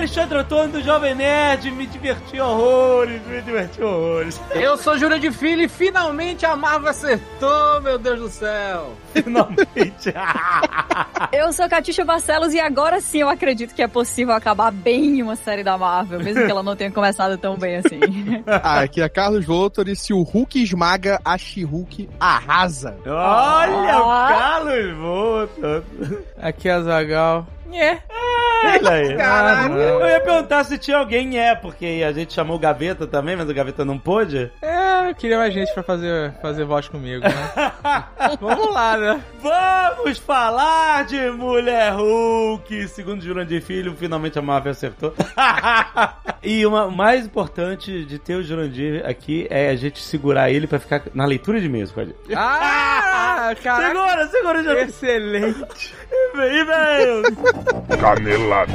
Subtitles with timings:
[0.00, 1.70] Alexandre Antônio do Jovem Nerd.
[1.72, 4.40] Me diverti horrores, me diverti horrores.
[4.54, 8.94] Eu sou Júlio de Filho e finalmente a Marvel acertou, meu Deus do céu.
[9.12, 10.14] Finalmente.
[11.32, 15.36] Eu sou Catixa Barcelos e agora sim eu acredito que é possível acabar bem uma
[15.36, 18.00] série da Marvel, mesmo que ela não tenha começado tão bem assim.
[18.46, 22.96] Ah, aqui é Carlos Voltor e se o Hulk esmaga, a She-Hulk arrasa.
[23.06, 24.26] Olha o Ah.
[24.28, 25.84] Carlos Volta.
[26.40, 27.46] Aqui é a Zagal.
[27.74, 27.98] É.
[28.88, 29.16] Aí.
[29.16, 29.74] Caralho.
[29.78, 33.48] Eu ia perguntar se tinha alguém, é, porque a gente chamou o Gaveta também, mas
[33.48, 34.50] o Gaveta não pôde.
[34.60, 37.32] É, eu queria mais gente pra fazer, fazer voz comigo, né?
[38.40, 39.20] Vamos lá, né?
[39.40, 42.88] Vamos falar de Mulher Hulk.
[42.88, 45.14] Segundo Jurandir Filho, finalmente a Marvel acertou.
[46.42, 50.66] e uma- o mais importante de ter o Jurandir aqui é a gente segurar ele
[50.66, 52.16] pra ficar na leitura de mesa com a gente.
[52.36, 53.88] Ah, caraca.
[53.88, 54.88] Segura, segura, Jurandir.
[54.88, 55.94] Excelente.
[56.34, 57.22] Vem, velho.
[58.00, 58.72] Canelada.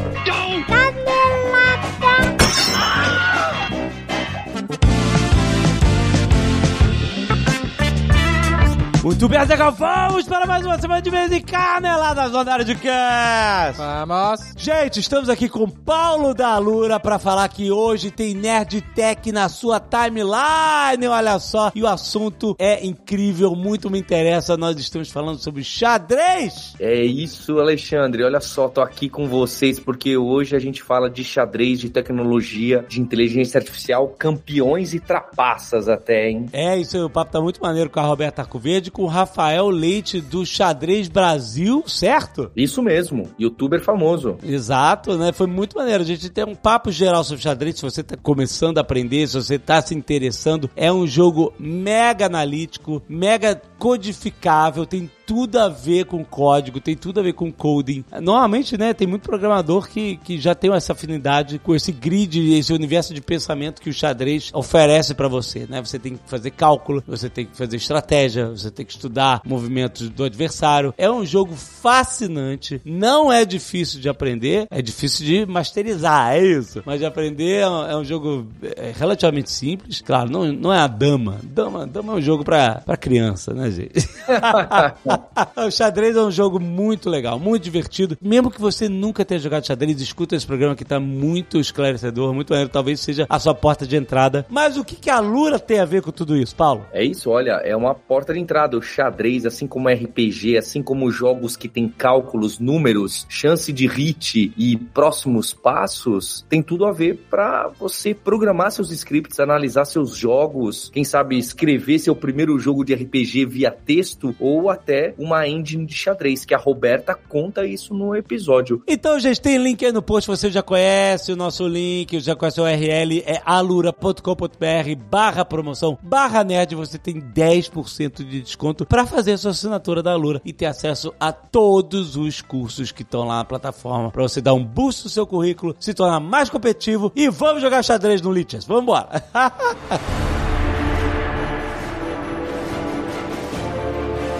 [9.05, 12.73] Muito bem, Azaghal, vamos para mais uma semana de vez em Caneladas no Andário de
[12.73, 13.77] Cast.
[13.77, 14.39] Vamos.
[14.57, 19.47] Gente, estamos aqui com Paulo da Lura para falar que hoje tem Nerd Tech na
[19.47, 21.71] sua timeline, olha só.
[21.75, 24.57] E o assunto é incrível, muito me interessa.
[24.57, 26.73] Nós estamos falando sobre xadrez.
[26.79, 28.23] É isso, Alexandre.
[28.23, 32.83] Olha só, tô aqui com vocês porque hoje a gente fala de xadrez, de tecnologia,
[32.89, 36.47] de inteligência artificial, campeões e trapaças até, hein?
[36.51, 39.67] É, isso aí, o papo tá muito maneiro com a Roberta Arcoverde, com o Rafael
[39.69, 42.49] Leite do Xadrez Brasil, certo?
[42.55, 44.37] Isso mesmo, youtuber famoso.
[44.41, 45.33] Exato, né?
[45.33, 46.01] Foi muito maneiro.
[46.01, 47.75] A gente tem um papo geral sobre xadrez.
[47.75, 52.27] Se você tá começando a aprender, se você tá se interessando, é um jogo mega
[52.27, 58.03] analítico, mega codificável, tem tudo a ver com código, tem tudo a ver com coding.
[58.21, 62.73] Normalmente, né, tem muito programador que, que já tem essa afinidade com esse grid, esse
[62.73, 65.81] universo de pensamento que o xadrez oferece pra você, né?
[65.81, 70.09] Você tem que fazer cálculo, você tem que fazer estratégia, você tem que estudar movimentos
[70.09, 70.93] do adversário.
[70.97, 76.83] É um jogo fascinante, não é difícil de aprender, é difícil de masterizar, é isso.
[76.85, 80.01] Mas de aprender é um, é um jogo é, relativamente simples.
[80.01, 81.39] Claro, não, não é a dama.
[81.43, 84.07] Dama, dama é um jogo pra criança, né, gente?
[85.57, 88.17] o xadrez é um jogo muito legal, muito divertido.
[88.21, 92.49] Mesmo que você nunca tenha jogado xadrez, escuta esse programa que tá muito esclarecedor, muito
[92.49, 92.69] maneiro.
[92.69, 94.45] Talvez seja a sua porta de entrada.
[94.49, 96.85] Mas o que, que a Lura tem a ver com tudo isso, Paulo?
[96.91, 98.77] É isso, olha, é uma porta de entrada.
[98.77, 104.53] O xadrez, assim como RPG, assim como jogos que tem cálculos, números, chance de hit
[104.57, 110.89] e próximos passos, tem tudo a ver pra você programar seus scripts, analisar seus jogos,
[110.93, 115.93] quem sabe escrever seu primeiro jogo de RPG via texto ou até uma engine de
[115.93, 118.81] xadrez, que a Roberta conta isso no episódio.
[118.87, 122.59] Então, gente, tem link aí no post, você já conhece o nosso link, já conhece
[122.59, 129.33] o URL, é alura.com.br barra promoção, barra nerd, você tem 10% de desconto para fazer
[129.33, 133.37] a sua assinatura da Alura e ter acesso a todos os cursos que estão lá
[133.37, 137.29] na plataforma, para você dar um boost no seu currículo, se tornar mais competitivo e
[137.29, 139.23] vamos jogar xadrez no Lichess, vamos embora!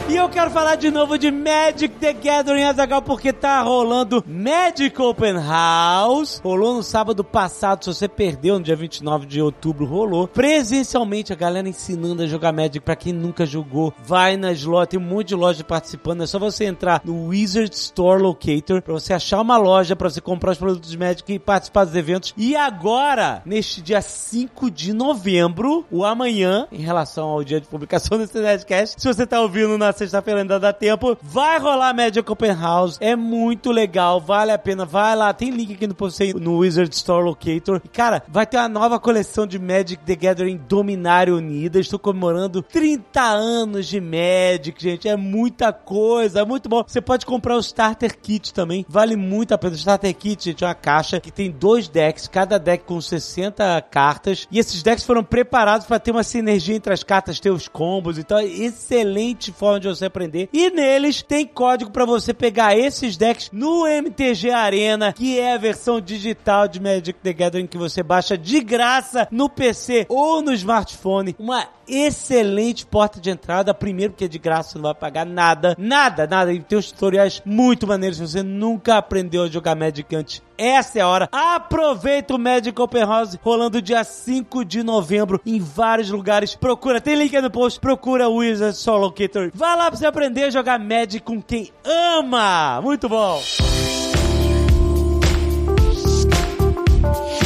[0.08, 5.02] E eu quero falar de novo de Magic the Gathering Azagal, porque tá rolando Magic
[5.02, 6.40] Open House.
[6.44, 10.28] Rolou no sábado passado, se você perdeu no dia 29 de outubro, rolou.
[10.28, 13.92] Presencialmente, a galera ensinando a jogar Magic pra quem nunca jogou.
[14.06, 16.22] Vai nas lojas, tem um monte de loja participando.
[16.22, 20.22] É só você entrar no Wizard Store Locator pra você achar uma loja pra você
[20.22, 22.32] comprar os produtos de Magic e participar dos eventos.
[22.38, 28.20] E agora, neste dia 5 de novembro, o amanhã, em relação ao dia de publicação
[28.20, 32.54] desse Nerdcast, se você tá ouvindo na sexta-feira ainda dá tempo, vai rolar Magic Open
[32.54, 36.58] House, é muito legal, vale a pena, vai lá, tem link aqui no post no
[36.58, 37.82] Wizard Store Locator.
[37.84, 42.62] E, cara, vai ter uma nova coleção de Magic the Gathering Dominário Unida, estou comemorando
[42.62, 46.84] 30 anos de Magic, gente, é muita coisa, é muito bom.
[46.86, 49.74] Você pode comprar o Starter Kit também, vale muito a pena.
[49.74, 53.82] O Starter Kit, gente, é uma caixa que tem dois decks, cada deck com 60
[53.90, 57.68] cartas, e esses decks foram preparados para ter uma sinergia entre as cartas, ter os
[57.68, 60.50] combos, então é excelente forma de você aprender.
[60.54, 65.58] E neles tem código para você pegar esses decks no MTG Arena, que é a
[65.58, 70.54] versão digital de Magic the Gathering que você baixa de graça no PC ou no
[70.54, 71.36] smartphone.
[71.38, 73.74] Uma excelente porta de entrada.
[73.74, 75.76] Primeiro, porque é de graça, não vai pagar nada.
[75.78, 76.52] Nada, nada.
[76.54, 78.18] E tem os tutoriais muito maneiros.
[78.18, 81.30] Se você nunca aprendeu a jogar Magic antes, essa é a hora.
[81.32, 86.56] Aproveita o Magic Open House rolando dia 5 de novembro em vários lugares.
[86.56, 89.52] Procura, tem link aí no post, procura o Wizard Soul Locator.
[89.54, 92.82] Vai lá pra você aprender a jogar Magic com quem ama.
[92.82, 93.42] Muito bom.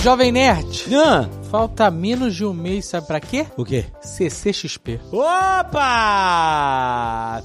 [0.02, 3.48] Jovem Nerd, Ah, falta menos de um mês, sabe pra quê?
[3.58, 3.86] o quê?
[4.02, 5.00] CCXP.
[5.12, 5.82] Opa!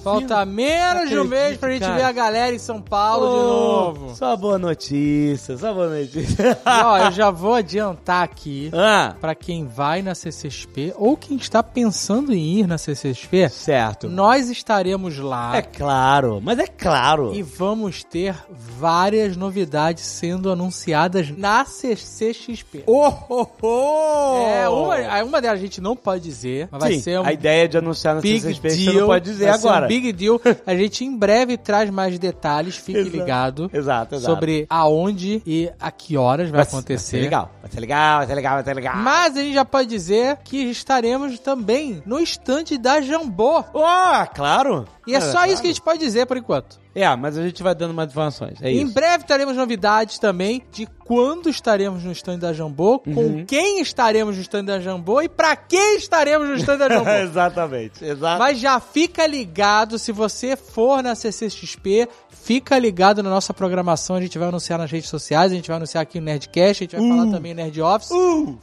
[0.02, 1.94] Falta menos de um mês pra gente cara.
[1.94, 4.14] ver a galera em São Paulo de novo.
[4.14, 6.58] Só boa notícia, só boa notícia.
[6.66, 11.62] Ó, eu já vou adiantar aqui ah, pra quem vai na CCXP ou quem está
[11.62, 14.06] pensando em ir na CCXP, certo.
[14.08, 17.34] nós estaremos lá É claro, mas é claro.
[17.34, 22.84] e vamos ter várias novidades sendo anunciadas na CCXP.
[22.86, 23.93] Oh, oh, oh!
[23.94, 27.32] É, uma, uma delas a gente não pode dizer, mas vai Sim, ser um a
[27.32, 28.92] ideia de anunciar na CCXP deal.
[28.92, 29.84] você não pode dizer vai ser agora.
[29.84, 30.40] um big deal.
[30.66, 33.16] A gente em breve traz mais detalhes, fique Exato.
[33.16, 33.70] ligado.
[33.72, 34.34] Exato, exato.
[34.34, 37.20] Sobre aonde e a que horas vai, Vai ser acontecer.
[37.20, 38.96] legal, vai ser legal, vai ser legal, vai ser legal.
[38.96, 43.64] Mas a gente já pode dizer que estaremos também no estande da Jambô.
[43.72, 44.86] Oh, claro.
[45.06, 46.83] E é só isso que a gente pode dizer por enquanto.
[46.94, 48.58] É, mas a gente vai dando mais informações.
[48.62, 48.94] É em isso.
[48.94, 53.14] breve teremos novidades também de quando estaremos no stand da Jambô, Uhum.
[53.14, 57.10] com quem estaremos no stand da Jambô e pra quem estaremos no stand da Jambô.
[57.10, 58.38] Exatamente, exato.
[58.38, 62.08] Mas já fica ligado, se você for na CCXP,
[62.44, 65.78] fica ligado na nossa programação, a gente vai anunciar nas redes sociais, a gente vai
[65.78, 68.10] anunciar aqui no Nerdcast, a gente vai falar também no Nerd Office.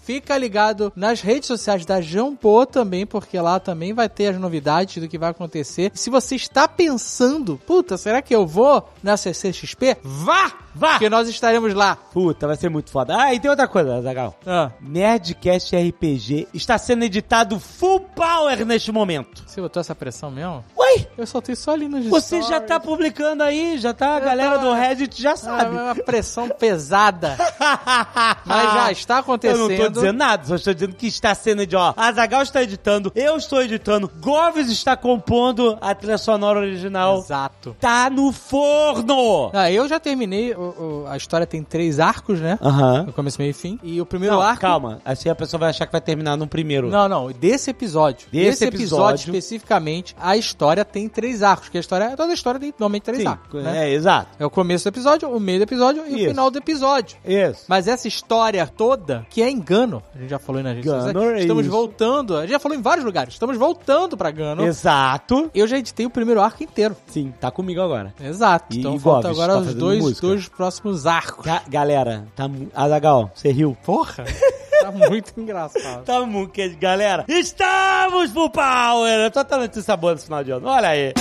[0.03, 5.01] Fica ligado nas redes sociais da Jambô também, porque lá também vai ter as novidades
[5.01, 5.91] do que vai acontecer.
[5.95, 9.97] E se você está pensando, puta, será que eu vou na CCXP?
[10.03, 10.51] Vá!
[10.73, 10.91] Vá!
[10.91, 11.95] Porque nós estaremos lá.
[11.97, 13.17] Puta, vai ser muito foda.
[13.17, 14.37] Ah, e tem outra coisa, Zagal.
[14.45, 19.43] Ah, Nerdcast RPG está sendo editado full power neste momento.
[19.45, 20.63] você botou essa pressão mesmo?
[20.77, 22.67] Ué, Eu soltei só ali nos você já stories.
[22.67, 25.75] tá publicando aí, já tá, a Eu galera do Reddit já sabe.
[25.75, 27.37] é uma pressão pesada.
[28.45, 29.69] Mas já está Eu acontecendo.
[29.69, 31.93] não tô dizendo nada, só estou dizendo que está sendo de ó.
[31.95, 37.19] A Zagal está editando, eu estou editando, Goves está compondo a trilha sonora original.
[37.19, 37.75] Exato.
[37.79, 39.49] Tá no forno!
[39.53, 42.57] Ah, eu já terminei, o- o- a história tem três arcos, né?
[42.61, 43.03] Aham.
[43.07, 43.79] No começo, meio e fim.
[43.83, 44.61] E o primeiro Não, arco...
[44.61, 44.99] calma.
[45.05, 46.89] Assim a pessoa vai achar que vai terminar no primeiro.
[46.89, 48.27] Não, não, desse episódio.
[48.31, 49.15] Desse episódio, episódio.
[49.35, 51.69] especificamente, a história tem três arcos.
[51.69, 53.89] Que a história, toda a história tem normalmente três Sim, arcos, né?
[53.89, 54.29] é, exato.
[54.39, 56.25] É o começo do episódio, o meio do episódio e Isso.
[56.25, 57.17] o final do episódio.
[57.25, 57.65] Isso.
[57.67, 61.65] Mas essa história toda, que é engano, a gente já falou redes Gano, é estamos
[61.65, 61.71] isso.
[61.71, 64.63] voltando, a gente já falou em vários lugares, estamos voltando pra Gano.
[64.65, 65.49] Exato.
[65.53, 66.95] Eu já editei o primeiro arco inteiro.
[67.07, 68.13] Sim, tá comigo agora.
[68.21, 68.75] Exato.
[68.75, 70.27] E então falta agora tá os dois, música?
[70.27, 71.45] dois próximos arcos.
[71.45, 72.49] Ga- galera, tá.
[72.73, 73.77] Azagal, você riu.
[73.83, 74.23] Porra!
[74.81, 76.03] tá muito engraçado.
[76.03, 77.25] Tá muito, galera.
[77.27, 79.19] Estamos full power!
[79.25, 80.67] Eu tô tendo esse sabor nesse final de ano.
[80.67, 81.13] Olha aí.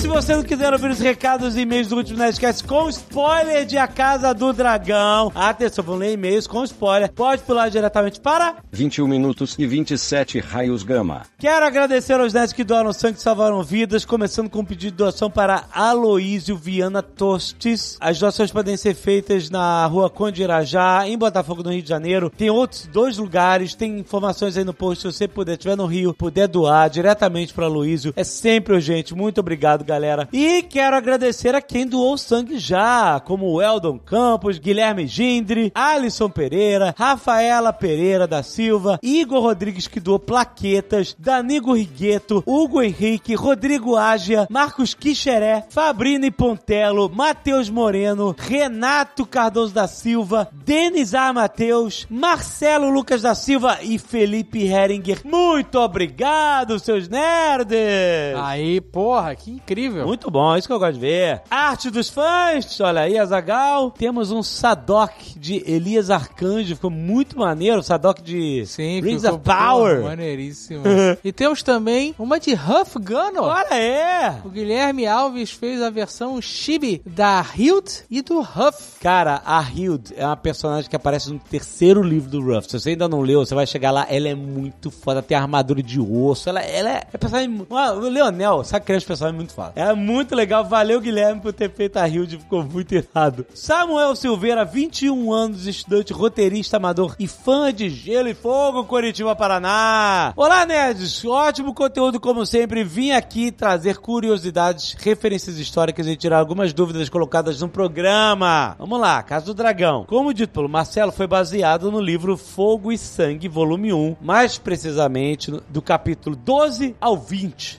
[0.00, 3.78] Se você não quiser ouvir os recados e e-mails do último Nerdcast com spoiler de
[3.78, 9.06] A Casa do Dragão, atenção, vão ler e-mails com spoiler, pode pular diretamente para 21
[9.06, 11.22] minutos e 27 raios gama.
[11.38, 14.96] Quero agradecer aos nerds que doaram sangue e salvaram vidas, começando com um pedido de
[14.98, 17.96] doação para Aloísio Viana Tostes.
[18.00, 22.30] As doações podem ser feitas na rua Conde Irajá, em Botafogo, no Rio de Janeiro.
[22.30, 25.02] Tem outros dois lugares, tem informações aí no post.
[25.02, 29.14] Se você puder, estiver no Rio, puder doar diretamente para Aloísio, é sempre urgente.
[29.14, 30.28] Muito obrigado, galera.
[30.32, 36.28] E quero agradecer a quem doou sangue já, como o Eldon Campos, Guilherme Gindre, Alisson
[36.28, 43.96] Pereira, Rafaela Pereira da Silva, Igor Rodrigues que doou plaquetas, Danigo Rigueto, Hugo Henrique, Rodrigo
[43.96, 51.32] Ágia, Marcos Quixeré, Fabrini Pontello, Matheus Moreno, Renato Cardoso da Silva, Denis A.
[51.32, 55.20] Matheus, Marcelo Lucas da Silva e Felipe Heringer.
[55.24, 58.34] Muito obrigado, seus nerds!
[58.42, 59.73] Aí, porra, que incrível.
[60.06, 61.42] Muito bom, é isso que eu gosto de ver.
[61.50, 63.90] Arte dos fãs, olha aí, Azagal.
[63.90, 67.82] Temos um Sadok de Elias Arcanjo, ficou muito maneiro.
[67.82, 70.02] Sadok de Sim, Rings of Power.
[70.02, 70.84] maneiríssimo.
[71.24, 73.42] e temos também uma de Huff Gunner.
[73.42, 74.40] Olha aí!
[74.44, 78.98] O Guilherme Alves fez a versão chibi da Hilt e do Huff.
[79.00, 82.70] Cara, a Hild é uma personagem que aparece no terceiro livro do Ruff.
[82.70, 85.82] Se você ainda não leu, você vai chegar lá, ela é muito foda, tem armadura
[85.82, 87.66] de osso, ela, ela é, é personagem...
[87.70, 89.63] O Leonel, sabe que é um personagem muito foda.
[89.74, 93.46] É muito legal, valeu Guilherme por ter feito a Hild, ficou muito irado.
[93.54, 100.32] Samuel Silveira, 21 anos, estudante, roteirista, amador e fã de Gelo e Fogo, Curitiba, Paraná.
[100.36, 101.24] Olá, nerds!
[101.24, 102.84] Ótimo conteúdo, como sempre.
[102.84, 108.74] Vim aqui trazer curiosidades, referências históricas e tirar algumas dúvidas colocadas no programa.
[108.78, 110.04] Vamos lá, Casa do Dragão.
[110.06, 115.50] Como dito pelo Marcelo, foi baseado no livro Fogo e Sangue, volume 1, mais precisamente
[115.68, 117.78] do capítulo 12 ao 20.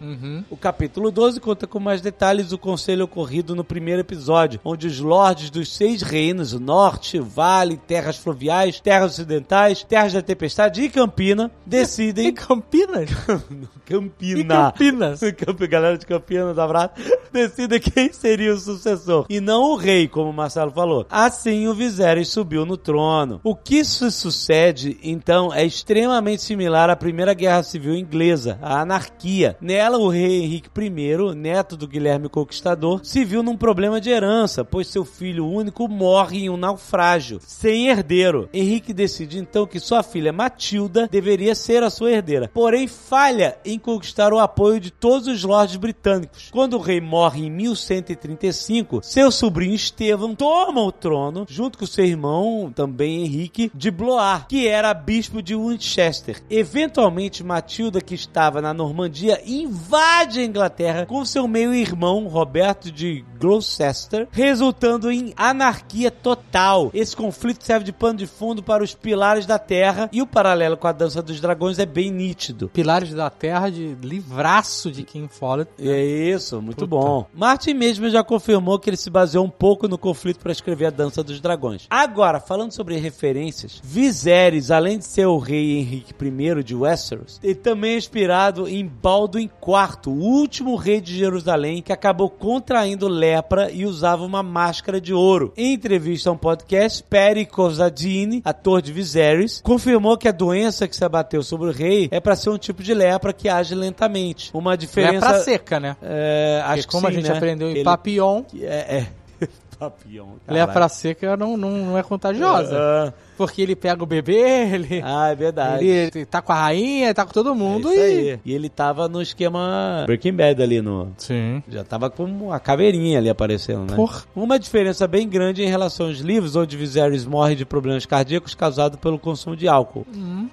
[0.49, 4.99] O capítulo 12 conta com mais detalhes o conselho ocorrido no primeiro episódio, onde os
[4.99, 10.81] lordes dos seis reinos, o norte, o vale, terras fluviais, terras ocidentais, terras da tempestade
[10.81, 12.33] e Campina, E decidem...
[12.33, 13.09] Campinas?
[13.85, 14.39] Campina.
[14.39, 15.19] E Campinas?
[15.37, 16.93] Camp- Galera de Campinas, abraço.
[17.31, 19.25] Decida quem seria o sucessor.
[19.29, 21.05] E não o rei, como o Marcelo falou.
[21.09, 23.39] Assim, o Viserys subiu no trono.
[23.43, 29.57] O que isso sucede, então, é extremamente similar à Primeira Guerra Civil Inglesa, a anarquia.
[29.61, 31.15] Nela, o rei Henrique I,
[31.55, 36.39] neto do Guilherme Conquistador, se viu num problema de herança, pois seu filho único morre
[36.39, 38.49] em um naufrágio, sem herdeiro.
[38.53, 43.79] Henrique decide então que sua filha Matilda deveria ser a sua herdeira, porém falha em
[43.79, 46.49] conquistar o apoio de todos os lordes britânicos.
[46.51, 52.03] Quando o rei morre em 1135, seu sobrinho Estevão toma o trono, junto com seu
[52.03, 56.43] irmão, também Henrique, de Blois, que era bispo de Winchester.
[56.49, 64.27] Eventualmente, Matilda, que estava na Normandia, invade a Inglaterra com seu meio-irmão, Roberto de Gloucester,
[64.31, 66.89] resultando em anarquia total.
[66.93, 70.77] Esse conflito serve de pano de fundo para os pilares da terra e o paralelo
[70.77, 72.69] com a dança dos dragões é bem nítido.
[72.69, 75.71] Pilares da Terra de livraço de King Follett.
[75.79, 76.87] É isso, muito Puta.
[76.87, 77.25] bom.
[77.33, 80.89] Martin mesmo já confirmou que ele se baseou um pouco no conflito para escrever a
[80.89, 81.87] Dança dos Dragões.
[81.89, 87.55] Agora, falando sobre referências, Viserys, além de ser o rei Henrique I de Westeros, ele
[87.55, 91.34] também é inspirado em Baldwin IV, o último rei de Jerusalém
[91.83, 95.53] que acabou contraindo lepra e usava uma máscara de ouro.
[95.57, 100.95] Em entrevista a um podcast, Perry Kozadini, ator de Viserys, confirmou que a doença que
[100.95, 104.51] se abateu sobre o rei é para ser um tipo de lepra que age lentamente.
[104.53, 105.95] Uma diferença Lepra seca, né?
[106.01, 107.37] é, acho Porque que como a sim, gente né?
[107.37, 109.07] aprendeu em Ele- Papillon, É, é.
[109.77, 110.27] Papillon.
[110.47, 112.77] lepra seca não, não, não é contagiosa.
[112.77, 115.85] Ah, Porque ele pega o bebê, ele, Ah, é verdade.
[115.85, 118.31] ele tá com a rainha, tá com todo É mundo isso e...
[118.31, 118.39] aí.
[118.45, 121.11] E ele tava no esquema Breaking Bad ali no.
[121.17, 121.61] Sim.
[121.67, 123.95] Já tava com uma caveirinha ali aparecendo, né?
[123.95, 124.23] Porra.
[124.35, 128.99] Uma diferença bem grande em relação aos livros, onde Viserys morre de problemas cardíacos causados
[128.99, 130.05] pelo consumo de álcool.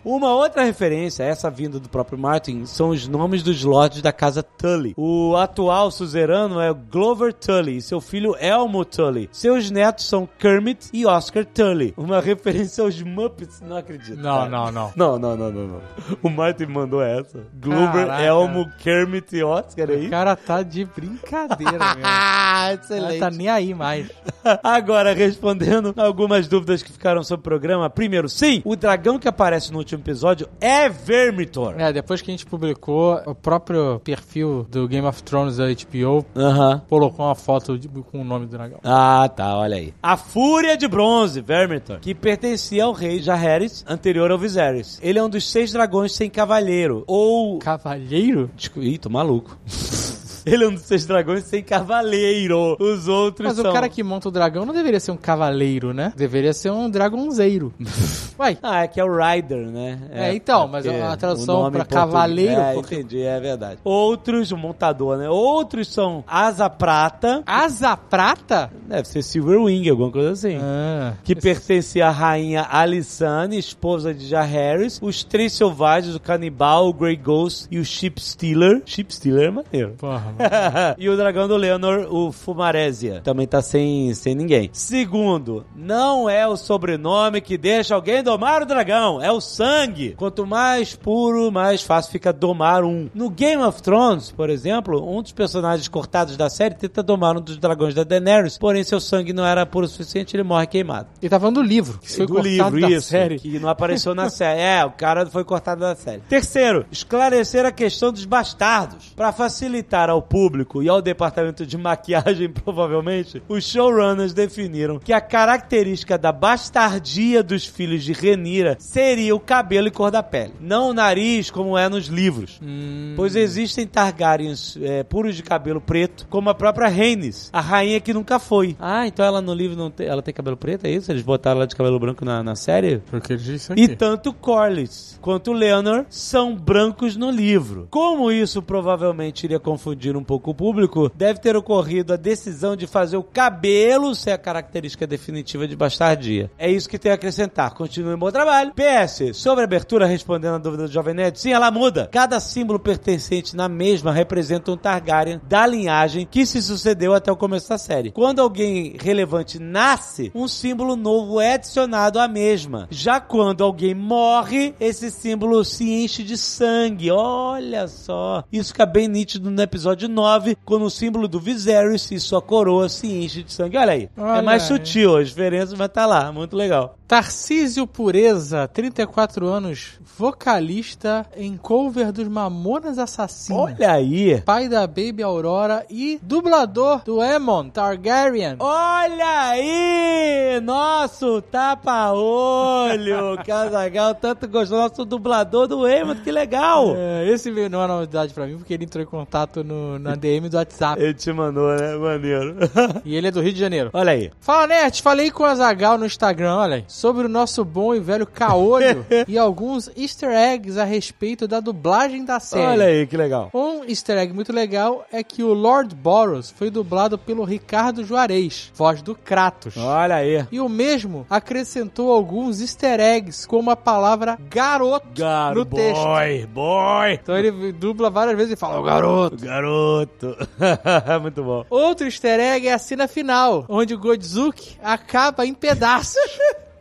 [0.05, 4.43] Uma outra referência, essa vinda do próprio Martin, são os nomes dos lords da casa
[4.43, 4.95] Tully.
[4.97, 9.29] O atual suzerano é Glover Tully e seu filho Elmo Tully.
[9.33, 11.93] Seus netos são Kermit e Oscar Tully.
[11.97, 14.19] Uma referência aos Muppets, não acredito.
[14.21, 14.93] Não, não, não.
[14.97, 15.81] Não, não, não, não, não.
[16.23, 17.41] O Martin mandou essa.
[17.61, 18.23] Glover, Caraca.
[18.23, 20.07] Elmo, Kermit e Oscar aí.
[20.07, 21.79] O cara tá de brincadeira.
[22.05, 23.19] Ah, Ela excelente.
[23.19, 24.09] tá nem aí mais.
[24.63, 27.89] Agora, respondendo algumas dúvidas que ficaram sobre o programa.
[27.91, 31.75] Primeiro, sim, o dragão que aparece no último episódio é Vermitor.
[31.79, 36.25] É, depois que a gente publicou, o próprio perfil do Game of Thrones da HBO
[36.37, 36.83] Aham.
[36.89, 38.79] colocou uma foto de- com o nome do dragão.
[38.85, 39.95] Ah, tá, olha aí.
[40.03, 42.15] A Fúria de Bronze, Vermitor, que
[42.63, 44.99] pertencia ao rei Jaehaerys, anterior ao Viserys.
[45.03, 47.59] Ele é um dos seis dragões sem cavaleiro, ou...
[47.59, 48.51] Cavalheiro?
[48.57, 49.59] Desculpa, Ih, tô maluco.
[50.45, 52.77] Ele é um dos seis dragões sem cavaleiro.
[52.81, 53.71] Os outros Mas são...
[53.71, 56.13] o cara que monta o dragão não deveria ser um cavaleiro, né?
[56.17, 57.73] Deveria ser um dragonzeiro.
[58.43, 59.99] Uai, Ah, é que é o Rider, né?
[60.11, 63.79] É, então, mas porque a tradução português- cavaleiro, É, porque- entendi, é verdade.
[63.85, 65.29] Outros, o montador, né?
[65.29, 68.71] Outros são Asa Prata, asa prata?
[68.89, 70.59] deve ser Silverwing, alguma coisa assim.
[70.61, 74.99] Ah, Que pertencia à rainha Alissane, esposa de Jaehaerys.
[75.03, 78.83] Os três selvagens, o canibal, o Grey Ghost e o Ship Stealer.
[78.85, 79.95] Ship Stealer é maneiro.
[79.99, 80.35] porra.
[80.99, 83.21] e o dragão do Leonor, o Fumarésia.
[83.23, 84.69] Também tá sem, sem ninguém.
[84.73, 90.15] Segundo, não é o sobrenome que deixa alguém domar o dragão, é o sangue.
[90.17, 93.11] Quanto mais puro, mais fácil fica domar um.
[93.15, 97.43] No Game of Thrones, por exemplo, um dos personagens cortados da série tenta domar um
[97.43, 101.09] dos dragões da Daenerys, porém seu sangue não era puro o suficiente, ele morre queimado.
[101.21, 103.39] Ele tava falando do livro, que foi do cortado livro, da isso, série.
[103.39, 104.61] que não apareceu na série.
[104.61, 106.23] É, o cara foi cortado da série.
[106.23, 109.13] Terceiro, esclarecer a questão dos bastardos.
[109.15, 115.21] Para facilitar ao público e ao departamento de maquiagem, provavelmente, os showrunners definiram que a
[115.21, 120.91] característica da bastardia dos filhos de Renira seria o cabelo e cor da pele, não
[120.91, 122.59] o nariz como é nos livros.
[122.63, 128.01] Hum, Pois existem Targaryens é, puros de cabelo preto, como a própria Rhaenys, a rainha
[128.01, 128.77] que nunca foi.
[128.81, 131.11] Ah, então ela no livro não tem, ela tem cabelo preto, é isso?
[131.11, 132.99] Eles botaram ela de cabelo branco na, na série?
[133.11, 133.97] porque disse E aqui.
[133.97, 137.87] tanto Corlys quanto Leonor são brancos no livro.
[137.91, 142.87] Como isso provavelmente iria confundir um pouco o público, deve ter ocorrido a decisão de
[142.87, 146.51] fazer o cabelo ser a característica definitiva de bastardia.
[146.59, 147.75] É isso que tem a acrescentar.
[148.03, 148.73] Continue o bom trabalho.
[148.75, 152.09] PS, sobre a abertura, respondendo a dúvida do Jovem Nerd, sim, ela muda.
[152.11, 157.37] Cada símbolo pertencente na mesma representa um Targaryen da linhagem que se sucedeu até o
[157.37, 158.11] começo da série.
[158.11, 162.89] Quando alguém relevante nasce, um símbolo novo é adicionado à mesma.
[162.91, 167.11] Já quando alguém morre, esse símbolo se enche de sangue.
[167.11, 168.43] Olha só.
[168.53, 172.41] Isso fica bem nítido no episódio episódio 9, quando o símbolo do Viserys e sua
[172.41, 173.77] coroa se enche de sangue.
[173.77, 174.09] Olha aí.
[174.17, 174.69] é Olha mais aí.
[174.69, 176.33] sutil a diferença, mas tá lá.
[176.33, 176.97] Muito legal.
[177.07, 183.61] Tarcísio Pureza, 34 anos, vocalista em cover dos Mamonas Assassinas.
[183.79, 184.41] Olha aí.
[184.41, 188.57] Pai da Baby Aurora e dublador do Aemon Targaryen.
[188.59, 190.59] Olha aí!
[190.63, 193.37] Nosso tapa-olho!
[193.45, 194.79] Casagal tanto gostou.
[194.79, 196.95] Nosso dublador do Eamon, que legal!
[196.97, 200.15] É, esse veio- não é novidade pra mim, porque ele entrou em contato no, na
[200.15, 201.01] DM do WhatsApp.
[201.03, 201.95] Ele te mandou, né?
[201.97, 202.57] Maneiro.
[203.05, 203.91] e ele é do Rio de Janeiro.
[203.93, 204.31] Olha aí.
[204.41, 208.01] Fala, Nerd, falei com a Zagal no Instagram, olha aí, sobre o nosso bom e
[208.01, 212.67] velho caolho e alguns easter eggs a respeito da dublagem da série.
[212.67, 213.51] Olha aí, que legal.
[213.53, 218.71] Um easter egg muito legal é que o Lord Boros foi dublado pelo Ricardo Juarez,
[218.75, 219.77] voz do Kratos.
[219.77, 220.47] Olha aí.
[220.53, 226.05] E o mesmo acrescentou alguns easter eggs, como a palavra garoto Garo, no texto.
[226.05, 227.13] boy, boy.
[227.15, 229.37] Então ele dubla várias vezes e fala, o garoto.
[229.37, 230.37] Garoto.
[231.21, 231.65] Muito bom.
[231.71, 236.17] Outro easter egg é a cena final, onde o Godzuki acaba em pedaços.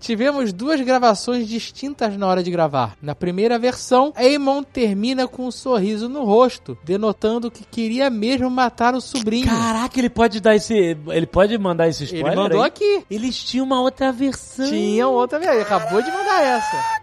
[0.00, 2.96] Tivemos duas gravações distintas na hora de gravar.
[3.00, 8.94] Na primeira versão, Aemon termina com um sorriso no rosto, denotando que queria mesmo matar
[8.94, 9.46] o sobrinho.
[9.46, 10.74] Caraca, ele pode dar esse.
[11.08, 12.32] Ele pode mandar esse spoiler?
[12.32, 12.68] Ele mandou aí?
[12.68, 13.04] aqui.
[13.10, 14.68] Eles tinham uma outra versão.
[14.68, 16.95] Tinha outra vez, ele acabou de mandar essa.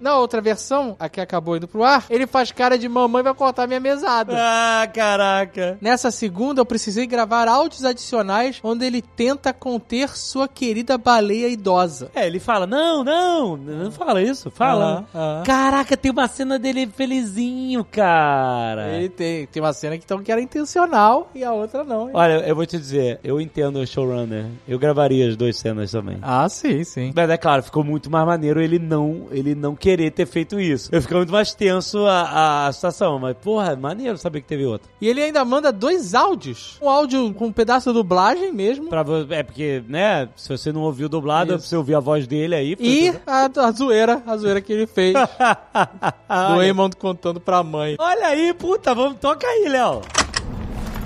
[0.00, 3.34] Na outra versão, a que acabou indo pro ar, ele faz cara de mamãe vai
[3.34, 4.34] cortar minha mesada.
[4.36, 5.78] Ah, caraca.
[5.80, 12.10] Nessa segunda, eu precisei gravar áudios adicionais onde ele tenta conter sua querida baleia idosa.
[12.14, 15.06] É, ele fala, não, não, não fala isso, fala.
[15.14, 15.42] Aham, aham.
[15.44, 18.96] Caraca, tem uma cena dele felizinho, cara.
[18.96, 22.10] Ele tem, tem uma cena que, então, que era intencional e a outra não.
[22.12, 24.46] Olha, eu vou te dizer, eu entendo o showrunner.
[24.66, 26.18] Eu gravaria as duas cenas também.
[26.22, 27.12] Ah, sim, sim.
[27.14, 30.88] Mas é claro, ficou muito mais maneiro ele não, ele não querer ter feito isso.
[30.92, 34.66] Eu fico muito mais tenso a, a situação, mas porra, é maneiro saber que teve
[34.66, 34.90] outra.
[35.00, 36.76] E ele ainda manda dois áudios.
[36.82, 38.88] Um áudio com um pedaço da dublagem mesmo.
[38.88, 41.68] Pra, é porque, né, se você não ouviu dublado, Isso.
[41.68, 42.76] você ouvir a voz dele aí.
[42.80, 45.14] E tudo- a, a zoeira, a zoeira que ele fez.
[46.28, 46.56] do.
[46.58, 47.94] Raymond contando pra mãe.
[47.98, 50.00] Olha aí, puta, vamos, toca aí, Léo.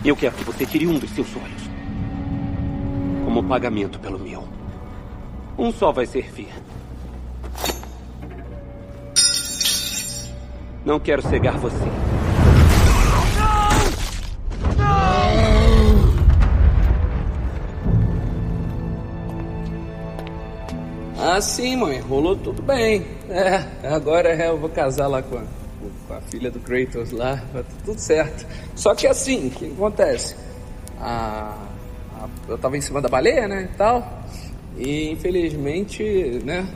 [0.04, 1.68] Eu quero que você tire um dos seus olhos.
[3.24, 4.42] Como pagamento pelo meu.
[5.58, 6.48] Um só vai servir.
[10.88, 11.76] Não quero cegar você.
[21.20, 23.04] Ah, sim, mãe, rolou tudo bem.
[23.28, 25.42] É, agora eu vou casar lá com a,
[26.06, 28.46] com a filha do Kratos lá, tá tudo certo.
[28.76, 30.36] Só que assim, o que acontece?
[31.00, 31.56] A,
[32.20, 34.22] a- eu tava em cima da baleia, né, e tal,
[34.76, 36.02] e infelizmente,
[36.44, 36.66] né,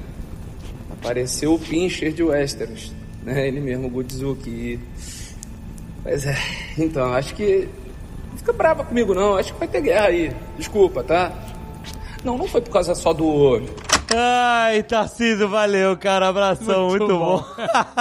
[0.90, 4.78] apareceu o Pincher de Westeros, né, ele mesmo, o Godzuki.
[6.02, 6.37] Pois é,
[6.78, 7.68] então, acho que...
[8.30, 10.32] Não fica brava comigo não, acho que vai ter guerra aí.
[10.56, 11.30] Desculpa, tá?
[12.24, 13.61] Não, não foi por causa só do.
[14.14, 16.29] Ai, Tarcísio, valeu, cara.
[16.29, 17.44] Abração, muito, Muito bom.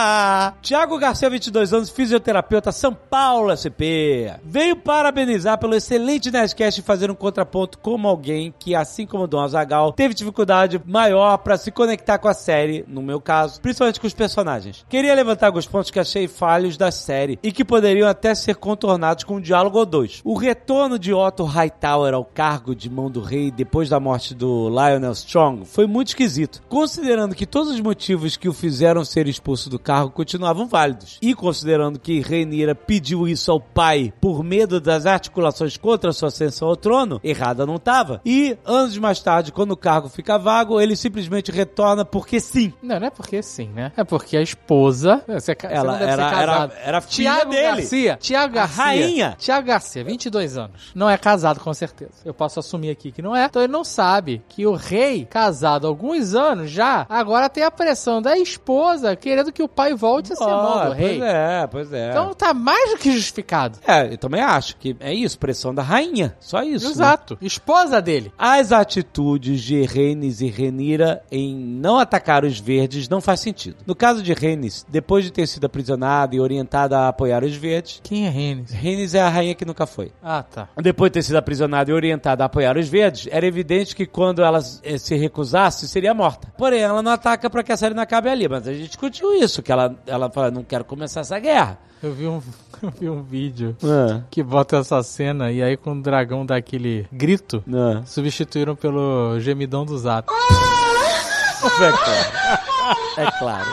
[0.62, 4.28] Tiago Garcia, 22 anos, fisioterapeuta, São Paulo, SP.
[4.43, 9.28] Veio parabenizar pelo excelente Nerdcast e fazer um contraponto como alguém que, assim como o
[9.28, 14.00] Dom Azagal, teve dificuldade maior pra se conectar com a série, no meu caso, principalmente
[14.00, 14.86] com os personagens.
[14.89, 19.24] Queria levantar alguns pontos que achei falhos da série e que poderiam até ser contornados
[19.24, 20.21] com um diálogo ou dois.
[20.24, 24.69] O retorno de Otto Hightower ao cargo de mão do rei depois da morte do
[24.69, 29.70] Lionel Strong foi muito esquisito, considerando que todos os motivos que o fizeram ser expulso
[29.70, 31.18] do cargo continuavam válidos.
[31.22, 36.68] E considerando que Rhaenyra pediu isso ao pai por medo das articulações contra sua ascensão
[36.68, 38.22] ao trono, errada não estava.
[38.26, 42.74] E anos mais tarde, quando o cargo fica vago, ele simplesmente retorna porque sim.
[42.82, 43.92] Não, não é porque sim, né?
[43.98, 45.24] É porque a esposa.
[45.28, 47.64] Você, você Ela era- era- era filha Tiago dele.
[47.64, 48.18] Garcia.
[48.20, 48.84] Tiago Garcia.
[48.84, 49.36] rainha.
[49.38, 50.92] Tiago Garcia, 22 anos.
[50.96, 52.12] Não é casado, com certeza.
[52.26, 53.46] Eu posso assumir aqui que não é.
[53.46, 58.21] Então ele não sabe que o rei, casado alguns anos já, agora tem a pressão
[58.21, 61.19] da esposa querendo que o pai volte a ser mão do rei.
[61.19, 62.10] pois é, pois é.
[62.12, 63.77] Então tá mais do que justificado.
[63.86, 66.36] É, eu também acho que é isso, pressão da rainha.
[66.39, 66.86] Só isso.
[66.86, 66.91] né?
[66.91, 67.38] Exato.
[67.41, 68.32] Esposa dele.
[68.38, 73.77] As atitudes de Rhaenys e Renira em não atacar os verdes não faz sentido.
[73.86, 77.99] No caso de Rhaenys, depois de ter sido aprisionada e orientada a apoiar os verdes,
[78.04, 78.71] Quem é Renes?
[78.71, 80.12] Rhaenys é a rainha que nunca foi.
[80.23, 80.69] Ah, tá.
[80.82, 84.41] Depois de ter sido aprisionada e orientada a apoiar os verdes, era evidente que quando
[84.43, 86.48] ela eh, se recusasse, seria morta.
[86.58, 88.48] Porém, ela não ataca para que a série não acabe ali.
[88.48, 91.78] Mas a gente discutiu isso, que ela, ela fala, não quero começar essa guerra.
[92.02, 92.41] Eu vi um,
[92.82, 96.56] eu vi um vídeo Ah, que bota essa cena e aí quando o dragão dá
[96.56, 98.02] aquele grito, ah.
[98.06, 100.28] substituíram pelo gemidão do Zap.
[101.62, 101.98] Perfeito.
[103.17, 103.65] É claro.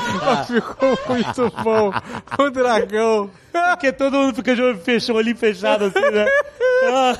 [0.46, 1.92] Ficou muito bom.
[2.38, 3.31] O dragão.
[3.53, 6.27] Porque todo mundo fica de olho fechado, olhinho fechado assim, né?
[6.90, 7.18] Ah,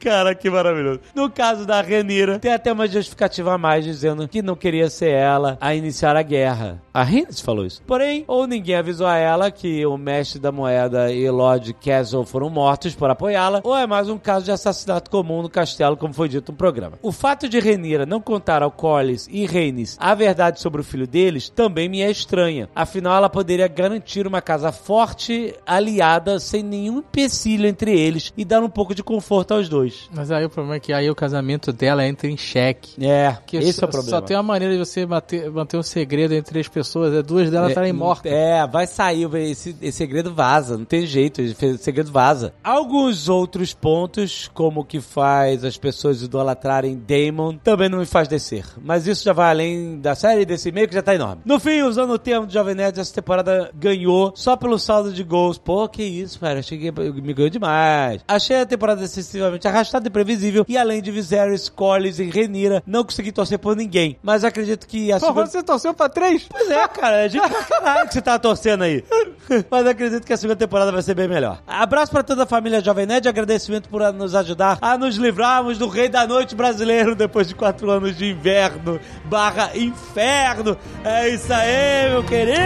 [0.00, 1.00] cara, que maravilhoso.
[1.14, 5.10] No caso da Renira, tem até uma justificativa a mais dizendo que não queria ser
[5.10, 6.82] ela a iniciar a guerra.
[6.92, 7.82] A Rhaenys falou isso.
[7.86, 12.50] Porém, ou ninguém avisou a ela que o mestre da moeda e Lord Castle foram
[12.50, 16.28] mortos por apoiá-la, ou é mais um caso de assassinato comum no castelo, como foi
[16.28, 16.98] dito no programa.
[17.02, 21.06] O fato de Renira não contar ao Corlys e Rhaenys a verdade sobre o filho
[21.06, 22.68] deles também me é estranha.
[22.74, 28.62] Afinal, ela poderia garantir uma casa forte, aliada, sem nenhum empecilho entre eles e dar
[28.62, 30.08] um pouco de conforto aos dois.
[30.14, 33.02] Mas aí o problema é que aí o casamento dela entra em xeque.
[33.02, 34.18] É, Que esse só, é o problema.
[34.18, 37.50] Só tem uma maneira de você manter, manter um segredo entre as pessoas, é duas
[37.50, 38.30] delas estarem mortas.
[38.30, 42.52] É, vai sair, esse, esse segredo vaza, não tem jeito, esse segredo vaza.
[42.62, 48.28] Alguns outros pontos, como o que faz as pessoas idolatrarem Damon, também não me faz
[48.28, 48.64] descer.
[48.82, 51.42] Mas isso já vai além da série desse e-mail que já tá enorme.
[51.46, 55.22] No fim, usando o termo de Jovem Nerd, essa temporada ganhou só pelo saldo de
[55.22, 55.56] gols.
[55.56, 58.20] Pô, que isso, cara, achei que me ganhou demais.
[58.26, 63.04] Achei a temporada excessivamente arrastada e previsível, e além de Viserys, Corlys e Renira, não
[63.04, 64.18] consegui torcer por ninguém.
[64.24, 65.46] Mas acredito que a Pô, segunda...
[65.46, 66.48] você torceu pra três?
[66.50, 69.04] Pois é, cara, a gente pra caralho que você tá torcendo aí.
[69.70, 71.62] Mas acredito que a segunda temporada vai ser bem melhor.
[71.64, 75.86] Abraço pra toda a família Jovem Nerd, agradecimento por nos ajudar a nos livrarmos do
[75.86, 80.76] rei da noite brasileiro depois de quatro anos de inverno barra inferno.
[81.04, 82.56] É isso aí, meu querido!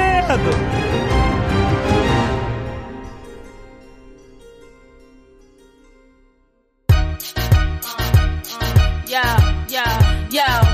[9.08, 9.22] Yo,
[9.68, 9.82] yo,
[10.30, 10.69] yo,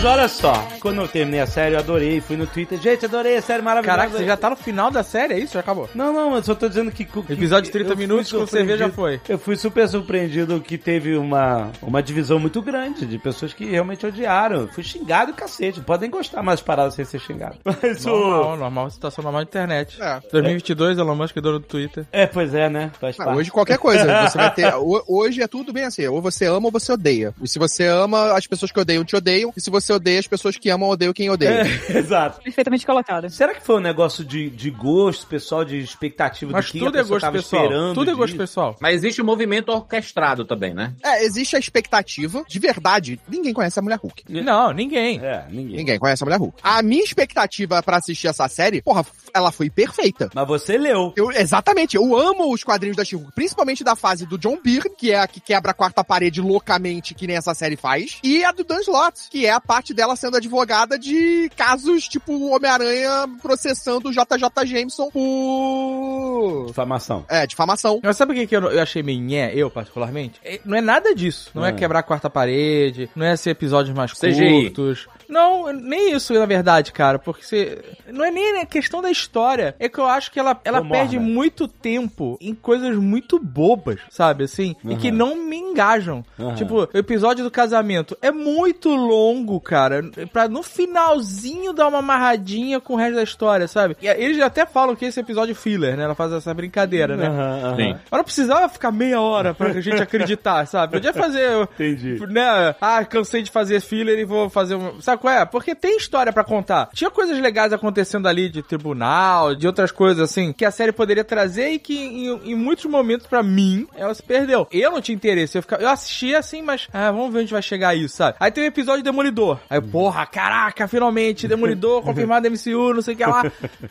[0.00, 2.80] Mas olha só, quando eu terminei a série, eu adorei, fui no Twitter.
[2.80, 3.96] Gente, adorei a série maravilhosa.
[3.98, 5.54] Caraca, você já tá no final da série, é isso?
[5.54, 5.90] Já acabou?
[5.92, 7.04] Não, não, eu só tô dizendo que.
[7.04, 9.20] que Episódio de 30 eu fui minutos com cerveja surpreendido- foi.
[9.34, 14.06] Eu fui super surpreendido que teve uma, uma divisão muito grande de pessoas que realmente
[14.06, 14.60] odiaram.
[14.60, 15.80] Eu Fui xingado e cacete.
[15.80, 17.56] Podem gostar mais paradas sem ser xingado.
[17.64, 18.56] Mas Normal, o.
[18.56, 20.00] normal, situação normal de internet.
[20.00, 20.20] É.
[20.30, 22.06] 2022, Elon Musk, dono do Twitter.
[22.12, 22.92] É, pois é, né?
[23.00, 24.72] Faz Ah, hoje qualquer coisa, você vai ter.
[24.76, 27.34] ho- Hoje é tudo bem assim, ou você ama ou você odeia.
[27.42, 30.26] E se você ama, as pessoas que odeiam te odeiam, e se você odeia, as
[30.26, 31.62] pessoas que amam odeiam quem odeia.
[31.88, 32.40] É, exato.
[32.42, 33.28] Perfeitamente colocado.
[33.30, 36.96] Será que foi um negócio de, de gosto pessoal, de expectativa Mas do que tudo
[36.96, 37.64] a é gosto tava pessoal.
[37.64, 37.94] esperando?
[37.94, 38.38] Tudo é gosto disso?
[38.38, 38.76] pessoal.
[38.80, 40.94] Mas existe um movimento orquestrado também, né?
[41.02, 44.24] É, existe a expectativa, de verdade, ninguém conhece a Mulher Hulk.
[44.28, 45.20] Não, ninguém.
[45.20, 45.76] É, ninguém.
[45.76, 46.58] Ninguém conhece a Mulher Hulk.
[46.62, 50.30] A minha expectativa pra assistir essa série, porra, ela foi perfeita.
[50.34, 51.12] Mas você leu.
[51.16, 55.12] Eu, exatamente, eu amo os quadrinhos da She-Hulk, principalmente da fase do John Byrne, que
[55.12, 58.52] é a que quebra a quarta parede loucamente, que nem essa série faz, e a
[58.52, 63.26] do Dan Slott, que é a parte dela sendo advogada de casos tipo o Homem-Aranha
[63.42, 66.66] processando o JJ Jameson por...
[66.68, 67.24] Difamação.
[67.28, 68.00] É, difamação.
[68.02, 70.40] Mas sabe o que, que eu, eu achei meio nhé, eu particularmente?
[70.44, 71.50] É, Não é nada disso.
[71.54, 71.72] Não é É.
[71.72, 74.64] quebrar a quarta parede, não é ser episódios mais CGI.
[74.64, 75.06] curtos.
[75.28, 77.18] Não, nem isso, na verdade, cara.
[77.18, 77.78] Porque você.
[78.10, 79.74] Não é nem a questão da história.
[79.78, 80.94] É que eu acho que ela, ela Morna.
[80.94, 84.44] perde muito tempo em coisas muito bobas, sabe?
[84.44, 86.24] Assim, e que não me engajam.
[86.38, 86.54] Aham.
[86.54, 90.02] Tipo, o episódio do casamento é muito longo, cara.
[90.32, 93.96] Pra no finalzinho dar uma amarradinha com o resto da história, sabe?
[94.00, 96.04] E eles até falam que esse episódio é filler, né?
[96.04, 97.26] Ela faz essa brincadeira, né?
[97.26, 97.76] Aham.
[97.76, 97.92] Sim.
[98.10, 100.94] Mas não precisava ficar meia hora pra gente acreditar, sabe?
[100.94, 101.68] Podia fazer.
[101.74, 102.18] Entendi.
[102.28, 102.74] Né?
[102.80, 105.00] Ah, cansei de fazer filler e vou fazer um.
[105.00, 105.44] Sabe qual é?
[105.44, 106.88] Porque tem história pra contar.
[106.94, 111.24] Tinha coisas legais acontecendo ali de tribunal, de outras coisas assim, que a série poderia
[111.24, 114.66] trazer e que em, em muitos momentos, pra mim, ela se perdeu.
[114.70, 115.58] Eu não tinha interesse.
[115.58, 116.88] Eu, ficava, eu assistia assim, mas.
[116.92, 118.36] Ah, vamos ver onde vai chegar isso, sabe?
[118.40, 119.58] Aí tem o episódio Demolidor.
[119.68, 123.42] Aí, porra, caraca, finalmente, Demolidor confirmado MCU, não sei o que lá.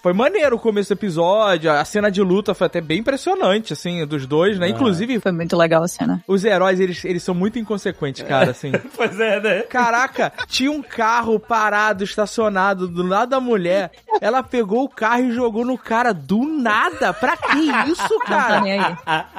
[0.02, 1.72] Foi maneiro o começo do episódio.
[1.72, 4.70] A cena de luta foi até bem impressionante, assim, dos dois, né?
[4.70, 6.24] Inclusive, Foi muito legal a cena.
[6.28, 8.72] os heróis, eles, eles são muito inconsequentes, cara, assim.
[8.96, 9.62] Pois é, né?
[9.64, 10.82] Caraca, tinha um
[11.18, 13.92] carro parado, estacionado do lado da mulher.
[14.22, 17.12] Ela pegou o carro e jogou no cara do nada.
[17.14, 17.58] Pra que
[17.90, 18.62] isso, Não tá cara?
[18.62, 18.96] nem aí.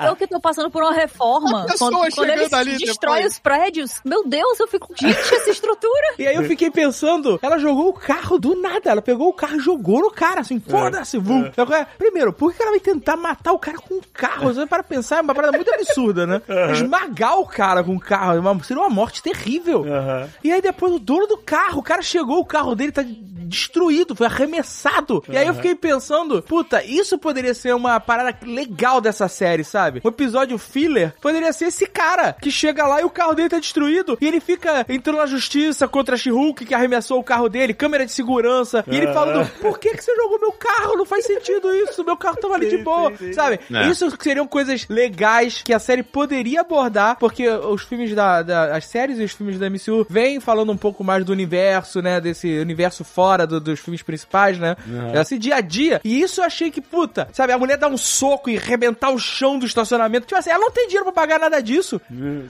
[0.07, 1.67] Eu que tô passando por uma reforma.
[1.79, 3.33] Quando, quando eles ali destroem depois.
[3.35, 6.15] os prédios, meu Deus, eu fico, gente, essa estrutura.
[6.19, 8.91] E aí eu fiquei pensando, ela jogou o carro do nada.
[8.91, 11.51] Ela pegou o carro e jogou no cara, assim, foda-se, vum.
[11.57, 14.53] Eu falei, Primeiro, por que ela vai tentar matar o cara com um carro?
[14.53, 16.43] Você para pensar, é uma parada muito absurda, né?
[16.73, 19.85] Esmagar o cara com um carro, seria uma morte terrível.
[19.85, 20.29] Aham.
[20.43, 23.03] E aí depois o dono do carro, o cara chegou, o carro dele tá
[23.49, 25.23] destruído, foi arremessado.
[25.29, 30.01] E aí eu fiquei pensando, puta, isso poderia ser uma parada legal dessa série, sabe?
[30.05, 33.59] Um episódio filler poderia ser esse cara que chega lá e o carro dele tá
[33.59, 37.75] destruído e ele fica entrando na justiça contra a She-Hulk que arremessou o carro dele,
[37.75, 40.97] câmera de segurança, e ele falando, por que que você jogou meu carro?
[40.97, 43.61] Não faz sentido isso, meu carro tava ali de boa, sabe?
[43.73, 43.89] É.
[43.89, 48.87] Isso seriam coisas legais que a série poderia abordar, porque os filmes da, da- as
[48.87, 52.59] séries e os filmes da MCU vêm falando um pouco mais do universo, né, desse
[52.59, 54.77] universo fora do- dos filmes principais, né?
[55.21, 56.01] Esse dia a dia.
[56.05, 59.19] E isso eu achei que, puta, sabe, a mulher dar um soco e rebentar o
[59.19, 60.27] chão do estacionamento.
[60.27, 62.01] Tipo assim, ela não tem dinheiro pra pagar nada disso.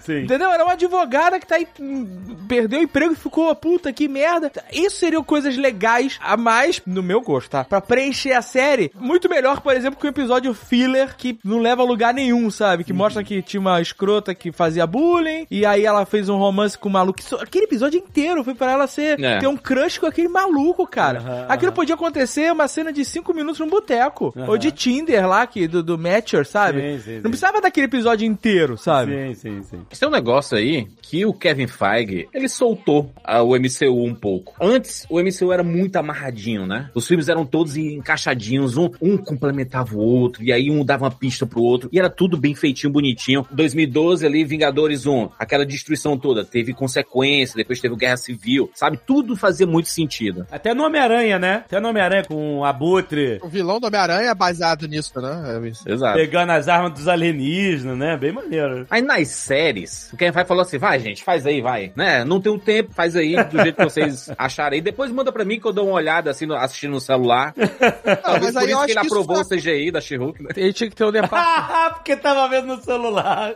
[0.05, 0.23] Sim.
[0.25, 0.51] Entendeu?
[0.51, 4.09] Ela é uma advogada que tá aí, hum, perdeu o emprego e ficou, puta, que
[4.09, 4.51] merda.
[4.73, 7.65] Isso seriam coisas legais a mais, no meu gosto, tá?
[7.65, 8.91] Pra preencher a série.
[8.95, 12.85] Muito melhor, por exemplo, que um episódio filler que não leva a lugar nenhum, sabe?
[12.85, 16.77] Que mostra que tinha uma escrota que fazia bullying e aí ela fez um romance
[16.77, 17.21] com o maluco.
[17.21, 19.39] Isso- aquele episódio inteiro foi pra ela ser, É.
[19.39, 21.21] ter um crush com aquele maluco, cara.
[21.21, 24.33] Aham, Aquilo podia acontecer uma cena de cinco minutos num boteco.
[24.37, 24.49] Aham.
[24.49, 26.81] Ou de Tinder lá, que, do, do Matcher, sabe?
[26.81, 27.29] Sim, sim, não sim.
[27.29, 29.13] precisava daquele episódio inteiro, sabe?
[29.13, 29.87] Sim, sim, sim.
[29.91, 34.15] Esse é um negócio aí que o Kevin Feige, ele soltou ah, o MCU um
[34.15, 34.55] pouco.
[34.61, 36.91] Antes, o MCU era muito amarradinho, né?
[36.95, 41.11] Os filmes eram todos encaixadinhos, um, um complementava o outro, e aí um dava uma
[41.11, 43.47] pista pro outro, e era tudo bem feitinho, bonitinho.
[43.51, 48.99] 2012 ali, Vingadores 1, aquela destruição toda, teve consequência, depois teve Guerra Civil, sabe?
[49.07, 50.47] Tudo fazia muito sentido.
[50.51, 51.63] Até no Homem-Aranha, né?
[51.67, 55.61] Até no Homem-Aranha com o Abutre O vilão do Homem-Aranha é baseado nisso, né?
[55.87, 55.93] É.
[55.93, 56.15] Exato.
[56.17, 58.17] pegando as armas dos alienígenas, né?
[58.17, 58.87] Bem maneiro.
[58.91, 61.93] Aí nas séries, o Kevin Feige falou assim, vai gente, faz aí, vai.
[61.97, 62.25] Né?
[62.25, 64.83] Não tem um tempo, faz aí, do jeito que vocês acharem aí.
[64.83, 67.53] Depois manda pra mim que eu dou uma olhada assim, assistindo no celular.
[68.23, 70.43] Talvez mas por aí eu isso acho que ele aprovou foi- o CGI da She-Hulk,
[70.43, 70.49] né?
[70.57, 71.49] Ele tinha que ter um departamento.
[71.79, 73.55] Ah, porque tava vendo no celular.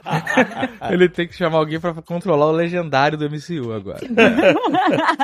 [0.90, 4.01] Ele tem que chamar alguém pra controlar o legendário do MCU agora.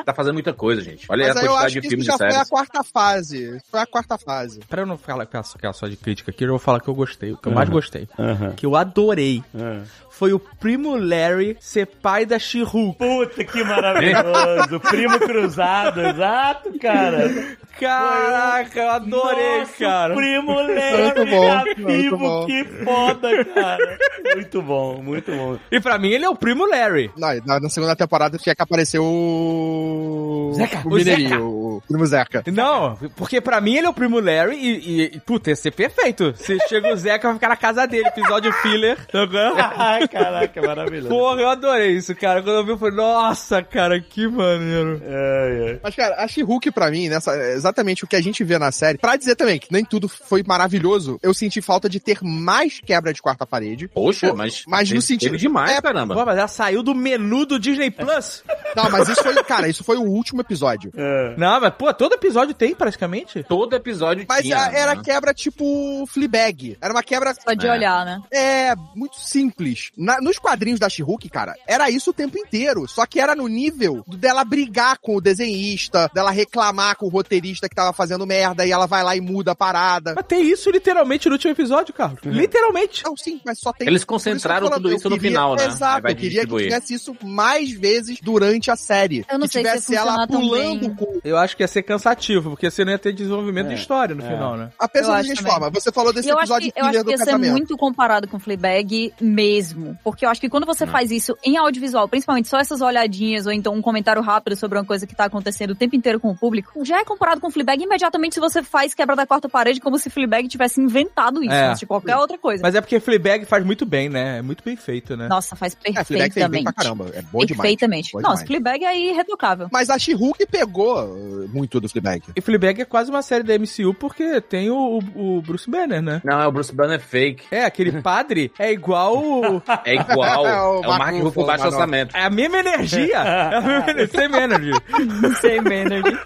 [0.05, 1.07] Tá fazendo muita coisa, gente.
[1.09, 2.49] Olha Mas a quantidade acho de filmes já e foi a séries.
[2.49, 3.57] quarta fase.
[3.57, 4.61] Isso Foi a quarta fase.
[4.69, 5.27] Pra eu não falar
[5.73, 8.09] só de crítica aqui, eu vou falar que eu gostei, o que eu mais gostei.
[8.19, 8.53] Aham.
[8.53, 9.43] Que eu adorei.
[9.55, 9.83] Ah.
[10.11, 12.99] Foi o primo Larry ser pai da She-Hulk.
[12.99, 14.81] Puta que maravilhoso.
[14.91, 17.57] Primo cruzado, exato, cara.
[17.79, 20.15] Caraca, eu adorei, Nossa, cara.
[20.17, 22.47] Primo Muito Léo bom, muito vivo, bom.
[22.47, 23.99] que foda, cara.
[24.35, 25.57] Muito bom, muito bom.
[25.71, 27.13] E pra mim ele é o primo Larry.
[27.17, 30.51] Não, na, na segunda temporada tinha que aparecer o.
[30.57, 31.49] Zeca, o o Mineirinho,
[31.87, 32.43] Primo Zeca.
[32.53, 35.71] Não, porque pra mim ele é o primo Larry e, e, e puta, ia ser
[35.73, 36.35] perfeito.
[36.37, 38.99] Se chega o Zeca, vai ficar na casa dele, episódio filler.
[39.77, 41.09] Ai, caraca, maravilhoso.
[41.09, 42.43] Porra, eu adorei isso, cara.
[42.43, 45.01] Quando eu vi, eu falei, nossa, cara, que maneiro.
[45.05, 45.81] Ai, ai.
[45.83, 48.71] Mas, cara, a She-Hulk, pra mim, nessa, é exatamente o que a gente vê na
[48.73, 48.99] série.
[48.99, 53.13] Pra dizer também que nem tudo foi maravilhoso, eu senti falta de ter mais quebra
[53.13, 53.89] de quarta parede.
[53.89, 56.15] Poxa, Pô, mas, mas no sentido- demais, é, caramba.
[56.15, 58.43] Pô, mas ela saiu do menu do Disney Plus.
[58.77, 60.91] Não, mas isso foi, cara, isso foi o último episódio.
[60.97, 61.35] É.
[61.37, 63.43] Não, mas, pô, todo episódio tem praticamente.
[63.45, 64.59] Todo episódio Mas tinha.
[64.67, 65.03] a- era né?
[65.05, 66.77] quebra tipo Fleabag.
[66.81, 67.73] Era uma quebra Só de É.
[67.73, 68.21] olhar, né?
[68.33, 69.91] É, muito simples.
[69.97, 72.87] Na- nos quadrinhos da She-Hulk, cara, era isso o tempo inteiro.
[72.89, 77.69] Só que era no nível dela brigar com o desenhista, dela reclamar com o roteirista
[77.69, 80.15] que tava fazendo merda e ela vai lá e muda a parada.
[80.15, 82.21] Mas tem isso literalmente no último episódio, Carlos.
[82.25, 83.05] Literalmente.
[83.05, 83.87] Não, sim, mas só tem.
[83.87, 85.67] Eles isso concentraram falando, tudo isso no queria- final, né?
[85.67, 89.25] Exato, vai eu queria que tivesse isso mais vezes durante a série.
[89.31, 91.21] Eu não que sei se tivesse ela funcionar tão pulando com.
[91.25, 94.23] Eu acho que ia ser cansativo, porque você não ia ter desenvolvimento de história no
[94.25, 94.29] É.
[94.29, 94.71] final, né?
[94.79, 97.17] Apesar da gente forma, você falou desse eu acho episódio que, eu acho que ia
[97.19, 99.99] do ser muito comparado com Fleabag mesmo.
[100.05, 103.53] Porque eu acho que quando você faz isso em audiovisual, principalmente só essas olhadinhas ou
[103.53, 106.37] então um comentário rápido sobre uma coisa que tá acontecendo o tempo inteiro com o
[106.37, 109.99] público, já é comparado com Fleabag imediatamente se você faz quebra da quarta parede como
[109.99, 111.67] se Fleabag tivesse inventado isso, É.
[111.69, 112.63] antes de qualquer outra coisa.
[112.63, 114.39] Mas é porque Fleabag faz muito bem, né?
[114.39, 115.27] É muito bem feito, né?
[115.29, 116.65] Nossa, faz É, Fleabag fez bem perfeitamente.
[116.65, 117.05] pra caramba.
[117.15, 117.49] É bom demais.
[117.49, 118.13] perfeitamente.
[118.17, 118.43] Demais.
[118.43, 119.69] Fleabag é irretocável.
[119.73, 122.23] Mas a She-Hulk pegou muito do Fleabag.
[122.37, 126.01] E Fleabag é quase uma série da MCU porque tem o, o- o Bruce Banner,
[126.03, 126.21] né?
[126.25, 127.45] Não, é o Bruce Banner fake.
[127.51, 129.17] É, aquele padre é igual.
[129.19, 130.47] o- É igual.
[130.47, 132.17] É é o o Mark Ruffalo baixo orçamento.
[132.17, 133.17] É a mesma energia.
[133.19, 134.09] É a mesma energia.
[134.09, 134.73] Same energy.
[135.41, 136.19] Same energy.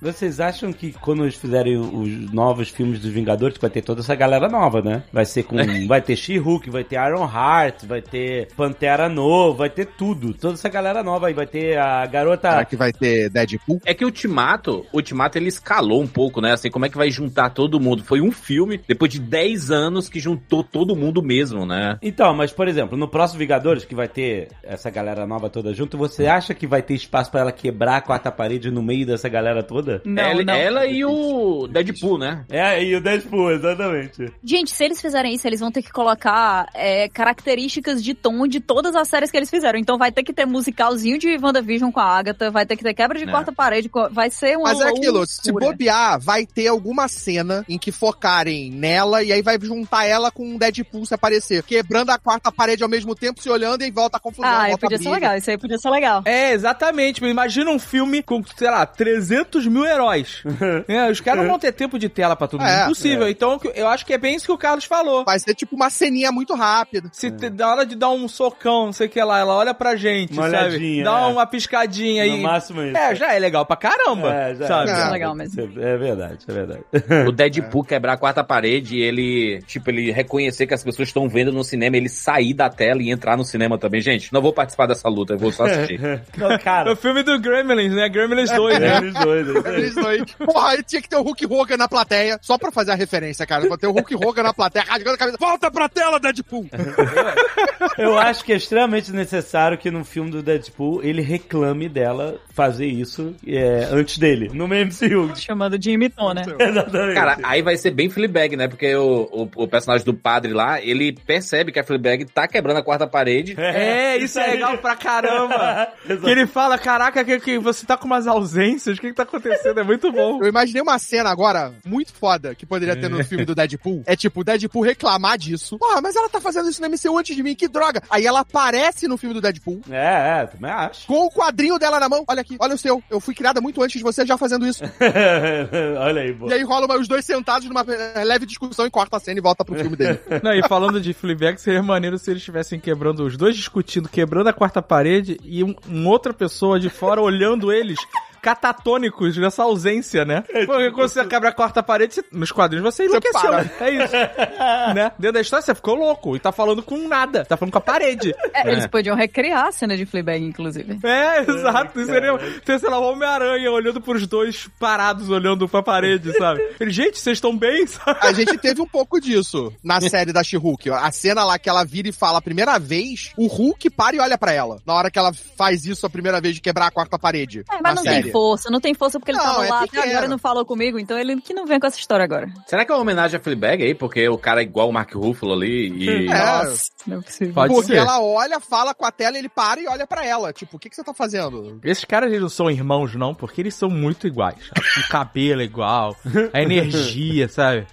[0.00, 4.14] Vocês acham que quando eles fizerem os novos filmes dos Vingadores, vai ter toda essa
[4.14, 5.02] galera nova, né?
[5.12, 5.56] Vai ser com.
[5.88, 10.34] vai ter She-Hulk, vai ter Iron Heart, vai ter Pantera Novo, vai ter tudo.
[10.34, 11.34] Toda essa galera nova aí.
[11.34, 12.50] Vai ter a garota.
[12.50, 13.80] Será que vai ter Deadpool?
[13.84, 16.52] É que o Ultimato, o Ultimato ele escalou um pouco, né?
[16.52, 18.04] Assim, como é que vai juntar todo mundo?
[18.04, 21.98] Foi um filme, depois de 10 anos, que juntou todo mundo mesmo, né?
[22.02, 25.96] Então, mas por exemplo, no próximo Vingadores, que vai ter essa galera nova toda junto,
[25.98, 29.28] você acha que vai ter espaço pra ela quebrar a quarta parede no meio dessa
[29.28, 30.00] galera toda?
[30.04, 30.54] Não, ela, não.
[30.54, 32.44] ela e o Deadpool, né?
[32.50, 34.32] É, e o Deadpool, exatamente.
[34.44, 38.60] Gente, se eles fizerem isso, eles vão ter que colocar é, características de tom de
[38.60, 39.78] todas as séries que eles fizeram.
[39.78, 42.94] Então vai ter que ter musicalzinho de WandaVision com a Agatha, vai ter que ter
[42.94, 43.30] quebra de É.
[43.30, 45.72] quarta parede, vai ser ser uma Mas é aquilo, se loucura.
[45.72, 50.44] bobear, vai ter alguma cena em que focarem nela e aí vai juntar ela com
[50.46, 51.62] um Deadpool se aparecer.
[51.62, 54.48] Quebrando a quarta parede ao mesmo tempo, se olhando e volta a confusão.
[54.48, 55.14] Ah, volta a podia ser briga.
[55.16, 56.22] legal, isso aí podia ser legal.
[56.24, 57.24] É, exatamente.
[57.24, 60.42] Imagina um filme com, sei lá, 300 mil heróis.
[60.88, 62.68] É, os caras não vão ter tempo de tela pra todo mundo.
[62.70, 63.28] É, Impossível.
[63.28, 65.24] Então, eu acho que é bem isso que o Carlos falou.
[65.24, 67.08] Vai ser tipo uma ceninha muito rápida.
[67.12, 69.74] Se te- na hora de dar um socão, não sei o que lá, ela olha
[69.74, 70.64] pra gente, Uma sabe?
[70.68, 71.26] olhadinha, Dá é.
[71.26, 72.40] uma piscadinha No aí.
[72.42, 72.96] máximo isso.
[72.96, 74.90] É, já é legal pra caramba, É, já sabe?
[74.90, 75.62] Isso é legal mesmo.
[75.62, 76.84] É verdade, é verdade.
[77.28, 81.28] O Deadpool quebrar a quarta parede e ele, tipo, ele reconhecer que as pessoas estão
[81.28, 84.00] vendo no cinema, ele sair da tela e entrar no cinema também.
[84.00, 86.00] Gente, não vou participar dessa luta, eu vou só assistir.
[86.36, 88.08] Não, É cara, o filme do Gremlins, né?
[88.08, 88.86] Gremlins 2, né?
[88.86, 89.76] é, é isso aí.
[89.76, 90.34] Eles dois.
[90.34, 93.46] Porra, aí tinha que ter o Hulk Hogan na plateia, só pra fazer a referência,
[93.46, 93.66] cara.
[93.66, 95.38] Pra ter o Hulk Hogan na plateia, rasgando a cabeça.
[95.38, 96.66] Volta pra tela, Deadpool!
[97.98, 102.86] Eu acho que é extremamente necessário que no filme do Deadpool ele reclame dela fazer
[102.86, 105.36] isso é, antes dele, no MCU.
[105.36, 106.42] Chamando de imitou, né?
[106.58, 107.14] Exatamente.
[107.14, 108.66] Cara, aí vai ser bem Fleabag, né?
[108.68, 112.78] Porque o, o, o personagem do padre lá, ele percebe que a Fleabag tá quebrando
[112.78, 113.54] a quarta parede.
[113.58, 115.88] É, isso é legal pra caramba.
[116.04, 119.22] que ele fala, caraca, que, que você tá com umas ausências, o que que tá
[119.22, 119.78] acontecendo?
[119.78, 120.42] É muito bom.
[120.42, 124.02] Eu imaginei uma cena agora muito foda que poderia ter no filme do Deadpool.
[124.06, 125.78] É tipo, o Deadpool reclamar disso.
[125.78, 128.02] Porra, mas ela tá fazendo isso no MCU antes de mim, que droga.
[128.10, 129.80] Aí ela aparece no filme do Deadpool.
[129.90, 131.06] É, é, também acho.
[131.06, 132.24] Com o quadrinho dela na mão.
[132.26, 133.02] Olha aqui, olha o seu.
[133.10, 134.82] Eu fui criada muito antes de você já fazendo isso.
[136.00, 136.50] Olha aí, boa.
[136.50, 139.38] E aí rola uma- os dois sentados numa eh, leve discussão e corta a cena
[139.38, 140.18] e volta pro filme dele.
[140.42, 144.48] Não, e falando de Fleabag, seria maneiro se eles estivessem quebrando, os dois discutindo, quebrando
[144.48, 147.98] a quarta parede e um, um outra pessoa de fora olhando eles
[148.46, 150.42] catatônicos nessa ausência, né?
[150.42, 153.40] Porque quando você quebra a quarta parede, você- nos quadrinhos você enlouqueceu.
[153.50, 153.70] para.
[153.80, 154.12] É isso.
[154.94, 155.12] né?
[155.18, 157.82] Dentro da história você ficou louco e tá falando com nada, tá falando com a
[157.82, 158.34] parede.
[158.54, 160.98] É, Eles podiam recriar a cena de Fleabag, inclusive.
[161.04, 161.98] É, exato.
[162.00, 166.60] Isso seria ter, sei lá, o Homem-Aranha olhando pros dois parados, olhando pra parede, sabe?
[166.80, 168.18] Ele, gente, vocês estão bem, sabe?
[168.26, 170.90] A gente teve um pouco disso na série da She-Hulk.
[170.90, 174.18] A cena lá que ela vira e fala a primeira vez, o Hulk para e
[174.20, 174.78] olha pra ela.
[174.86, 177.60] Na hora que ela faz isso a primeira vez de quebrar a quarta parede.
[177.70, 178.22] É, mas na não série.
[178.24, 180.64] tem força, não tem força porque ele Não, tava é lá até agora não falou
[180.66, 182.48] comigo, então ele que não vem com essa história agora.
[182.66, 183.94] Será que é uma homenagem a Fleabag aí?
[183.94, 186.28] Porque o cara é igual o Mark Ruffalo ali e...
[186.28, 186.34] É.
[186.34, 187.54] Nossa, não é possível.
[187.54, 187.96] Pode Porque ser.
[187.96, 190.52] ela olha, fala com a tela, ele para e olha pra ela.
[190.52, 191.80] Tipo, o que, que você tá fazendo?
[191.82, 194.70] Esses caras eles não são irmãos, não, porque eles são muito iguais.
[194.98, 196.14] O cabelo é igual,
[196.52, 197.86] a energia, sabe?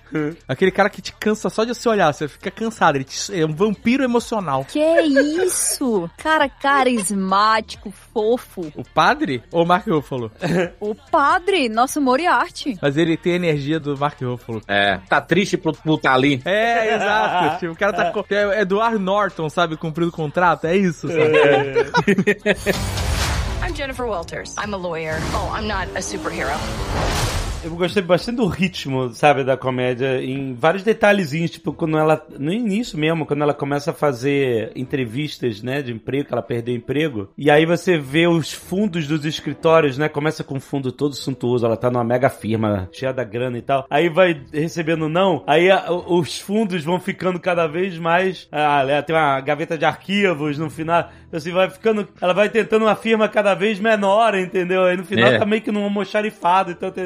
[0.47, 2.95] Aquele cara que te cansa só de você olhar, você fica cansado.
[2.95, 4.65] Ele te- é um vampiro emocional.
[4.65, 6.09] Que isso?
[6.17, 8.71] Cara carismático, fofo.
[8.75, 10.22] O padre ou o Mark Ruffalo?
[10.79, 12.77] O padre, nosso Moriarty.
[12.81, 14.61] Mas ele tem a energia do Mark Ruffalo.
[14.67, 16.41] É, tá triste por por tá ali.
[16.45, 17.59] É, exato.
[17.59, 18.11] Tipo, o cara tá.
[18.13, 19.75] co- É Edward Norton, sabe?
[19.77, 20.65] Cumprindo o contrato.
[20.65, 22.33] É isso, sabe?
[23.65, 24.55] I'm Jennifer Walters.
[24.57, 25.17] I'm a lawyer.
[25.33, 26.51] Oh, I'm not a superhero.
[27.63, 32.51] Eu gostei bastante do ritmo, sabe, da comédia, em vários detalhezinhos, tipo, quando ela, no
[32.51, 36.77] início mesmo, quando ela começa a fazer entrevistas, né, de emprego, que ela perdeu o
[36.77, 41.15] emprego, e aí você vê os fundos dos escritórios, né, começa com um fundo todo
[41.15, 45.41] suntuoso, ela tá numa mega firma, cheia da grana e tal, aí vai recebendo não,
[45.47, 50.57] aí a- os fundos vão ficando cada vez mais, ah, tem uma gaveta de arquivos
[50.57, 54.83] no final, assim, vai ficando, ela vai tentando uma firma cada vez menor, entendeu?
[54.83, 55.39] Aí no final É.
[55.39, 57.01] tá meio que num almoxarifado, então tá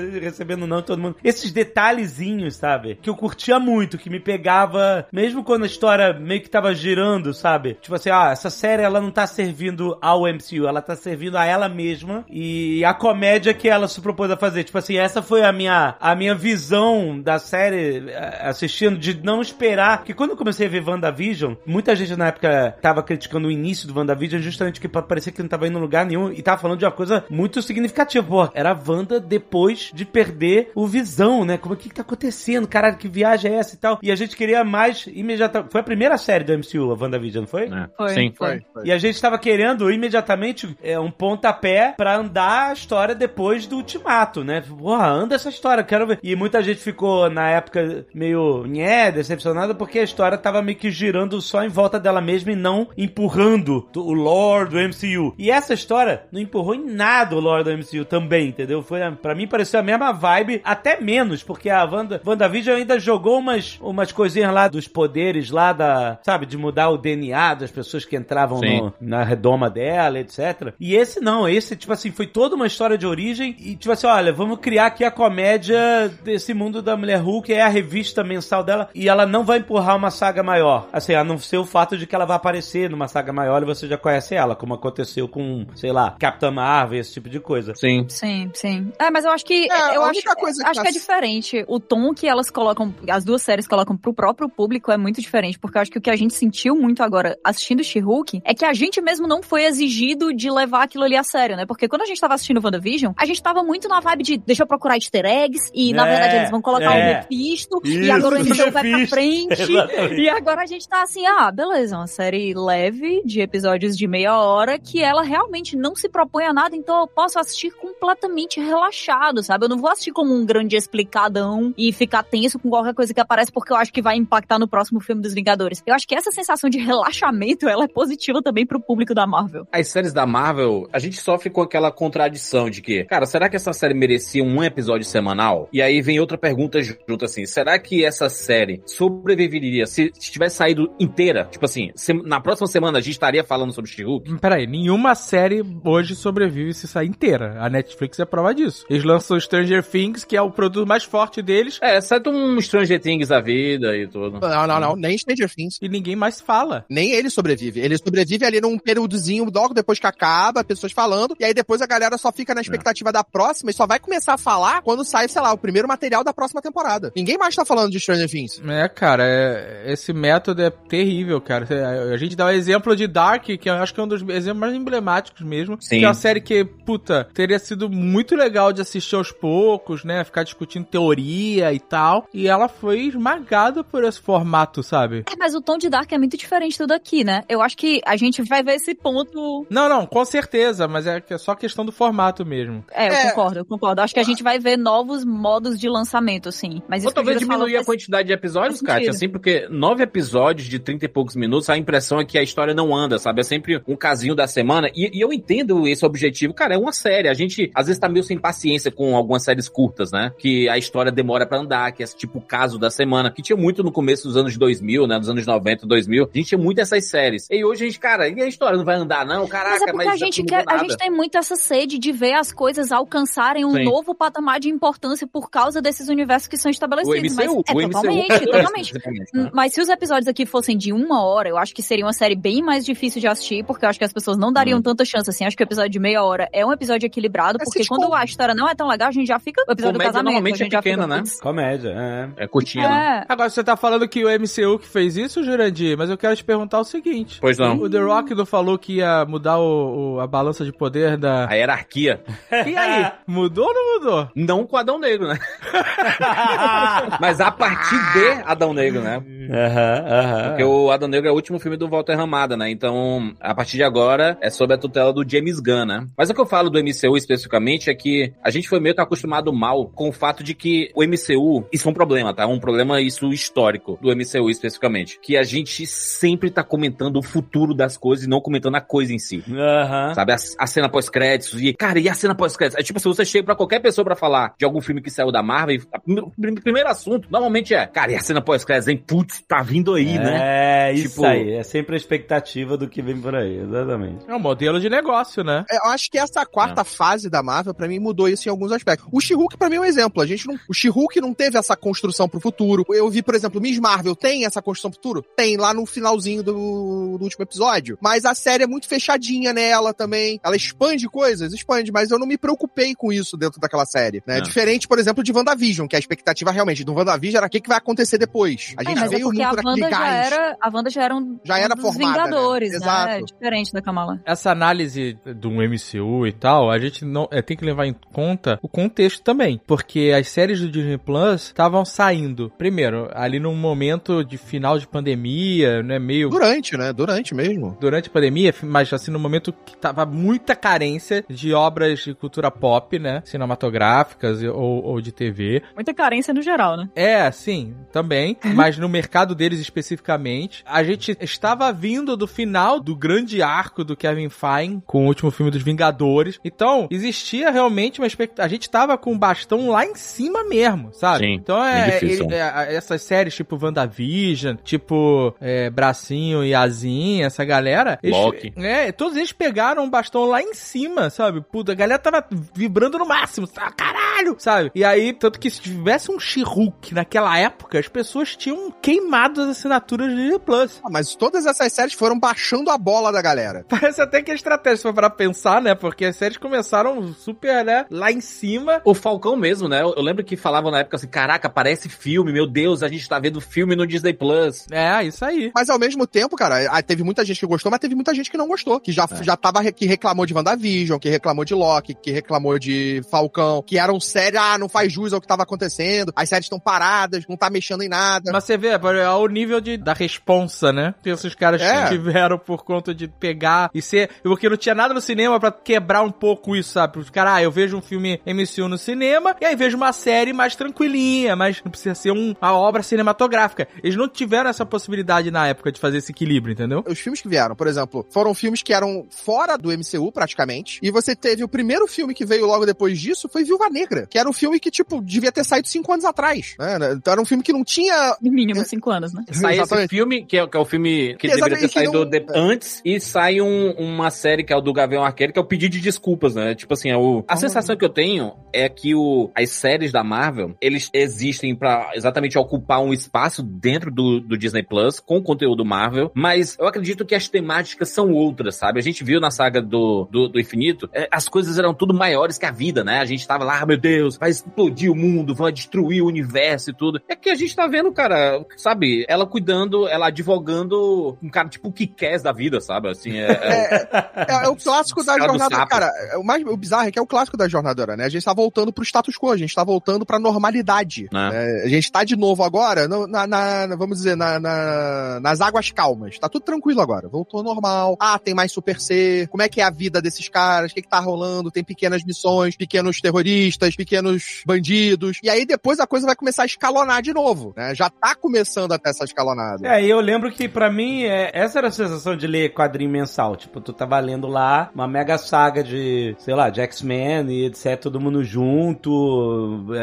[0.47, 1.17] recebendo não todo mundo.
[1.23, 2.97] Esses detalhezinhos, sabe?
[3.01, 7.33] Que eu curtia muito, que me pegava, mesmo quando a história meio que tava girando,
[7.33, 7.77] sabe?
[7.81, 11.45] Tipo assim, ah, essa série ela não tá servindo ao MCU, ela tá servindo a
[11.45, 14.63] ela mesma e a comédia que ela se propôs a fazer.
[14.63, 19.41] Tipo assim, essa foi a minha, a minha visão da série eh, assistindo, de não
[19.41, 20.03] esperar.
[20.03, 23.87] Que quando eu comecei a ver WandaVision, muita gente na época tava criticando o início
[23.87, 26.79] do WandaVision justamente que parecia que não tava indo em lugar nenhum e tava falando
[26.79, 28.25] de uma coisa muito significativa.
[28.25, 30.36] Pô, era a Wanda depois de perder
[30.75, 31.57] o Visão, né?
[31.57, 32.67] Como o que que tá acontecendo?
[32.67, 33.99] Caralho, que viagem é essa e tal?
[34.01, 35.71] E a gente queria mais imediatamente.
[35.71, 37.63] Foi a primeira série do MCU, a WandaVision, não foi?
[37.63, 37.89] É.
[37.95, 38.33] Foi, Sim.
[38.35, 38.63] foi.
[38.83, 43.77] E a gente tava querendo imediatamente é, um pontapé pra andar a história depois do
[43.77, 44.61] Ultimato, né?
[44.61, 46.19] Porra, anda essa história, quero ver.
[46.23, 50.91] E muita gente ficou, na época, meio, nhé, decepcionada, porque a história tava meio que
[50.91, 55.33] girando só em volta dela mesma e não empurrando o lore do MCU.
[55.37, 58.81] E essa história não empurrou em nada o lore do MCU também, entendeu?
[58.81, 60.26] Foi, para mim, pareceu a mesma vibe,
[60.63, 65.73] até menos, porque a Wanda, WandaVision ainda jogou umas, umas coisinhas lá dos poderes lá
[65.73, 70.73] da, sabe, de mudar o DNA das pessoas que entravam no- na redoma dela, etc.
[70.79, 74.07] E esse não, esse, tipo assim, foi toda uma história de origem e, tipo assim,
[74.07, 78.63] olha, vamos criar aqui a comédia desse mundo da Mulher Hulk, é a revista mensal
[78.63, 80.87] dela, e ela não vai empurrar uma saga maior.
[80.91, 83.65] Assim, a não ser o fato de que ela vai aparecer numa saga maior e
[83.65, 87.73] você já conhece ela, como aconteceu com, sei lá, Capitã Marvel, esse tipo de coisa.
[87.75, 88.05] Sim.
[88.09, 88.91] Sim, sim.
[88.99, 89.71] É, mas eu acho que.
[89.71, 91.65] É, eu acho, única coisa que acho que é tá- diferente.
[91.67, 95.59] O tom que elas colocam, as duas séries colocam pro próprio público é muito diferente.
[95.59, 98.65] Porque eu acho que o que a gente sentiu muito agora assistindo She-Hulk é que
[98.65, 101.65] a gente mesmo não foi exigido de levar aquilo ali a sério, né?
[101.65, 104.63] Porque quando a gente tava assistindo WandaVision, a gente tava muito na vibe de deixa
[104.63, 106.99] eu procurar easter eggs e na É, verdade eles vão colocar é.
[106.99, 109.61] o Mephisto e agora o MCU vai pra frente.
[109.61, 110.21] Exatamente.
[110.21, 114.37] E agora a gente tá assim, ah, beleza, uma série leve de episódios de meia
[114.39, 119.43] hora que ela realmente não se propõe a nada, então eu posso assistir completamente relaxado,
[119.43, 119.65] sabe?
[119.65, 123.19] Eu não vou assistir como um grande explicadão e ficar tenso com qualquer coisa que
[123.19, 125.83] aparece porque eu acho que vai impactar no próximo filme dos Vingadores.
[125.85, 129.67] Eu acho que essa sensação de relaxamento, ela é positiva também pro público da Marvel.
[129.71, 133.55] As séries da Marvel, a gente sofre com aquela contradição de que, cara, será que
[133.55, 135.67] essa série merecia um episódio semanal?
[135.73, 140.57] E aí vem outra pergunta junto assim, será que essa série sobreviveria se se tivesse
[140.57, 141.45] saído inteira?
[141.45, 141.91] Tipo assim,
[142.23, 144.39] na próxima semana a gente estaria falando sobre She-Hulk?
[144.39, 147.57] Peraí, nenhuma série hoje sobrevive se sair inteira.
[147.59, 148.85] A Netflix é prova disso.
[148.89, 152.99] Eles lançam Stranger Things, que é o produto mais forte deles, É, exceto um Stranger
[152.99, 154.39] Things da vida e tudo.
[154.39, 154.95] Não, não, não.
[154.95, 155.77] Nem Stranger Things.
[155.81, 156.85] e ninguém mais fala.
[156.89, 157.79] Nem ele sobrevive.
[157.79, 161.87] Ele sobrevive ali num períodozinho, logo depois que acaba, pessoas falando, e aí depois a
[161.87, 165.27] galera só fica na expectativa da próxima e só vai começar a falar quando sai,
[165.27, 167.11] sei lá, o primeiro material da próxima temporada.
[167.15, 168.61] Ninguém mais tá falando de Stranger Things.
[168.67, 171.65] É, cara, é- esse método é terrível, cara.
[171.69, 174.21] É, A gente dá o exemplo de Dark, que eu acho que é um dos
[174.29, 175.77] exemplos mais emblemáticos mesmo.
[175.79, 175.99] Sim.
[175.99, 180.23] Que é uma série que, puta, teria sido muito legal de assistir aos poucos, né?
[180.23, 182.27] Ficar discutindo teoria e tal.
[182.33, 185.23] E ela foi esmagada por esse formato, sabe?
[185.31, 187.43] É, mas o tom de Dark é muito diferente do daqui, né?
[187.49, 191.19] Eu acho que a gente vai ver esse ponto Não, não, com certeza, mas é
[191.21, 192.83] que é só questão do formato mesmo.
[192.91, 193.29] É, eu É.
[193.29, 194.01] concordo, eu concordo.
[194.01, 196.81] Acho que a gente vai ver novos modos de lançamento, sim.
[196.87, 200.67] Mas isso Ou talvez diminuir a faz- quantidade de episódios, Kátia, assim, porque nove episódios
[200.67, 203.41] de 30 e poucos minutos, a impressão é que a história não anda, sabe?
[203.41, 204.89] É sempre um casinho da semana.
[204.95, 206.53] E, e eu entendo esse objetivo.
[206.53, 207.27] Cara, é uma série.
[207.27, 210.31] A gente, às vezes, tá meio sem paciência com algumas séries curtas, né?
[210.37, 213.57] Que a história demora pra andar, que é tipo o caso da semana, que tinha
[213.57, 215.19] muito no começo dos anos 2000, né?
[215.19, 216.23] Dos anos 90, 2000.
[216.23, 217.47] A gente tinha muito essas séries.
[217.49, 219.47] E hoje a gente, cara, e a história não vai andar, não?
[219.47, 222.33] Caraca, Mas é porque a gente quer, a gente tem muito essa sede de ver
[222.33, 223.83] as coisas alcançarem um Sim.
[223.83, 227.33] novo patamar de importância por causa desses universos que são O estabelecidos.
[227.33, 228.91] MCU, mas é o MCU, totalmente, totalmente.
[228.91, 229.49] principalmente, né?
[229.53, 232.35] Mas se os episódios aqui fossem de uma hora, eu acho que seria uma série
[232.35, 235.29] bem mais difícil de assistir, porque eu acho que as pessoas não dariam tanta chance
[235.29, 235.45] assim.
[235.45, 238.53] Acho que o episódio de meia hora é um episódio equilibrado, porque quando a história
[238.53, 239.56] não é tão legal, a gente já fica.
[239.67, 240.23] O episódio Comédia do casamento.
[240.25, 241.23] normalmente é pequena, né?
[241.41, 242.43] Comédia, é.
[242.43, 243.23] É curtinha, né?
[243.23, 243.25] É.
[243.31, 246.43] Agora, você tá falando que o MCU que fez isso, Jurandir, mas eu quero te
[246.43, 247.39] perguntar o seguinte.
[247.41, 247.77] Pois não.
[247.77, 251.47] O The Rock não falou que ia mudar o, o- a balança de poder da...
[251.49, 252.21] A hierarquia.
[252.51, 254.29] E aí, mudou ou não mudou?
[254.35, 255.37] Não com Adão Negro, né?
[257.19, 259.21] Mas a partir de Adão Negro, né?
[259.51, 260.49] Aham, aham.
[260.49, 262.69] Porque o Adão Negro é o último filme do Walter Ramada, né?
[262.69, 266.07] Então, a partir de agora, é sob a tutela do James Gunn, né?
[266.17, 269.01] Mas o que eu falo do MCU especificamente é que a gente foi meio que
[269.01, 272.45] acostumado mal com o fato de que o MCU, isso é um problema, tá?
[272.47, 275.19] Um problema isso histórico do MCU especificamente.
[275.21, 279.13] Que a gente sempre tá comentando o futuro das coisas e não comentando a coisa
[279.13, 279.43] em si.
[279.51, 280.13] Aham.
[280.13, 282.79] Sabe, a, a cena pós-créditos e, cara, e a cena pós-créditos?
[282.79, 285.31] É tipo, se você chega pra qualquer pessoa pra falar de algum filme que saiu
[285.31, 288.97] da Marvel, e prim- primeiro assunto, normalmente é, cara, e a cena pós-créditos, hein?
[289.05, 290.89] Putz, tá vindo aí, né?
[290.89, 291.51] É, isso Tipo- aí.
[291.53, 294.25] É sempre a expectativa do que vem por aí, exatamente.
[294.27, 295.63] É um modelo de negócio, né?
[295.71, 298.71] É, Eu acho que essa quarta fase da Marvel, pra mim, mudou isso em alguns
[298.71, 299.07] aspectos.
[299.11, 300.21] O She-Hulk, pra mim, é um exemplo.
[300.21, 302.83] A gente não, o She-Hulk não teve essa construção pro futuro.
[302.89, 305.25] Eu vi, por exemplo, Miss Marvel tem essa construção pro futuro?
[305.35, 307.97] Tem, lá no finalzinho do, do último episódio.
[308.01, 310.39] Mas a série é muito fechadinha nela também.
[310.43, 314.39] Ela expande coisas, expande, mas eu não me preocupei com isso dentro daquela série, né?
[314.39, 314.41] É.
[314.41, 317.69] Diferente, por exemplo, de WandaVision, que a expectativa realmente do WandaVision era o que, que
[317.69, 318.73] vai acontecer depois.
[318.77, 321.15] A É, gente é veio porque muito a Wanda já era, a Wanda já era
[321.15, 322.23] um, Já era um dos formada, né?
[322.25, 322.77] Vingadores, né?
[322.77, 323.25] Exato.
[323.25, 324.19] Diferente da Kamala.
[324.25, 328.59] Essa análise do MCU e tal, a gente não é, tem que levar em conta
[328.61, 329.59] o contexto também.
[329.65, 334.87] Porque as séries do Disney Plus estavam saindo, primeiro, ali num momento de final de
[334.87, 335.99] pandemia, né?
[335.99, 336.91] Meio Durante, né?
[336.93, 337.77] Durante mesmo.
[337.79, 342.49] durante a pandemia, mas assim, no momento que tava muita carência de obras de cultura
[342.51, 343.21] pop, né?
[343.25, 345.61] Cinematográficas ou, ou de TV.
[345.75, 346.89] Muita carência no geral, né?
[346.95, 348.37] É, sim, também.
[348.55, 350.63] Mas no mercado deles especificamente.
[350.65, 354.47] A gente estava vindo do final do grande arco do Kevin Feige
[354.85, 356.39] com o último filme dos Vingadores.
[356.43, 358.45] Então, existia realmente uma expectativa.
[358.45, 361.19] A gente tava com o bastão lá em cima mesmo, sabe?
[361.25, 362.25] Sim, então é, difícil.
[362.25, 367.97] ele- é, essas séries tipo WandaVision, tipo é, Bracinho e Azinha, essa galera.
[368.03, 368.51] eles- Loki.
[368.57, 371.39] é, todos eles pegaram o bastão lá em cima, sabe?
[371.39, 372.21] Puta, a galera tava
[372.53, 373.73] vibrando no máximo, sabe?
[373.77, 374.71] caralho, sabe?
[374.75, 379.49] E aí, tanto que se tivesse um She-Hulk naquela época, as pessoas tinham queimado as
[379.49, 380.81] assinaturas do Disney Plus.
[380.83, 383.63] Ah, mas todas essas séries foram baixando a bola da galera.
[383.69, 385.75] Parece até que é estratégia, para pensar, né?
[385.75, 387.85] Porque as séries começaram super, né?
[387.91, 388.81] Lá em cima.
[388.83, 389.81] O Falcão mesmo, né?
[389.81, 393.07] Eu, eu lembro que falavam na época assim, caraca, parece filme, meu Deus, a gente
[393.07, 394.65] tá vendo filme no Disney Plus.
[394.71, 395.51] É, isso aí.
[395.55, 398.37] Mas ao mesmo tempo, cara, teve muita gente que gostou, mas teve muita gente que
[398.37, 398.79] não gostou.
[398.79, 403.01] Que já, já tava, que reclamou de WandaVision, que reclamou de Loki, que reclamou de
[403.09, 406.59] Falcão, que eram séries, ah, não faz jus ao que tava acontecendo, as séries estão
[406.59, 408.31] paradas, não tá mexendo em nada.
[408.31, 410.93] Mas você vê, é o nível de, da responsa, né?
[411.03, 411.87] Que esses caras É.
[411.89, 414.09] tiveram por conta de pegar e ser.
[414.23, 416.99] Porque não tinha nada no cinema pra quebrar um pouco isso, sabe?
[416.99, 420.31] Os caras, ah, eu vejo um filme MCU no cinema e aí vejo uma série
[420.33, 423.67] mais tranquilinha, mas não precisa ser um- uma obra cinematográfica.
[423.83, 426.83] Eles não tiveram essa possibilidade na época de fazer esse equilíbrio, entendeu?
[426.87, 430.79] Os filmes que vieram, por exemplo, foram filmes que eram fora do MCU, praticamente.
[430.81, 434.07] E você teve o primeiro filme que veio logo depois disso, foi Viúva Negra.
[434.09, 436.55] Que era um filme que, tipo, devia ter saído cinco anos atrás.
[436.59, 436.77] né?
[436.93, 438.15] Então era um filme que não tinha.
[438.21, 439.23] No mínimo cinco anos, né?
[439.31, 439.89] Sai esse Exatamente.
[439.89, 442.25] filme, que é, que é o filme que Exatamente, deveria ter que saído não- de-
[442.33, 445.45] antes, e sai um- uma série que é o do Gavião Arqueiro, que é o
[445.45, 446.55] pedido de desculpas, né?
[446.55, 447.23] Tipo assim, é o...
[447.27, 451.91] a sensação que eu tenho é que o, as séries da Marvel, eles existem pra
[451.95, 457.05] exatamente ocupar um espaço dentro do, do Disney Plus, com conteúdo Marvel, mas eu acredito
[457.05, 458.79] que as temáticas são outras, sabe?
[458.79, 462.37] A gente viu na saga do, do, do Infinito, é, as coisas eram tudo maiores
[462.37, 462.99] que a vida, né?
[462.99, 466.69] A gente tava lá, ah, meu Deus, vai explodir o mundo, vai destruir o universo
[466.69, 467.01] e tudo.
[467.07, 469.05] É que a gente tá vendo, cara, sabe?
[469.09, 472.89] Ela cuidando, ela advogando um cara tipo o que quer da vida, sabe?
[472.89, 473.31] Assim, é.
[473.31, 473.87] é-
[474.27, 475.65] É, é o clássico da jornada.
[475.65, 478.05] Cara, o mais o bizarro é que é o clássico da jornadora, né?
[478.05, 481.07] A gente tá voltando pro status quo, a gente tá voltando pra normalidade.
[481.11, 481.29] Né?
[481.33, 483.27] É, a gente tá de novo agora, na, na-
[483.67, 486.17] na- vamos dizer, na, na- nas águas calmas.
[486.19, 487.07] Tá tudo tranquilo agora.
[487.09, 487.95] Voltou ao normal.
[487.99, 489.27] Ah, tem mais Super C.
[489.29, 490.71] Como é que é a vida desses caras?
[490.71, 491.51] O que, que tá rolando?
[491.51, 495.19] Tem pequenas missões, pequenos terroristas, pequenos bandidos.
[495.23, 497.73] E aí depois a coisa vai começar a escalonar de novo, né?
[497.75, 499.67] Já tá começando até essa escalonada.
[499.67, 502.89] É, e eu lembro que pra mim, é, essa era a sensação de ler quadrinho
[502.89, 503.35] mensal.
[503.35, 507.79] Tipo, tu tava lendo lá uma mega saga de, sei lá, de X-Men e etc,
[507.79, 508.37] todo mundo junto,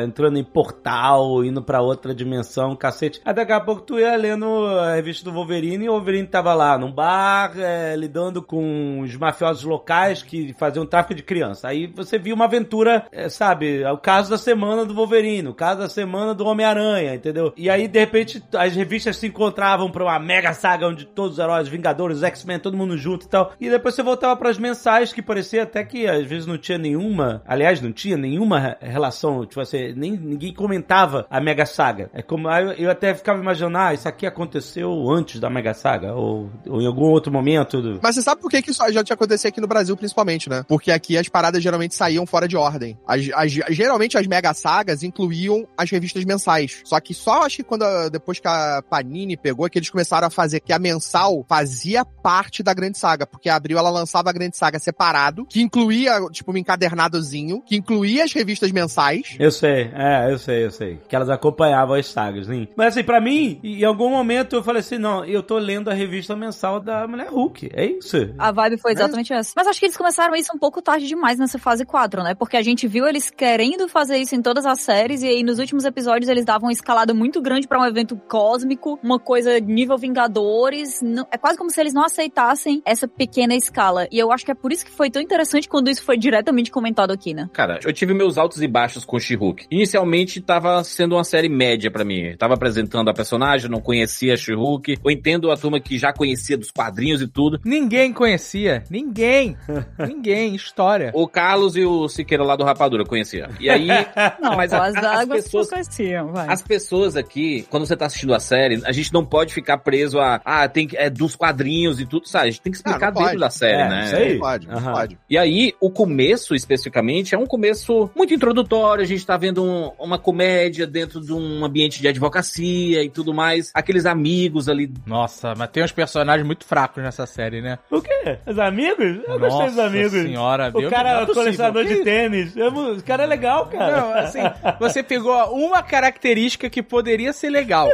[0.02, 3.20] entrando em portal, indo pra outra dimensão, cacete.
[3.24, 6.54] Aí daqui a pouco tu ia lendo a revista do Wolverine e o Wolverine tava
[6.54, 11.68] lá num bar, é, lidando com os mafiosos locais que faziam tráfico de criança.
[11.68, 15.80] Aí você via uma aventura, é, sabe, o caso da semana do Wolverine, o caso
[15.80, 17.52] da semana do Homem-Aranha, entendeu?
[17.56, 21.38] E aí, de repente, as revistas se encontravam pra uma mega saga onde todos os
[21.38, 23.52] heróis, Vingadores, X-Men, todo mundo junto e tal.
[23.60, 27.42] E depois você voltava pras mensais, que parecia até que às vezes não tinha nenhuma,
[27.46, 32.10] aliás, não tinha nenhuma re- relação, tipo assim, nem ninguém comentava a mega saga.
[32.12, 35.74] É como, aí eu, eu até ficava imaginando, ah, isso aqui aconteceu antes da mega
[35.74, 38.00] saga, ou, ou em algum outro momento do...
[38.02, 40.64] Mas você sabe por que, que isso já tinha acontecido aqui no Brasil, principalmente, né?
[40.68, 42.98] Porque aqui as paradas geralmente saíam fora de ordem.
[43.06, 46.80] As- as- geralmente as mega sagas incluíam as revistas mensais.
[46.84, 50.26] Só que só acho que quando depois que a Panini pegou, é que eles começaram
[50.26, 53.26] a fazer que a mensal fazia parte da grande saga.
[53.26, 57.76] Porque a Abril ela lançava a grande saga separado, que incluía, tipo, um encadernadozinho, que
[57.76, 59.36] incluía as revistas mensais.
[59.38, 60.98] Eu sei, é, eu sei, eu sei.
[61.08, 62.68] Que elas acompanhavam as sagas, né?
[62.76, 65.94] Mas assim, pra mim, em algum momento eu falei assim, não, eu tô lendo a
[65.94, 68.16] revista mensal da Mulher Hulk, é isso.
[68.38, 69.52] A vibe foi exatamente essa.
[69.56, 72.34] Mas acho que eles começaram isso um pouco tarde demais nessa fase 4, né?
[72.34, 75.58] Porque a gente viu eles querendo fazer isso em todas as séries e aí nos
[75.58, 79.96] últimos episódios eles davam uma escalada muito grande pra um evento cósmico, uma coisa nível
[79.98, 81.00] Vingadores.
[81.02, 84.06] Não- é quase como se eles não aceitassem essa pequena escala.
[84.10, 86.70] E eu acho que é por isso que foi tão interessante quando isso foi diretamente
[86.70, 87.48] comentado aqui, né?
[87.52, 89.66] Cara, eu tive meus altos e baixos com She-Hulk.
[89.70, 92.34] Inicialmente tava sendo uma série média pra mim.
[92.38, 94.98] Tava apresentando a personagem, não conhecia a She-Hulk.
[95.04, 97.60] Eu entendo a turma que já conhecia dos quadrinhos e tudo.
[97.64, 98.84] Ninguém conhecia.
[98.90, 99.56] Ninguém.
[99.98, 100.54] Ninguém.
[100.54, 101.10] História.
[101.14, 103.48] O Carlos e o Siqueira lá do Rapadura conhecia.
[103.60, 103.88] E aí.
[104.40, 105.68] Não, mas as a- as pessoas.
[105.70, 106.46] conheciam, vai.
[106.48, 110.18] As pessoas aqui, quando você tá assistindo a série, a gente não pode ficar preso
[110.18, 112.48] a, ah, tem que, é dos quadrinhos e tudo, sabe?
[112.48, 113.24] A gente tem que explicar Ah, não pode.
[113.26, 114.04] dentro da série, É, né?
[114.06, 114.32] isso aí.
[114.34, 114.92] Não pode, não Aham.
[114.92, 115.18] pode.
[115.28, 119.02] E aí, o começo, especificamente, é um começo muito introdutório.
[119.02, 123.34] A gente tá vendo um- uma comédia dentro de um ambiente de advocacia e tudo
[123.34, 123.70] mais.
[123.74, 124.90] Aqueles amigos ali.
[125.06, 127.78] Nossa, mas tem uns personagens muito fracos nessa série, né?
[127.90, 128.38] O quê?
[128.46, 129.18] Os amigos?
[129.26, 130.12] Eu gostei dos Nossa amigos.
[130.12, 132.56] senhora, o Deus, cara é é colecionador de tênis.
[132.56, 134.00] Eu- O cara é legal, cara.
[134.00, 134.40] Não, assim,
[134.78, 137.88] você pegou uma característica que poderia ser legal.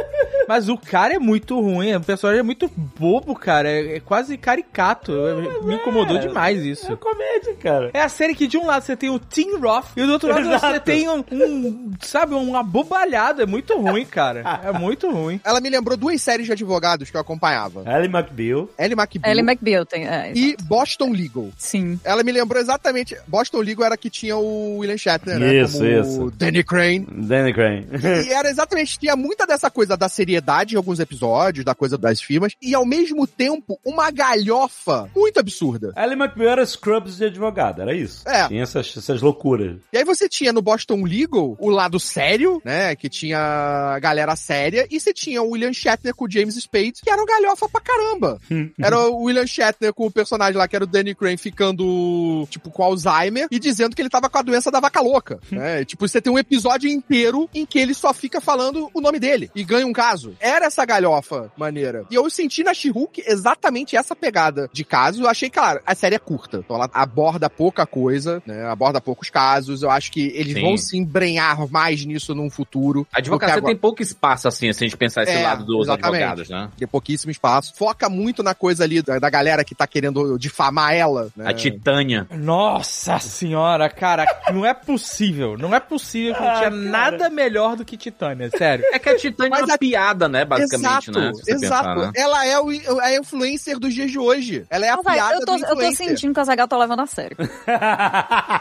[0.47, 2.69] Mas o cara é muito ruim, o personagem é muito
[2.99, 3.69] bobo, cara.
[3.69, 5.11] É, é quase caricato.
[5.13, 6.91] É, me incomodou demais isso.
[6.91, 7.89] É comédia, cara.
[7.93, 10.20] É a série que de um lado você tem o Tim Roth e do outro
[10.27, 13.41] lado você tem um, um, sabe, um abobalhado.
[13.41, 14.41] É muito ruim, cara.
[14.63, 15.39] É muito ruim.
[15.43, 17.83] Ela me lembrou duas séries de advogados que eu acompanhava.
[17.87, 18.69] Ellie McBeal.
[18.77, 20.07] Ellie McBeal Ellie McBeal tem.
[20.07, 21.49] É, e Boston Legal.
[21.57, 21.99] sim.
[22.03, 23.17] Ela me lembrou exatamente.
[23.27, 25.55] Boston Legal era que tinha o William Shatner, né?
[25.55, 26.31] Isso, como isso.
[26.31, 27.07] Danny Crane.
[27.09, 27.87] Danny Crane.
[28.27, 32.21] E era exatamente, tinha muita dessa coisa da seriedade em alguns episódios, da coisa das
[32.21, 35.93] firmas, e ao mesmo tempo, uma galhofa muito absurda.
[35.97, 38.27] Ellie McBeal era Scrubs de advogado, era isso.
[38.27, 38.47] É.
[38.47, 39.77] Tinha essas, essas loucuras.
[39.91, 42.95] E aí você tinha no Boston Legal o lado sério, né?
[42.95, 47.01] Que tinha a galera séria, e você tinha o William Shatner com o James Spade,
[47.03, 48.39] que era um galhofa pra caramba.
[48.81, 52.69] Era o William Shatner com o personagem lá, que era o Danny Crane, ficando, tipo,
[52.69, 55.39] com Alzheimer e dizendo que ele tava com a doença da vaca louca.
[55.51, 55.85] né?
[55.85, 59.51] Tipo, você tem um episódio inteiro em que ele só fica falando o nome dele
[59.55, 60.35] e ganha um caso.
[60.39, 62.05] Era essa galhofa maneira.
[62.09, 65.23] E eu senti na She-Hulk exatamente essa pegada de caso.
[65.23, 66.57] Eu achei, claro, a série é curta.
[66.57, 68.65] Então ela aborda pouca coisa, né?
[68.65, 69.83] Aborda poucos casos.
[69.83, 70.61] Eu acho que eles Sim.
[70.61, 73.07] vão se embrenhar mais nisso num futuro.
[73.13, 75.87] A advocacia agora- tem pouco espaço, assim, se a gente pensar esse É, lado dos
[75.87, 76.23] exatamente.
[76.23, 76.69] advogados, né?
[76.77, 77.73] Tem pouquíssimo espaço.
[77.75, 81.29] Foca muito na coisa ali da, da galera que tá querendo difamar ela.
[81.35, 81.47] Né?
[81.49, 82.27] A Titânia.
[82.31, 85.57] Nossa senhora, cara, não é possível.
[85.57, 86.75] Não é possível que não Ah, tinha cara.
[86.81, 88.83] nada melhor do que Titânia, sério.
[88.91, 91.31] É que a Titânia é Mas uma a- piada, né, basicamente, exato, né?
[91.47, 91.61] exato.
[91.61, 92.11] pensar, né?
[92.15, 94.65] Ela é o, a influencer dos dias de hoje.
[94.69, 96.07] Ela é a vai, piada eu, tô, do eu tô influencer.
[96.07, 97.37] sentindo que o Azaghal tá levando a sério.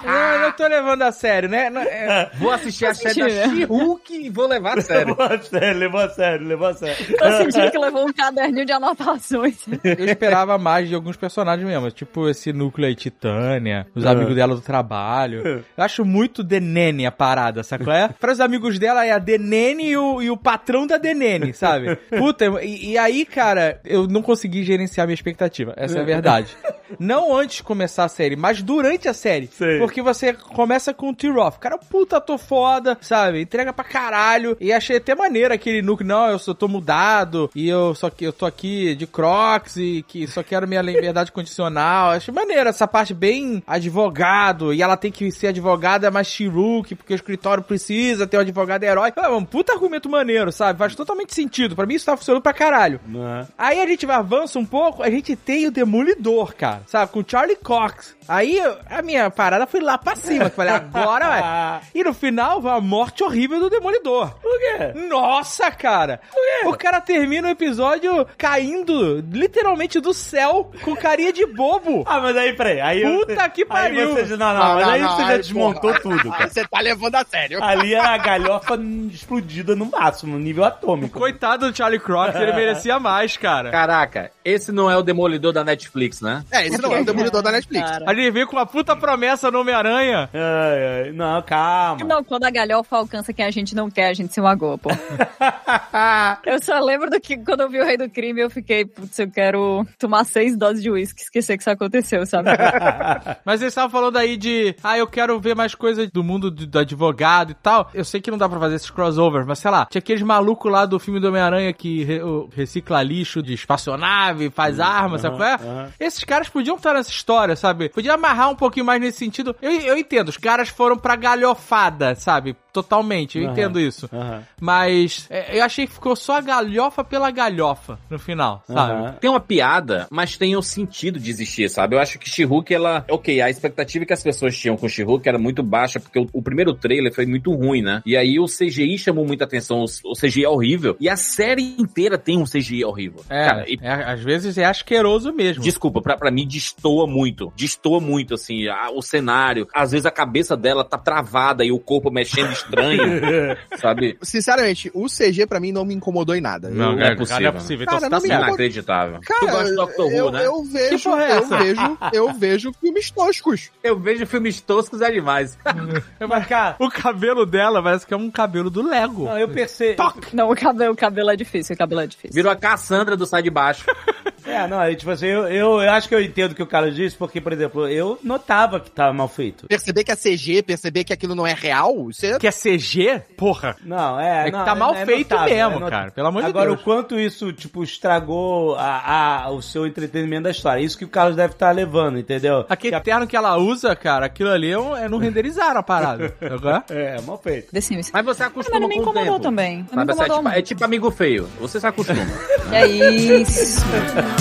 [0.04, 1.70] Eu não tô levando a sério, né?
[1.70, 3.56] Não, é- Vou assistir a série da sentindo.
[3.56, 5.08] She-Hulk e vou levar a sério.
[5.16, 7.16] Levou a sério, levou a sério, levou a sério.
[7.18, 9.56] Tô sentindo que levou um caderninho de anotações.
[9.84, 14.54] Eu esperava mais de alguns personagens mesmo, tipo esse núcleo aí, Titânia, os amigos dela
[14.54, 15.64] do trabalho.
[15.76, 18.08] Eu acho muito Denene a parada, qual é?
[18.18, 21.96] Para os amigos dela é a Denene e o, e o patrão da Denene, sabe?
[21.96, 26.56] Puta, e, e aí, cara, eu não consegui gerenciar minha expectativa, essa é a verdade.
[26.98, 29.48] Não antes de começar a série, mas durante a série.
[29.48, 29.78] Sei.
[29.78, 31.58] Porque você começa com o T-Roth.
[31.58, 33.42] Cara, puta, ator foda, sabe?
[33.42, 34.56] Entrega pra caralho.
[34.60, 36.08] E achei até maneiro aquele núcleo.
[36.08, 37.50] Não, eu só tô mudado.
[37.54, 41.32] E eu só que eu tô aqui de Crocs e que só quero minha liberdade
[41.32, 42.10] condicional.
[42.10, 44.72] Achei maneiro essa parte bem advogado.
[44.72, 48.82] E ela tem que ser advogada mais Shiruki, porque o escritório precisa ter um advogado
[48.82, 49.12] herói.
[49.16, 50.78] É um puta argumento maneiro, sabe?
[50.78, 51.76] Faz totalmente sentido.
[51.76, 53.00] Pra mim isso tá funcionando pra caralho.
[53.06, 53.46] Não é?
[53.56, 57.12] Aí a gente avança um pouco, a gente tem o Demolidor, cara, sabe?
[57.12, 58.16] Com Charlie Cox.
[58.30, 60.44] Aí a minha parada foi lá pra cima.
[60.44, 61.80] que eu Falei, agora vai.
[61.94, 64.34] E no final vai a morte horrível do Demolidor.
[64.40, 64.92] Por quê?
[65.08, 66.20] Nossa, cara!
[66.64, 72.04] O cara termina o episódio caindo literalmente do céu com carinha de bobo.
[72.06, 72.80] Ah, mas aí, peraí.
[72.80, 74.16] Aí eu- Puta que pariu.
[74.16, 76.00] Aí você, não, não, mas aí você já desmontou porra.
[76.00, 76.48] tudo, cara.
[76.48, 77.62] você tá levando a sério.
[77.62, 78.78] Ali era a galhofa
[79.10, 81.18] explodida no máximo, no nível atômico.
[81.18, 83.70] Coitado do Charlie Cox, ele merecia mais, cara.
[83.70, 86.44] Caraca, esse não é o Demolidor da Netflix, né?
[86.52, 87.90] É, esse não é o Demolidor da Netflix.
[87.90, 88.04] Cara.
[88.20, 90.28] Ele veio com uma puta promessa no Homem-Aranha.
[90.32, 92.04] Ai, ai, não, calma.
[92.04, 94.90] Não, quando a galhofa alcança quem a gente não quer, a gente se magoa, pô.
[96.44, 99.18] eu só lembro do que quando eu vi o Rei do Crime, eu fiquei, putz,
[99.18, 102.50] eu quero tomar seis doses de uísque, esquecer que isso aconteceu, sabe?
[103.44, 106.66] Mas eles estavam falando aí de, ah, eu quero ver mais coisas do mundo do,
[106.66, 107.90] do advogado e tal.
[107.94, 110.70] Eu sei que não dá pra fazer esses crossovers, mas sei lá, tinha aqueles malucos
[110.70, 112.20] lá do filme do Homem-Aranha que re-
[112.54, 115.54] recicla lixo de espaçonave, faz armas, sabe qual é?
[115.54, 115.88] aham.
[115.98, 117.88] Esses caras podiam estar nessa história, sabe?
[118.00, 119.54] Podia amarrar um pouquinho mais nesse sentido.
[119.60, 122.56] Eu, eu entendo, os caras foram pra galhofada, sabe?
[122.72, 124.08] Totalmente, eu Aham, entendo isso.
[124.12, 124.42] aham.
[124.60, 128.92] Mas é, eu achei que ficou só a galhofa pela galhofa no final, sabe?
[128.92, 129.12] Aham.
[129.20, 131.96] Tem uma piada, mas tem o sentido de existir, sabe?
[131.96, 133.04] Eu acho que She-Hulk, ela...
[133.10, 136.42] Ok, a expectativa que as pessoas tinham com She-Hulk era muito baixa, porque o, o
[136.42, 138.02] primeiro trailer foi muito ruim, né?
[138.06, 141.74] E aí o CGI chamou muita atenção, o, o CGI é horrível, e a série
[141.78, 143.24] inteira tem um CGI horrível.
[143.28, 145.62] É, Cara, e é, às vezes é asqueroso mesmo.
[145.62, 147.52] Desculpa, pra, pra mim destoa muito.
[147.56, 149.66] Destoa muito, assim, a- o cenário.
[149.74, 154.18] Às vezes a cabeça dela tá travada e o corpo mexendo estranho, sabe?
[154.22, 156.68] Sinceramente, o CG pra mim não me incomodou em nada.
[156.70, 157.40] Não, Eu- não é possível.
[157.42, 157.82] Não é possível.
[157.84, 158.44] Então Cara, você tá me.
[158.44, 159.20] Inacreditável.
[159.24, 160.46] Cara, tu gosta de Doctor Who, eu, né?
[160.46, 161.58] eu vejo, é eu essa?
[161.58, 163.70] vejo, eu vejo filmes toscos.
[163.82, 165.58] Eu vejo filmes toscos é demais.
[166.28, 169.24] Mas, cara, O cabelo dela parece que é um cabelo do Lego.
[169.24, 170.02] não, eu percebo.
[170.32, 172.34] Não, o cabelo, o cabelo é difícil, o cabelo é difícil.
[172.34, 173.84] Virou a Cassandra do Sai de Baixo.
[174.50, 176.66] É, não, aí, tipo assim, eu, eu, eu acho que eu entendo o que o
[176.66, 179.66] Carlos disse, porque, por exemplo, eu notava que tava mal feito.
[179.66, 182.38] Perceber que é CG, perceber que aquilo não é real, isso é...
[182.38, 183.22] Que é CG?
[183.36, 183.76] Porra.
[183.84, 184.42] Não, é.
[184.42, 186.10] É que não, tá mal feito notável, mesmo, not- cara.
[186.10, 186.80] Pelo amor de Agora, Deus.
[186.80, 190.80] o quanto isso, tipo, estragou a, a- o seu entretenimento da história.
[190.82, 192.64] Isso que o Carlos deve estar levando, entendeu?
[192.68, 195.80] Aquele Que a- terno que ela usa, cara, aquilo ali é um- é, não renderizaram
[195.80, 196.34] a parada.
[196.42, 196.84] Agora?
[196.90, 197.70] É, mal feito.
[197.72, 198.10] The Sims.
[198.12, 199.42] Mas você acostuma Mas não me com o incomodou tempo.
[199.42, 199.86] também.
[199.92, 201.48] Não me assim, é, incomodou tipo, é tipo amigo feio.
[201.60, 202.20] Você se acostuma.
[202.72, 203.80] É isso.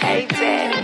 [0.00, 0.83] Hey, Daddy,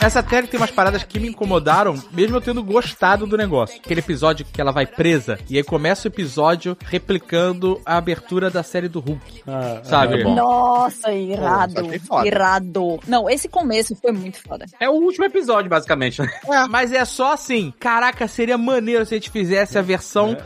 [0.00, 3.76] Essa série tem umas paradas que me incomodaram, mesmo eu tendo gostado do negócio.
[3.78, 8.62] Aquele episódio que ela vai presa, e aí começa o episódio replicando a abertura da
[8.62, 9.42] série do Hulk.
[9.46, 10.20] Ah, sabe?
[10.20, 10.24] é.
[10.24, 11.82] Nossa, irado.
[12.08, 13.00] Pô, irado.
[13.06, 14.64] Não, esse começo foi muito foda.
[14.78, 16.22] É o último episódio, basicamente.
[16.22, 16.30] né?
[16.68, 20.36] Mas é só assim, caraca, seria maneiro se a gente fizesse a versão,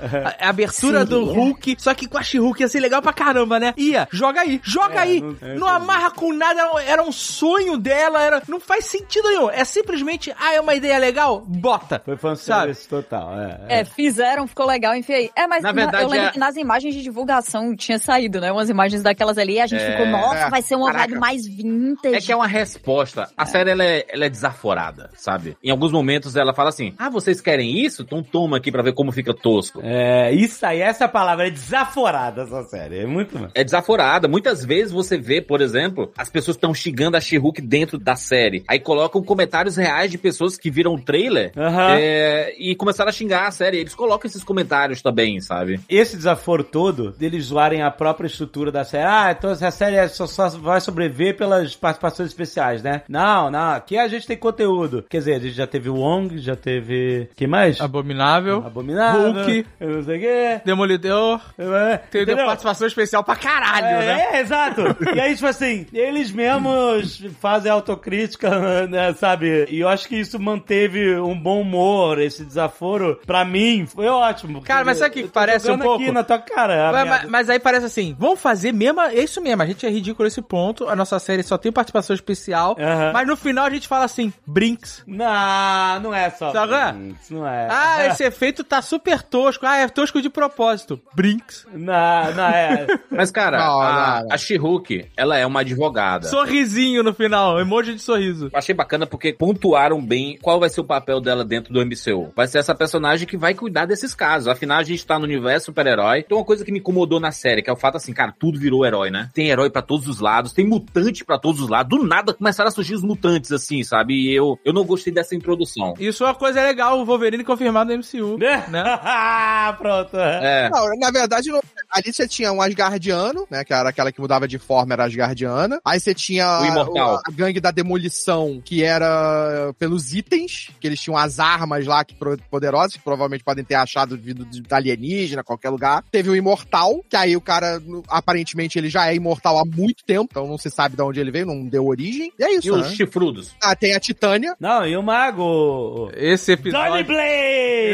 [0.41, 1.41] a, a abertura do Seria.
[1.41, 3.75] Hulk, só que com a She-Hulk ia ser legal pra caramba, né?
[3.77, 5.21] Ia, joga aí, joga aí.
[5.21, 9.51] não- Não, amarra com nada, era um sonho dela, era, não faz sentido nenhum.
[9.51, 11.41] É simplesmente, ah, é uma ideia legal?
[11.47, 12.01] Bota.
[12.05, 13.81] Foi fanservice total, é.
[13.81, 15.31] É, fizeram, ficou legal, enfiei.
[15.37, 18.41] É, mas Na na- verdade, eu lembro é- que nas imagens de divulgação tinha saído,
[18.41, 18.51] né?
[18.53, 19.93] Umas imagens daquelas ali, e a gente É.
[19.93, 21.09] ficou, nossa, vai ser uma Caraca.
[21.09, 22.15] vibe mais vintage.
[22.17, 23.29] É que é uma resposta.
[23.37, 25.57] A série, ela é, ela é desaforada, sabe?
[25.63, 28.03] Em alguns momentos ela fala assim, ah, vocês querem isso?
[28.03, 29.81] Então toma aqui pra ver como fica tosco.
[29.83, 32.99] É, isso aí, essa palavra é desaforada, essa série.
[33.01, 33.51] É muito.
[33.55, 34.29] É desaforada.
[34.29, 38.65] Muitas vezes você vê, por exemplo, as pessoas estão xingando a She-Hulk dentro da série.
[38.69, 41.97] Aí colocam comentários reais de pessoas que viram o trailer Aham.
[41.99, 43.79] é, e começaram a xingar a série.
[43.79, 45.81] Eles colocam esses comentários também, sabe?
[45.89, 49.05] Esse desaforo todo, deles zoarem a própria estrutura da série.
[49.07, 53.03] Ah, então essa série é só, só vai sobreviver pelas participações especiais, né?
[53.09, 53.71] Não, não.
[53.73, 55.05] Aqui a gente tem conteúdo.
[55.09, 57.29] Quer dizer, a gente já teve o Wong, já teve.
[57.37, 57.81] Quem mais?
[57.81, 59.33] Abominável, Abominável.
[59.33, 59.67] Hulk.
[59.81, 60.61] Eu não sei o quê.
[60.65, 62.37] Demolidor, É, entendeu?
[62.37, 64.29] Participação especial pra caralho, É, né?
[64.33, 64.83] é, exato.
[65.15, 68.04] E aí, tipo assim, eles mesmos fazem autocrítica,
[68.89, 69.67] né, sabe?
[69.71, 73.21] E eu acho que isso manteve um bom humor, esse desaforo.
[73.27, 74.63] Pra mim, foi ótimo.
[74.63, 76.03] Cara, mas sabe o que Eu tô parece um pouco?
[76.03, 76.89] aqui na tua cara.
[76.89, 79.85] a Mas, mas- mas aí parece assim, vamos fazer mesmo, é isso mesmo, a gente
[79.87, 82.77] é ridículo nesse ponto, a nossa série só tem participação especial,
[83.13, 85.03] mas no final a gente fala assim, Brinks.
[85.07, 86.53] Não, não é só.
[86.53, 87.15] Sabe?
[87.21, 87.69] Isso não é.
[87.71, 91.01] Ah, esse efeito tá super tosco, ah, é tosco de propósito.
[91.15, 91.67] Brinks.
[91.73, 92.87] Não, não é.
[93.11, 94.33] Mas, cara, Não, a, não, não.
[94.35, 96.29] a She-Hulk, ela é uma advogada.
[96.29, 98.51] Sorrisinho no final, emoji de sorriso.
[98.53, 102.33] Achei bacana porque pontuaram bem qual vai ser o papel dela dentro do MCU.
[102.35, 104.49] Vai ser essa personagem que vai cuidar desses casos.
[104.49, 106.21] Afinal, a gente tá no universo super-herói.
[106.21, 108.59] Então, uma coisa que me incomodou na série, que é o fato assim, cara, tudo
[108.59, 109.31] virou herói, né?
[109.35, 111.99] Tem herói pra todos os lados, tem mutante pra todos os lados.
[111.99, 114.15] Do nada começaram a surgir os mutantes, assim, sabe?
[114.15, 115.95] E eu, eu não gostei dessa introdução.
[115.99, 118.65] Isso é uma coisa legal, o Wolverine confirmado no MCU, né?
[119.79, 120.17] Pronto.
[120.17, 120.69] É.
[120.71, 121.51] Não, na verdade,
[121.91, 123.65] ali você tinha um Asgardiano, né?
[123.65, 125.81] Que era aquela que mudava de forma, era Asgardiana.
[125.85, 127.17] Aí você tinha O Imortal.
[127.17, 132.05] a, a gangue da demolição, que era pelos itens, que eles tinham as armas lá
[132.05, 132.15] que
[132.51, 136.03] poderosas, que provavelmente podem ter achado vindo de alienígena, qualquer lugar.
[136.11, 140.29] Teve o Imortal, que aí o cara, aparentemente, ele já é imortal há muito tempo,
[140.31, 142.33] então não se sabe de onde ele veio, não deu origem.
[142.39, 142.95] E é isso, E os né?
[142.97, 143.55] chifrudos?
[143.63, 144.55] Ah, tem a Titânia.
[144.61, 146.11] Não, e o Mago.
[146.15, 147.05] Esse Donny episódio...
[147.07, 147.25] Blaze!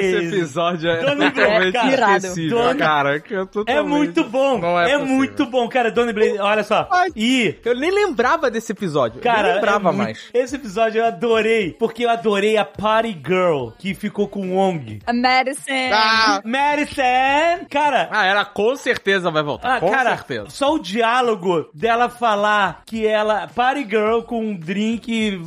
[0.00, 2.16] Esse episódio é Donny totalmente Blaze, cara.
[2.16, 3.20] esquecível, Donny- cara.
[3.20, 4.58] que eu É muito bom.
[4.58, 5.14] Não é É, possível.
[5.16, 5.90] muito bom, cara.
[5.90, 6.88] Donny Blaze, olha só.
[6.90, 7.08] Ai.
[7.16, 9.20] E Eu nem lembrava desse episódio.
[9.20, 10.18] Cara, é muito- mais.
[10.32, 15.00] Esse episódio eu adorei, porque eu adorei a Party Girl que ficou com o Wong.
[15.06, 15.92] A Medicine.
[15.92, 17.66] Ah, Madison!
[17.70, 19.76] Cara, Ah, ela com certeza vai voltar.
[19.76, 20.46] ah, com cara, certeza.
[20.50, 25.40] só o diálogo dela falar que ela, Party Girl com um drink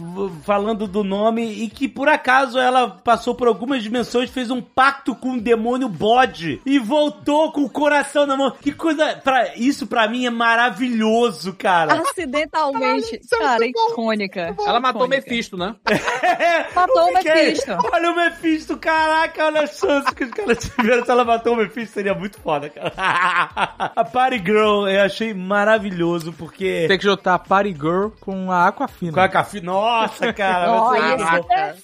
[0.44, 5.16] falando do nome e que por acaso ela passou por algumas dimensões, fez um pacto
[5.16, 8.52] com o demônio bode e voltou com o coração na mão.
[8.62, 12.02] Que coisa, pra, isso pra mim é maravilhoso, cara.
[12.10, 13.16] Acidentalmente.
[13.16, 13.96] é Cara, bom.
[14.14, 14.56] Icônica.
[14.66, 15.08] Ela matou o.
[15.08, 15.76] Mephisto, né?
[16.76, 17.72] Matou o fiquei- Mephisto.
[17.92, 21.58] Olha o Mephisto, caraca, olha a chance que os caras tiveram se ela matou o
[21.58, 22.94] Mephisto, seria muito foda, cara.
[23.96, 26.86] A Party Girl eu achei maravilhoso, porque...
[26.88, 29.12] Tem que juntar Party Girl com a Aquafina.
[29.14, 29.62] Com a café...
[29.62, 30.72] Nossa, cara.
[30.72, 31.48] muito bom.
[31.54, 31.76] é.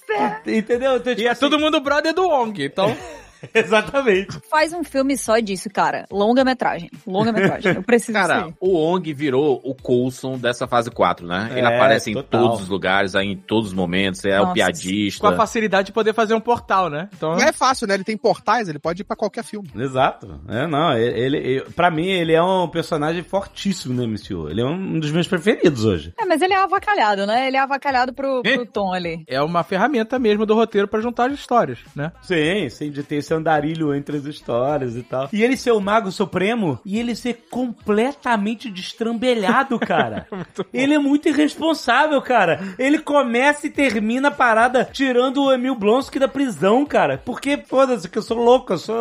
[0.46, 0.96] Entendeu?
[0.96, 2.94] Então, tipo E é assim, todo mundo brother do Wong, então...
[3.54, 4.38] Exatamente.
[4.50, 6.06] Faz um filme só disso, cara.
[6.10, 6.90] Longa-metragem.
[7.06, 7.74] Longa-metragem.
[7.74, 8.54] Eu preciso Cara, sim.
[8.60, 11.48] o Ong virou o Coulson dessa fase 4, né?
[11.52, 12.42] Ele É, aparece em total.
[12.42, 15.20] todos os lugares, aí em todos os momentos, é o Nossa, piadista.
[15.20, 17.08] Com a facilidade de poder fazer um portal, né?
[17.14, 17.32] Então...
[17.36, 17.94] não é fácil, né?
[17.94, 19.70] Ele tem portais, ele pode ir pra qualquer filme.
[19.74, 20.40] Exato.
[20.48, 24.48] É, não, ele, ele, ele- pra mim, ele é um personagem fortíssimo no MCU.
[24.48, 26.12] Ele é um dos meus preferidos hoje.
[26.18, 27.46] É, mas ele é avacalhado, né?
[27.46, 29.24] Ele é avacalhado pro, pro Tom ali.
[29.28, 32.12] É uma ferramenta mesmo do roteiro pra juntar as histórias, né?
[32.22, 35.28] Sim, sim, de ter esse esse andarilho entre as histórias e tal.
[35.32, 40.26] E ele ser o Mago Supremo e ele ser completamente destrambelhado, cara.
[40.74, 42.74] ele é muito irresponsável, cara.
[42.78, 47.18] Ele começa e termina a parada tirando o Emil Blonsky da prisão, cara.
[47.24, 48.96] Porque, foda-se, que eu sou louco, eu sou...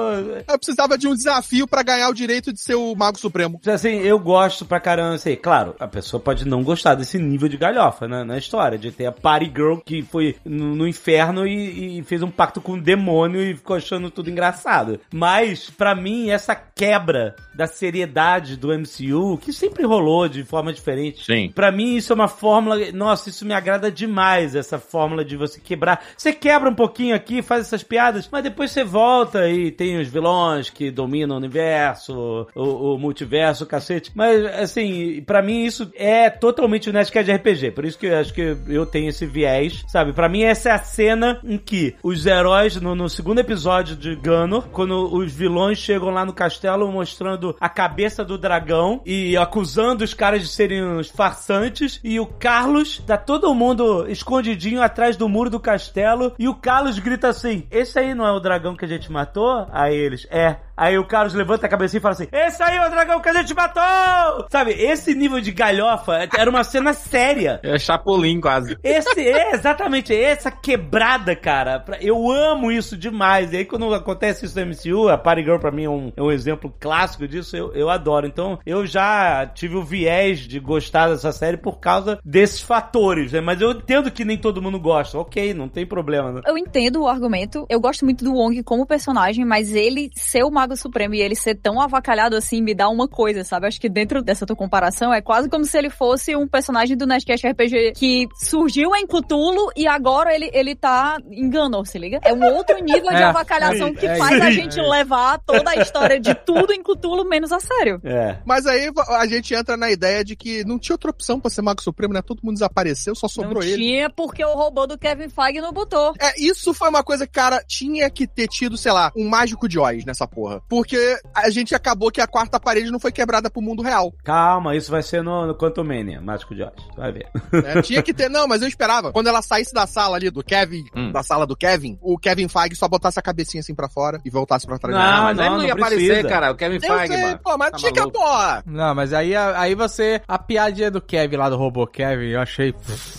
[0.48, 3.60] Eu precisava de um desafio pra ganhar o direito de ser o Mago Supremo.
[3.66, 7.58] Assim, eu gosto pra caramba, assim, claro, a pessoa pode não gostar desse nível de
[7.58, 12.00] galhofa né, na história, de ter a Party Girl que foi no, no inferno e,
[12.00, 15.00] e fez um pacto com o demônio e ficou achando tudo engraçado.
[15.14, 21.26] Mas, pra mim, essa quebra da seriedade do MCU, que sempre rolou de forma diferente.
[21.26, 21.52] Sim.
[21.54, 22.92] Pra mim, isso é uma fórmula.
[22.92, 26.04] Nossa, isso me agrada demais, essa fórmula de você quebrar.
[26.18, 30.10] Você quebra um pouquinho aqui, faz essas piadas, mas depois você volta e tem os
[30.10, 34.12] vilões que dominam o universo, o, o multiverso, o cacete.
[34.14, 37.72] Mas, assim, pra mim, isso é totalmente o Nerdcast de RPG.
[37.72, 40.12] Por isso que eu acho que eu tenho esse viés, sabe?
[40.12, 44.09] Pra mim, essa é a cena em que os heróis, no, no segundo episódio de
[44.16, 50.04] Gano, quando os vilões chegam lá no castelo mostrando a cabeça do dragão e acusando
[50.04, 55.30] os caras de serem uns farsantes, e o Carlos tá todo mundo escondidinho atrás do
[55.30, 58.86] muro do castelo, e o Carlos grita assim: Esse aí não é o dragão que
[58.86, 59.68] a gente matou?
[59.72, 60.58] Aí eles, é.
[60.80, 63.28] Aí o Carlos levanta a cabeça e fala assim: Esse aí é o dragão que
[63.28, 64.48] a gente matou!
[64.50, 67.60] Sabe, esse nível de galhofa era uma cena séria.
[67.62, 68.78] É Chapolin quase.
[68.82, 71.84] Esse é exatamente essa quebrada, cara.
[72.00, 73.52] Eu amo isso demais.
[73.52, 76.22] E aí, quando acontece isso no MCU, a Party Girl pra mim é um, é
[76.22, 77.58] um exemplo clássico disso.
[77.58, 78.26] Eu, eu adoro.
[78.26, 83.42] Então, eu já tive o viés de gostar dessa série por causa desses fatores, né?
[83.42, 85.20] Mas eu entendo que nem todo mundo gosta.
[85.20, 86.32] Ok, não tem problema.
[86.32, 86.42] Né?
[86.46, 87.66] Eu entendo o argumento.
[87.70, 91.56] Eu gosto muito do Wong como personagem, mas ele ser o Supremo e ele ser
[91.56, 93.68] tão avacalhado assim me dá uma coisa, sabe?
[93.68, 97.06] Acho que dentro dessa tua comparação é quase como se ele fosse um personagem do
[97.08, 102.20] Nerdcast RPG que surgiu em Cthulhu e agora ele, ele tá enganou, se liga?
[102.24, 104.62] É um outro nível de É, avacalhação é, que é faz a isso.
[104.62, 108.00] gente levar toda a história de tudo em Cthulhu menos a sério.
[108.04, 108.38] É.
[108.46, 111.62] Mas aí a gente entra na ideia de que não tinha outra opção pra ser
[111.62, 112.22] Mago Supremo, né?
[112.22, 113.76] Todo mundo desapareceu, só sobrou não ele.
[113.78, 116.14] tinha porque o robô do Kevin Feige não botou.
[116.20, 119.68] É, isso foi uma coisa que, cara, tinha que ter tido, sei lá, um mágico
[119.68, 120.59] de Oz nessa porra.
[120.68, 124.14] Porque a gente acabou que a quarta parede não foi quebrada pro mundo real.
[124.24, 126.72] Calma, isso vai ser no, no Quantum Mania, Mágico de Oz.
[126.98, 127.28] Vai ver.
[127.52, 127.82] né?
[127.82, 129.12] Tinha que ter, não, mas eu esperava.
[129.12, 131.12] Quando ela saísse da sala ali do Kevin, Hum.
[131.12, 134.30] da sala do Kevin, o Kevin Feige só botasse a cabecinha assim pra fora e
[134.30, 134.96] voltasse pra trás.
[134.96, 136.04] Não, mas não, ele não, não ia precisa.
[136.14, 136.52] aparecer, cara.
[136.52, 137.40] O Kevin eu Feige, sei, mano.
[137.44, 138.18] pô, mas Tá tinha que, maluco.
[138.20, 138.64] porra.
[138.66, 140.22] Não, mas aí, aí você.
[140.28, 142.74] A piadinha do Kevin lá do robô Kevin, eu achei.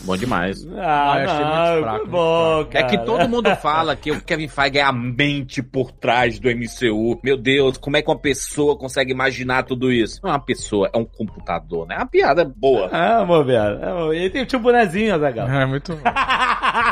[0.04, 0.66] Bom demais.
[0.76, 3.96] Ah, Ah, eu achei muito não, fraco, muito muito bom, É que todo mundo fala
[3.96, 7.19] que o Kevin Feige é a mente por trás do MCU.
[7.22, 10.20] Meu Deus, como é que uma pessoa consegue imaginar tudo isso?
[10.22, 11.94] Não é uma pessoa, é um computador, né?
[11.96, 12.88] É uma piada boa.
[12.92, 13.78] Ah, amor, velho.
[14.12, 15.48] É, Ele tem tipo um bonezinho, Azagal.
[15.48, 16.02] É muito bom.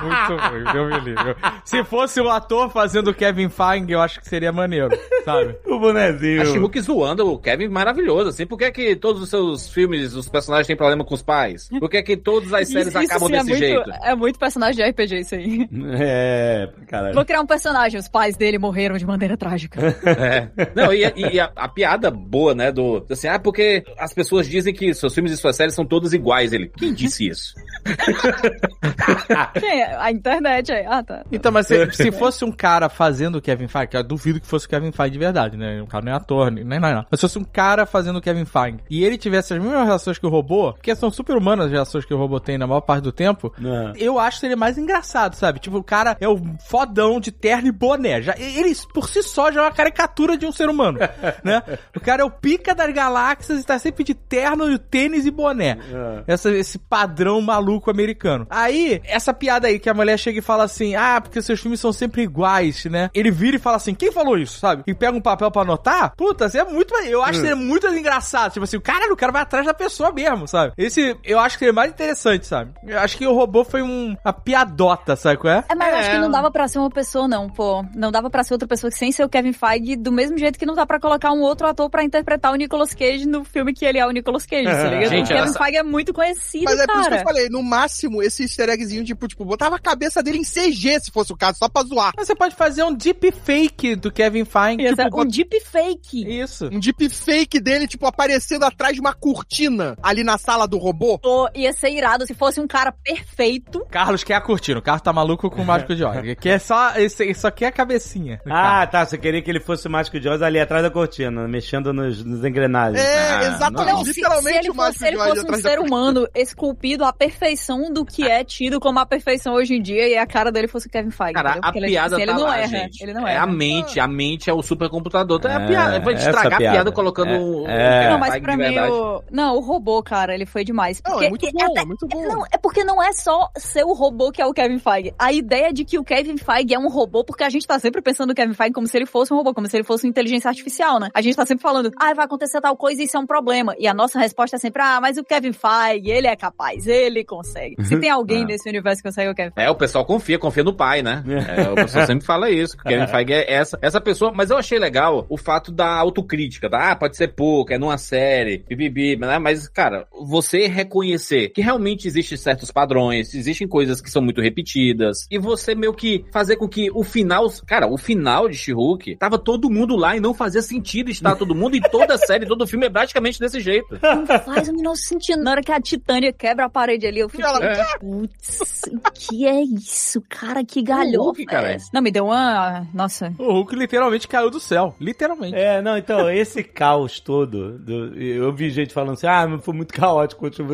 [0.03, 1.37] Muito ruim, Deus me livre.
[1.65, 4.89] Se fosse o ator fazendo o Kevin Feige, eu acho que seria maneiro,
[5.25, 5.57] sabe?
[5.67, 6.43] o bonezinho.
[6.43, 8.47] A Shimuk zoando o Kevin maravilhoso, assim.
[8.47, 11.69] Por que que todos os seus filmes, os personagens têm problema com os pais?
[11.79, 13.91] Por que que todas as séries Isso- isso acabam sim é desse muito- jeito?
[14.05, 15.69] É muito personagem de RPG isso aí.
[16.01, 17.15] É, caralho.
[17.15, 19.81] Vou criar um personagem, os pais dele morreram de maneira trágica.
[20.19, 20.51] É.
[20.75, 23.05] Não, e, e a, a piada boa, né, do...
[23.11, 26.53] Assim, ah, porque as pessoas dizem que seus filmes e suas séries são todos iguais.
[26.53, 27.55] Ele, quem disse isso?
[29.59, 29.97] Quem é?
[29.97, 30.85] A internet aí.
[30.87, 31.25] Ah, tá.
[31.31, 34.47] Então, mas se, se fosse um cara fazendo o Kevin Feige, que eu duvido que
[34.47, 35.81] fosse o Kevin Feige de verdade, né?
[35.83, 37.07] O cara não é ator, nem nada.
[37.11, 40.19] Mas se fosse um cara fazendo o Kevin Feige e ele tivesse as mesmas reações
[40.19, 42.81] que o robô, porque são super humanas as reações que o robô tem na maior
[42.81, 43.93] parte do tempo, Não.
[43.97, 45.59] eu acho que seria mais engraçado, sabe?
[45.59, 48.23] Tipo, o cara é o fodão de terno e boné.
[48.23, 50.08] Já, ele, por si só, já é uma caricatura
[50.39, 50.99] de um ser humano,
[51.45, 51.63] né?
[51.97, 55.79] O cara é o pica das galáxias e tá sempre de terno, tênis e boné.
[55.93, 56.25] É.
[56.27, 58.47] Essa, esse padrão maluco americano.
[58.51, 61.81] Aí, essa piada aí que a mulher chega e fala assim: Ah, porque seus filmes
[61.81, 63.11] são sempre iguais, né?
[63.15, 64.83] Ele vira e fala assim: Quem falou isso, sabe?
[64.87, 66.15] E pega um papel pra anotar.
[66.17, 66.95] Puta, é muito.
[67.05, 68.53] Eu acho que seria muito engraçado.
[68.53, 70.73] Tipo assim, o cara, o cara vai atrás da pessoa mesmo, sabe?
[70.77, 72.73] Esse, eu acho que seria mais interessante, sabe?
[72.87, 75.65] Eu acho que o robô foi um, uma piadota, sabe qual é?
[75.69, 77.85] É, mas eu acho que não dava pra ser uma pessoa, não, pô.
[77.95, 80.59] Não dava pra ser outra pessoa que sem ser o Kevin Feige, do mesmo jeito
[80.59, 83.73] que não dá pra colocar um outro ator pra interpretar o Nicolas Cage no filme
[83.75, 85.11] que ele é o Nicolas Cage, tá ligado?
[85.11, 87.21] Gente, o Kevin essa- Feige é muito conhecido, Mas é por isso que cara.
[87.21, 91.01] eu falei, no máximo, esse easter eggzinho, tipo, tipo, botava a cabeça dele em CG,
[91.01, 92.13] se fosse o caso, só pra zoar.
[92.17, 94.95] Mas você pode fazer um deep fake do Kevin Feige.
[94.95, 96.41] Ser tipo, um deep fake.
[96.41, 96.67] Isso.
[96.73, 101.19] Um deep fake dele, tipo, aparecendo atrás de uma cortina ali na sala do robô.
[101.19, 103.85] Pô, ia ser irado se fosse um cara perfeito.
[103.91, 104.79] Carlos quer a cortina.
[104.79, 106.17] O Carlos tá maluco com o Mágico de Oz.
[106.19, 108.41] Ele quer só, esse, isso aqui é a cabecinha.
[108.47, 109.05] Ah, tá.
[109.05, 112.25] Você queria que ele fosse o Mágico de Oz ali atrás da cortina, mexendo nos,
[112.25, 113.03] nos engrenagens.
[113.05, 115.79] É, Ah, exatamente, Não, se, se literalmente ele o fosse, se ele fosse um ser
[115.79, 120.17] humano esculpido à perfeição do que é tido como a perfeição hoje em dia e
[120.17, 121.33] a cara dele fosse o Kevin Feige.
[121.35, 122.67] Cara, a Porque ele, piada assim, tá ele não lá, erra.
[122.69, 123.03] gente.
[123.03, 123.43] Ele não é erra.
[123.45, 125.39] a mente, a mente é o supercomputador.
[125.39, 126.01] Então é, a É, piada.
[126.01, 127.99] Vai essa estragar a piada, colocando É, o- o é.
[127.99, 129.23] Kevin Não, mas pra mim, o...
[129.31, 131.01] Não, o robô, cara, ele foi demais.
[131.05, 132.23] Não, Porque é muito bom, é muito bom.
[132.29, 135.15] Não, é porque não é só ser o robô que é o Kevin Feige.
[135.19, 138.01] A ideia de que o Kevin Feige é um robô, porque a gente tá sempre
[138.03, 140.11] pensando no Kevin Feige como se ele fosse um robô, como se ele fosse uma
[140.11, 141.09] inteligência artificial, né?
[141.15, 143.75] A gente tá sempre falando, ah, vai acontecer tal coisa e isso é um problema.
[143.79, 147.25] E a nossa resposta é sempre, ah, mas o Kevin Feige, ele é capaz, ele
[147.25, 147.77] consegue.
[147.85, 148.45] Se tem alguém É.
[148.45, 149.69] nesse universo que consegue, é o Kevin Feige.
[149.69, 151.25] É, o pessoal confia, confia no pai, né?
[151.57, 154.33] É, o pessoal sempre fala isso, que o Kevin Feige é essa, essa pessoa.
[154.35, 156.93] Mas eu achei legal o fato da autocrítica, tá?
[156.93, 159.39] Ah, pode ser pouco, é numa série, bibibi, né?
[159.39, 165.27] Mas, cara, você reconhecer que realmente existem certos padrões, existem coisas que são muito repetidas,
[165.31, 169.39] e você meio que fazer com que o final, cara, o final de She-Hulk, tava
[169.39, 172.67] todo mundo lá e não fazia sentido estar todo mundo, e toda a série, todo
[172.67, 173.99] filme é praticamente desse jeito.
[174.03, 175.43] Não faz o menor sentido.
[175.43, 177.85] Na hora que a Titânia quebra a parede ali, eu fico, Ela- É.
[177.99, 180.65] putz, o que é isso, cara?
[180.65, 181.73] Que galhofa Hulk, cara.
[181.73, 181.77] é?
[181.93, 182.87] Não, me deu uma...
[182.93, 183.33] Nossa...
[183.39, 184.95] O Hulk literalmente caiu do céu.
[185.01, 185.55] Literalmente.
[185.57, 189.75] É, não, então, esse caos todo, do- eu vi gente falando assim, ah, mas foi
[189.75, 190.69] muito caótico o último,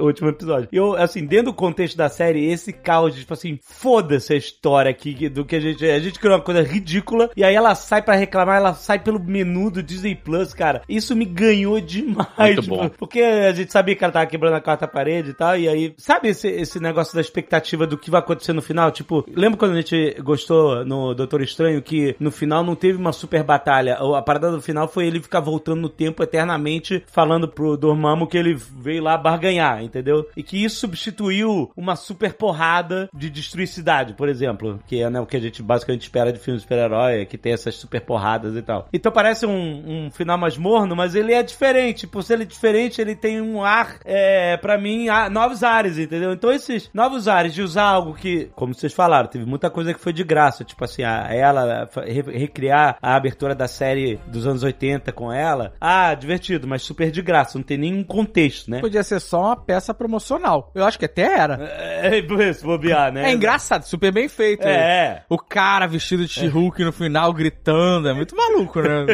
[0.00, 0.68] o último episódio.
[0.72, 4.36] E eu, assim, dentro do contexto da série, esse caos, de, tipo assim, foda-se a
[4.36, 7.74] história aqui, do que a gente, a gente criou uma coisa ridícula, e aí ela
[7.74, 12.56] sai pra reclamar, ela sai pelo menu do Disney Plus, cara, isso me ganhou demais,
[12.56, 12.88] Muito bom.
[12.90, 15.94] porque a gente sabia que ela tava quebrando a quarta parede e tal, e aí,
[15.96, 18.90] sabe esse, esse negócio da expectativa do que vai acontecer no final?
[18.90, 23.12] Tipo, lembra quando a gente gostou no Doutor Estranho que no final não teve uma
[23.12, 23.94] super batalha?
[23.96, 28.36] A parada do final foi ele ficar voltando no tempo eternamente, falando pro Dormammu que
[28.36, 30.26] ele veio lá barganhar, entendeu?
[30.36, 35.20] E que isso substituiu uma super porrada de destruir cidade, por exemplo, que é né,
[35.20, 38.17] o que a gente basicamente espera de filme de super-herói, que tem essas super porradas
[38.56, 38.88] e tal.
[38.92, 42.06] Então parece um, um final mais morno, mas ele é diferente.
[42.06, 46.32] Por ser ele diferente, ele tem um ar, é, para mim, a- novos ares, entendeu?
[46.32, 50.00] Então esses novos ares de usar algo que, como vocês falaram, teve muita coisa que
[50.00, 54.46] foi de graça, tipo assim, a, ela fa- re- recriar a abertura da série dos
[54.46, 55.72] anos 80 com ela.
[55.80, 58.80] Ah, divertido, mas super de graça, não tem nenhum contexto, né?
[58.80, 60.70] Podia ser só uma peça promocional.
[60.74, 61.58] Eu acho que até era.
[61.60, 63.30] É, é, se bobear, né?
[63.30, 64.66] É engraçado, super bem feito.
[64.66, 65.22] É.
[65.28, 68.07] O cara vestido de She-Hulk no final gritando.
[68.10, 69.04] É muito maluco, né?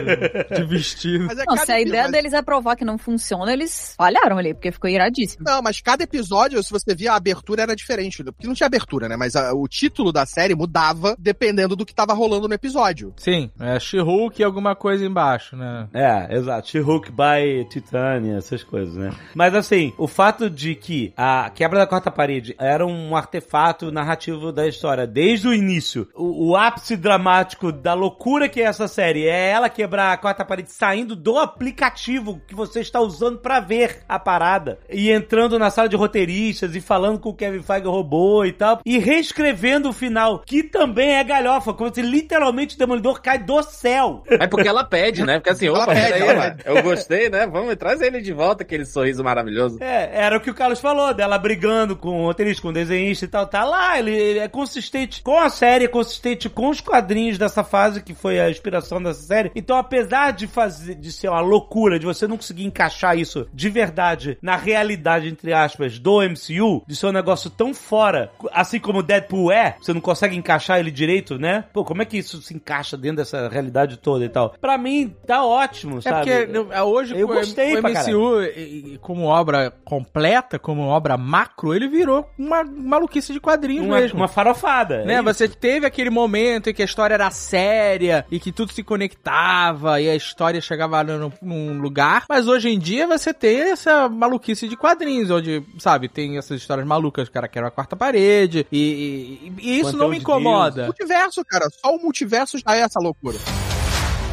[0.57, 1.25] De vestido.
[1.27, 4.39] Mas é Não, se a ideia episódio- deles é provar que não funciona, eles falharam
[4.39, 5.45] ali, porque ficou iradíssimo.
[5.47, 8.23] Não, mas cada episódio, se você via a abertura, era diferente.
[8.23, 8.31] né?
[8.33, 9.17] Porque não tinha abertura, né?
[9.17, 13.13] Mas a- o título da série mudava dependendo do que tava rolando no episódio.
[13.17, 15.89] Sim, é She-Hulk e alguma coisa embaixo, né?
[15.93, 16.69] É, exato.
[16.69, 19.11] She-Hulk by Titânia, essas coisas, né?
[19.35, 24.53] Mas assim, o fato de que a quebra da quarta parede era um artefato narrativo
[24.53, 29.27] da história desde o início, o, o ápice dramático da loucura que é essa série
[29.27, 34.03] é ela quebrar a quarta parede saindo do aplicativo que você está usando pra ver
[34.09, 38.45] a parada e entrando na sala de roteiristas e falando com o Kevin Feige robô
[38.45, 43.21] e tal e reescrevendo o final, que também é galhofa, como se literalmente o Demolidor
[43.21, 44.23] cai do céu.
[44.29, 45.39] É porque ela pede, né?
[45.39, 47.47] Porque assim, Ela opa, pede, peraí, ela mano, eu gostei, né?
[47.47, 49.79] Vamos, traz ele de volta, aquele sorriso maravilhoso.
[49.81, 53.25] É, era o que o Carlos falou, dela brigando com o roteirista, com o desenhista
[53.25, 53.47] e tal.
[53.47, 57.65] Tá lá, ele, ele é consistente com a série, é consistente com os quadrinhos dessa
[57.65, 59.51] fase, que foi a inspiração dessa série.
[59.55, 63.69] Então, apesar de fazer, de ser uma loucura, de você não conseguir encaixar isso de
[63.69, 68.99] verdade na realidade, entre aspas, do MCU, de ser um negócio tão fora, assim como
[69.01, 71.65] o Deadpool é, você não consegue encaixar ele direito, né?
[71.73, 74.55] Pô, como é que isso se encaixa dentro dessa realidade toda e tal?
[74.61, 76.17] Pra mim, tá ótimo, É sabe?
[76.31, 81.75] porque no- é, hoje Eu o- gostei o MCU, como obra completa, como obra macro,
[81.75, 84.19] ele virou uma maluquice de quadrinhos uma, mesmo.
[84.19, 85.05] uma farofada.
[85.05, 85.15] né?
[85.15, 85.23] é.
[85.23, 90.01] Você teve aquele momento em que a história era séria e que tudo se conectava
[90.01, 94.69] e a história chegava num, num lugar, mas hoje em dia você tem essa maluquice
[94.69, 98.79] de quadrinhos, onde, sabe, tem essas histórias malucas, o cara quer a quarta parede e,
[98.79, 100.85] e- e isso não me de incomoda.
[100.85, 101.67] Multiverso, cara.
[101.71, 103.39] Só o multiverso já é essa loucura.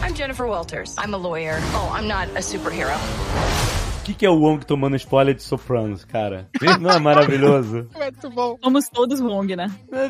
[0.08, 0.96] I'm Jennifer Walters.
[0.98, 1.58] I'm a lawyer.
[1.76, 2.92] Oh, I'm not a superhero.
[4.02, 6.50] O que, que é o Wong tomando spoiler de Sopranos, cara?
[6.80, 7.88] Não é maravilhoso?
[7.96, 8.58] Muito bom.
[8.64, 9.68] Somos todos Wong, né?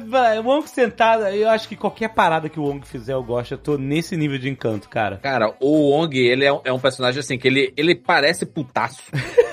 [0.07, 3.51] Vai, O Wong sentado, eu acho que qualquer parada que o Wong fizer eu gosto.
[3.51, 5.17] Eu tô nesse nível de encanto, cara.
[5.17, 9.03] Cara, o Wong, ele é um, é um personagem assim, que ele, ele parece putaço,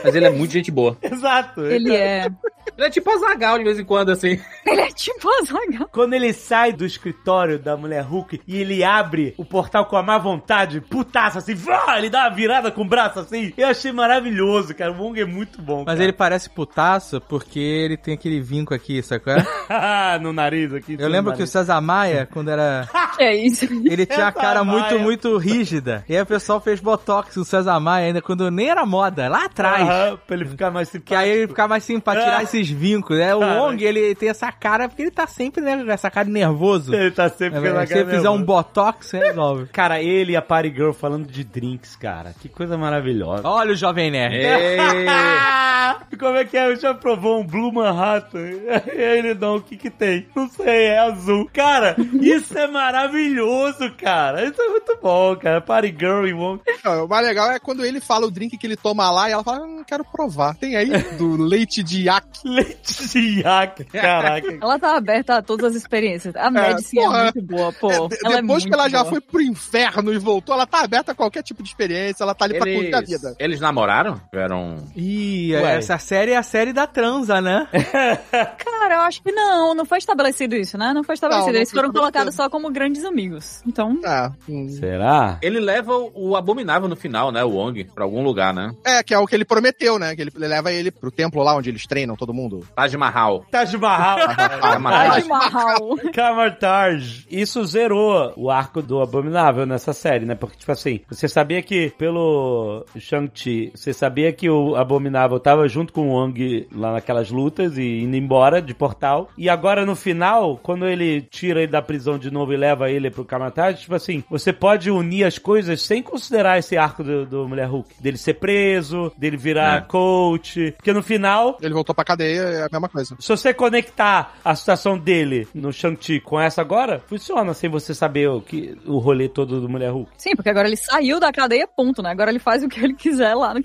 [0.05, 0.97] mas ele é muito gente boa.
[1.03, 1.63] Exato.
[1.67, 2.29] Ele é.
[2.77, 4.39] Ele é tipo Azagal de vez em quando, assim.
[4.65, 5.89] Ele é tipo Azaghal.
[5.91, 10.03] Quando ele sai do escritório da mulher Hulk e ele abre o portal com a
[10.03, 13.91] má vontade, putaça assim, vá, ele dá uma virada com o braço assim, eu achei
[13.91, 14.93] maravilhoso maravilhoso, cara.
[14.93, 15.79] O Wong é muito bom.
[15.87, 16.03] Mas cara.
[16.05, 19.35] ele parece putaço porque ele tem aquele vinco aqui, sacou?
[20.21, 20.97] no nariz aqui.
[20.99, 22.89] Eu lembro que o César Maia, quando era.
[23.17, 23.65] Que é isso?
[23.65, 24.99] Ele tinha a cara César muito, Maia.
[25.03, 26.05] muito rígida.
[26.09, 29.45] E aí o pessoal fez botox no César Maia ainda quando nem era moda, lá
[29.45, 29.83] atrás.
[29.89, 31.09] Aham, pra ele ficar mais simpático.
[31.09, 32.43] Que aí ele ficar mais simpático, tirar Ah.
[32.43, 33.35] esses vincos, né?
[33.35, 33.61] O Cara.
[33.63, 36.95] Wong, ele tem essa cara, porque ele tá sempre, né, com essa cara de nervoso.
[36.95, 39.67] Ele tá sempre É, com Se você fizer um botox, você resolve.
[39.73, 42.35] Cara, ele e a Party Girl falando de drinks, cara.
[42.41, 43.43] Que coisa maravilhosa.
[43.47, 46.09] Olha o Jovem Nerd.
[46.19, 46.75] Como é que é?
[46.77, 48.39] Já provou um Blue Manhattan?
[48.99, 50.27] E aí ele não, o que que tem?
[50.35, 51.49] Não sei, é azul.
[51.53, 54.45] Cara, isso é maravilhoso, cara.
[54.45, 55.61] Isso é muito bom, cara.
[55.61, 56.61] Party Girl e Wong.
[56.85, 59.33] Não, o mais legal é quando ele fala o drink que ele toma lá e
[59.33, 60.55] ela fala, hum, quero provar.
[60.57, 62.41] Tem aí do leite de iaque.
[62.45, 64.59] Leite de iaque, caraca.
[64.61, 66.35] Ela tá aberta a todas as experiências.
[66.37, 67.23] A Madison é, porra.
[67.25, 68.09] muito boa, pô.
[68.09, 69.11] De- Ela é Depois que muito ela já boa.
[69.13, 72.45] foi pro inferno e voltou, ela tá aberta a qualquer tipo de experiência, ela tá
[72.47, 73.37] ali pra curtir a Eles, vida.
[73.39, 74.08] eles namoraram?
[74.31, 74.77] Tiveram.
[74.97, 75.77] Ih, Ué.
[75.77, 77.69] essa série é a série da transa, né?
[78.59, 80.93] Cara, eu acho que não, não foi estabelecido isso, né?
[80.93, 81.47] Não foi estabelecido.
[81.47, 83.63] Não, não Eles foram colocados só como grandes amigos.
[83.67, 84.69] Então, É, hum.
[84.69, 85.39] Será?
[85.43, 87.43] Ele leva o, abominável no final, né?
[87.45, 88.73] O Wong, pra algum lugar, né?
[88.85, 90.15] é, que é o que ele prometeu, né?
[90.15, 92.67] Que ele leva ele pro templo lá onde eles treinam todo mundo.
[92.75, 93.45] Taj Mahal.
[93.51, 94.19] Taj Mahal.
[94.37, 95.11] Taj Mahal.
[95.11, 95.97] Taj Mahal.
[96.13, 97.27] Camartage.
[97.31, 100.35] Isso zerou o arco do Abominável nessa série, né?
[100.35, 105.93] Porque, tipo assim, você sabia que pelo Shang-Chi, você sabia que o Abominável tava junto
[105.93, 109.29] com o Wong lá naquelas lutas e indo embora de portal.
[109.37, 113.11] E agora no final, quando ele tira ele da prisão de novo e leva ele
[113.11, 117.49] pro Camartage, tipo assim, você pode unir as coisas sem considerar esse arco do, do
[117.49, 117.95] Mulher Hulk.
[118.01, 119.81] Dele ser preso, dele virar É.
[119.83, 120.73] coach.
[120.77, 123.17] Porque no final, Ele voltou pra cadeia, é a mesma coisa.
[123.19, 128.29] se você conectar a situação dele no Shang-Chi com essa agora, funciona sem você saber
[128.29, 130.11] o, que, o rolê todo do Mulher Hulk.
[130.17, 132.11] Sim, porque agora ele saiu da cadeia, ponto, né?
[132.11, 133.63] Agora ele faz o que ele quiser lá no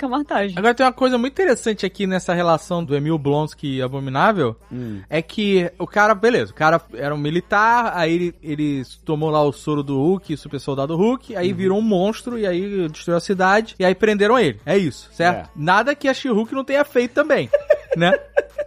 [0.56, 4.56] Agora tem uma coisa muito interessante aqui nessa relação do Emil Blonsky e Abominável,
[5.10, 9.42] é que o cara, beleza, o cara era um militar, aí ele, ele tomou lá
[9.44, 13.18] o soro do Hulk, o super soldado Hulk, aí virou um monstro e aí destruiu
[13.18, 14.60] a cidade e aí prenderam ele.
[14.66, 15.48] É isso, certo?
[15.48, 15.50] É.
[15.56, 17.50] Nada que a She-Hulk não tenha feito também,
[17.96, 18.12] né?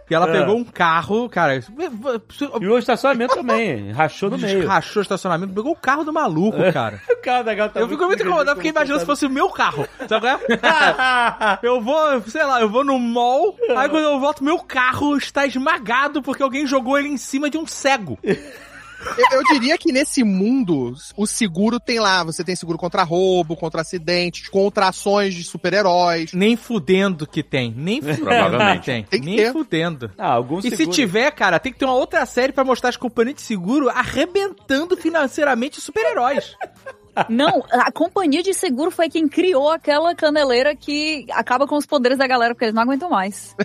[0.07, 0.31] Que ela É.
[0.39, 4.65] pegou um carro, cara, E o estacionamento também, rachou no meio.
[4.67, 7.01] rachou o estacionamento, pegou o carro do maluco, cara.
[7.11, 9.85] O cara da gata Eu fico muito incomodado, porque imagina se fosse o meu carro.
[10.07, 11.59] Sabe qual é?
[11.61, 15.45] Eu vou, sei lá, eu vou no mall, aí quando eu volto, meu carro está
[15.45, 18.17] esmagado porque alguém jogou ele em cima de um cego.
[19.17, 22.23] Eu, eu diria que nesse mundo, o seguro tem lá.
[22.23, 26.33] Você tem seguro contra roubo, contra acidentes, contra ações de super-heróis.
[26.33, 27.73] Nem fudendo que tem.
[27.75, 28.85] Nem fudendo que Provavelmente.
[28.85, 29.03] tem.
[29.03, 29.51] Tem que Nem ter.
[29.53, 30.11] fudendo.
[30.17, 30.95] Ah, alguns E se seguros.
[30.95, 34.97] tiver, cara, tem que ter uma outra série pra mostrar as companhias de seguro arrebentando
[34.97, 36.55] financeiramente super-heróis.
[37.29, 42.17] Não, a companhia de seguro foi quem criou aquela caneleira que acaba com os poderes
[42.17, 43.55] da galera, porque eles não aguentam mais.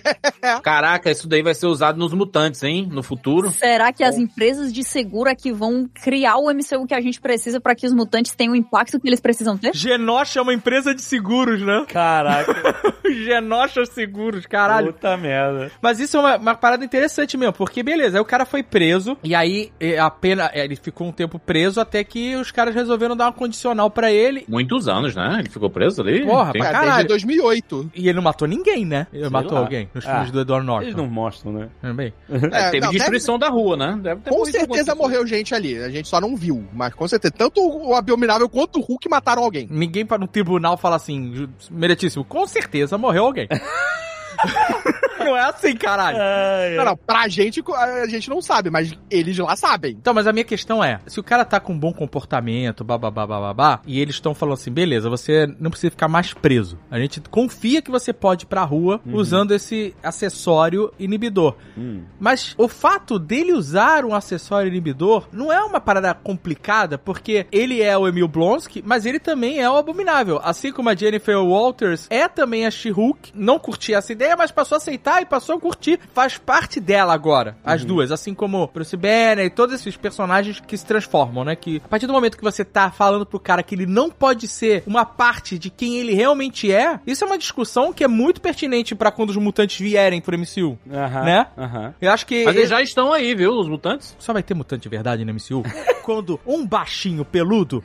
[0.63, 2.87] Caraca, isso daí vai ser usado nos mutantes, hein?
[2.91, 3.51] No futuro.
[3.51, 7.19] Será que as empresas de seguro é que vão criar o MCU que a gente
[7.21, 9.73] precisa pra que os mutantes tenham o impacto que eles precisam ter?
[9.73, 11.85] Genocha é uma empresa de seguros, né?
[11.87, 12.53] Caraca,
[13.05, 14.93] Genocha Seguros, caralho.
[14.93, 15.71] puta merda.
[15.81, 19.17] Mas isso é uma, uma parada interessante mesmo, porque beleza, aí o cara foi preso,
[19.23, 23.25] e aí a pena, ele ficou um tempo preso até que os caras resolveram dar
[23.25, 24.45] uma condicional pra ele.
[24.47, 25.37] Muitos anos, né?
[25.39, 26.25] Ele ficou preso ali.
[26.25, 26.91] Porra, Tem- pra É, caralho.
[27.07, 27.91] desde 2008.
[27.93, 29.07] E ele não matou ninguém, né?
[29.11, 29.59] Ele Sei matou lá.
[29.59, 30.83] alguém nos Ah, filmes do Edward Norton.
[30.83, 31.69] Eles não mostram, né?
[31.81, 32.13] Também.
[32.51, 33.99] É, teve não, destruição da rua, né?
[34.01, 35.77] Deve ter Com certeza morreu gente ali.
[35.77, 36.63] A gente só não viu.
[36.73, 37.33] Mas com certeza.
[37.37, 39.67] Tanto o Abominável quanto o Hulk mataram alguém.
[39.69, 43.47] Ninguém para no tribunal fala assim, meritíssimo, com certeza morreu alguém.
[45.23, 46.17] não é assim, caralho.
[46.21, 46.97] Ai, Não, não.
[46.97, 49.91] Pra gente, a gente não sabe, mas eles lá sabem.
[49.91, 53.25] Então, mas a minha questão é, se o cara tá com um bom comportamento, bababá,
[53.25, 56.77] bababá, e eles estão falando assim, beleza, você não precisa ficar mais preso.
[56.89, 61.55] A gente confia que você pode ir pra rua usando esse acessório inibidor.
[61.77, 62.03] Hum.
[62.19, 67.81] Mas o fato dele usar um acessório inibidor não é uma parada complicada, porque ele
[67.81, 70.39] é o Emil Blonsky, mas ele também é o Abominável.
[70.43, 74.75] Assim como a Jennifer Walters é também a She-Hulk, não curtia essa ideia, mas passou
[74.75, 75.99] a aceitar e passou a curtir.
[76.13, 78.11] Faz parte dela agora, as duas.
[78.11, 81.55] Assim como Bruce Banner e todos esses personagens que se transformam, né?
[81.55, 84.47] Que a partir do momento que você tá falando pro cara que ele não pode
[84.47, 88.41] ser uma parte de quem ele realmente é, isso é uma discussão que é muito
[88.41, 90.77] pertinente pra quando os mutantes vierem pro MCU.
[90.91, 91.47] Aham, Né?
[91.57, 91.93] Aham.
[92.01, 92.45] Eu acho que.
[92.45, 93.51] Mas eles já estão aí, viu?
[93.53, 94.15] Os mutantes.
[94.19, 95.63] Só vai ter mutante de verdade no MCU
[96.03, 97.83] quando um baixinho peludo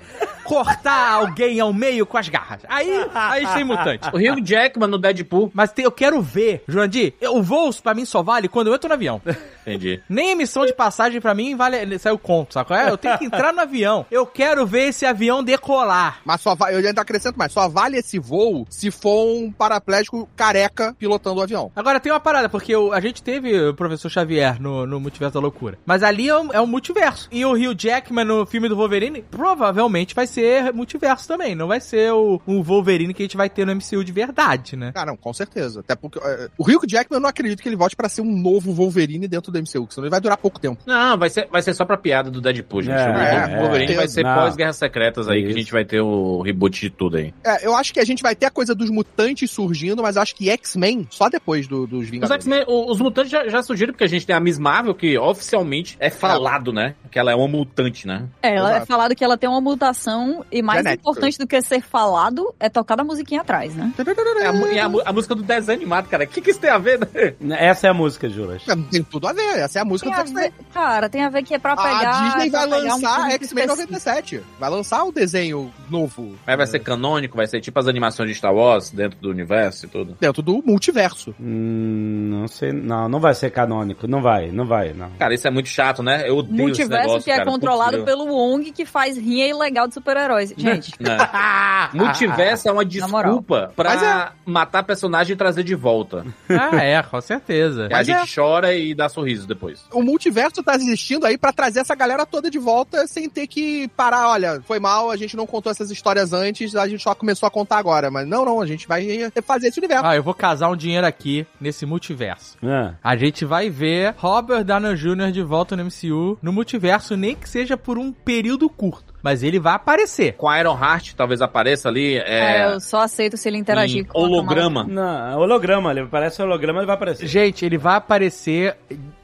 [0.48, 2.62] cortar alguém ao meio com as garras.
[2.68, 4.08] Aí, aí tem mutante.
[4.12, 5.50] O Hugh Jackman no Deadpool.
[5.54, 8.88] Mas tem- eu quero ver, Jurandir, o voo pra mim só vale quando eu entro
[8.88, 9.20] no avião.
[9.68, 10.00] Entendi.
[10.08, 11.98] Nem emissão de passagem pra mim vale.
[11.98, 12.90] Saiu conto, sabe qual é?
[12.90, 14.06] Eu tenho que entrar no avião.
[14.10, 16.20] Eu quero ver esse avião decolar.
[16.24, 20.28] Mas só vai, eu ainda acrescento mais, só vale esse voo se for um paraplégico
[20.36, 21.70] careca pilotando o avião.
[21.74, 25.34] Agora tem uma parada, porque o- a gente teve o professor Xavier no, no Multiverso
[25.34, 25.78] da Loucura.
[25.84, 27.28] Mas ali é um, é um multiverso.
[27.30, 31.54] E o Hugh Jackman no filme do Wolverine provavelmente vai ser multiverso também.
[31.54, 34.76] Não vai ser o, o Wolverine que a gente vai ter no MCU de verdade,
[34.76, 34.92] né?
[34.94, 35.80] Ah, não, com certeza.
[35.80, 38.36] Até porque é, o Hugh Jackman eu não acredito que ele volte pra ser um
[38.40, 40.78] novo Wolverine dentro do MCU, que senão ele vai durar pouco tempo.
[40.86, 42.94] Não, vai ser, vai ser só pra piada do Deadpool, gente.
[42.94, 43.96] É, o é, Wolverine é.
[43.96, 44.34] vai ser Não.
[44.34, 45.56] pós-Guerras Secretas aí, que Isso.
[45.56, 47.32] a gente vai ter o reboot de tudo aí.
[47.44, 50.34] É, eu acho que a gente vai ter a coisa dos mutantes surgindo, mas acho
[50.34, 52.44] que X-Men só depois do- dos Os Vingadores.
[52.44, 55.18] X-Men, o- os mutantes já, já surgiram, porque a gente tem a Miss Marvel, que
[55.18, 56.94] oficialmente é falado, né?
[57.10, 58.26] Que ela é uma mutante, né?
[58.42, 61.00] É, ela é falado que ela tem uma mutação e mais Genética.
[61.00, 63.92] importante do que ser falado é tocar a musiquinha atrás, né?
[63.98, 66.24] É a, e a, a música do desenho animado, cara.
[66.24, 67.56] O que, que isso tem a ver, né?
[67.58, 68.62] Essa é a música, Juras.
[68.68, 70.52] É, Tem tudo a ver, essa é a música Tem do X-Men.
[70.72, 72.10] cara, tem a ver que é pra pegar.
[72.10, 73.92] A Disney vai um lançar público X-Men específico.
[73.92, 74.42] 97.
[74.58, 78.34] Vai lançar o desenho novo Mas vai ser canônico, vai ser tipo as animações de
[78.34, 80.16] Star Wars dentro do universo e tudo.
[80.20, 81.34] dentro do multiverso.
[81.40, 82.72] Hum, não sei.
[82.72, 84.06] Não, não vai ser canônico.
[84.06, 85.10] Não vai, não vai, não.
[85.18, 86.28] Cara, isso é muito chato, né?
[86.28, 87.50] Eu odeio esse Multiverso negócio, que é cara.
[87.50, 90.52] controlado Putz, pelo Wong que faz rinha ilegal de super-heróis.
[90.56, 91.16] Gente, né?
[91.92, 94.32] Multiverso é uma desculpa pra é.
[94.44, 96.24] matar personagem e trazer de volta.
[96.48, 97.88] Ah, é, com certeza.
[97.90, 99.84] E a gente chora e dá sorriso depois.
[99.92, 103.88] O multiverso tá existindo aí pra trazer essa galera toda de volta sem ter que
[103.88, 104.28] parar.
[104.28, 107.50] Olha, foi mal, a gente não contou essas histórias antes, a gente só começou a
[107.50, 108.10] contar agora.
[108.10, 110.04] Mas não, não, a gente vai refazer esse universo.
[110.06, 112.56] Ah, eu vou casar um dinheiro aqui nesse multiverso.
[112.62, 115.30] Ah, A gente vai ver Robert Downey Jr.
[115.32, 119.07] de volta no MCU, no multiverso, nem que seja por um período curto.
[119.22, 120.34] Mas ele vai aparecer.
[120.34, 122.16] Com a Iron Heart, talvez apareça ali.
[122.18, 124.84] é, É, eu só aceito se ele interagir com a holograma.
[124.84, 125.90] não, é holograma.
[125.90, 127.26] Ele parece holograma, ele vai aparecer.
[127.26, 128.76] Gente, ele vai aparecer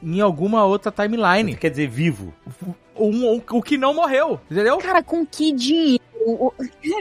[0.03, 1.55] em alguma outra timeline.
[1.55, 2.33] Quer dizer, vivo.
[2.97, 4.77] Um, um- o que não morreu, entendeu?
[4.77, 5.99] Cara, com que dinheiro?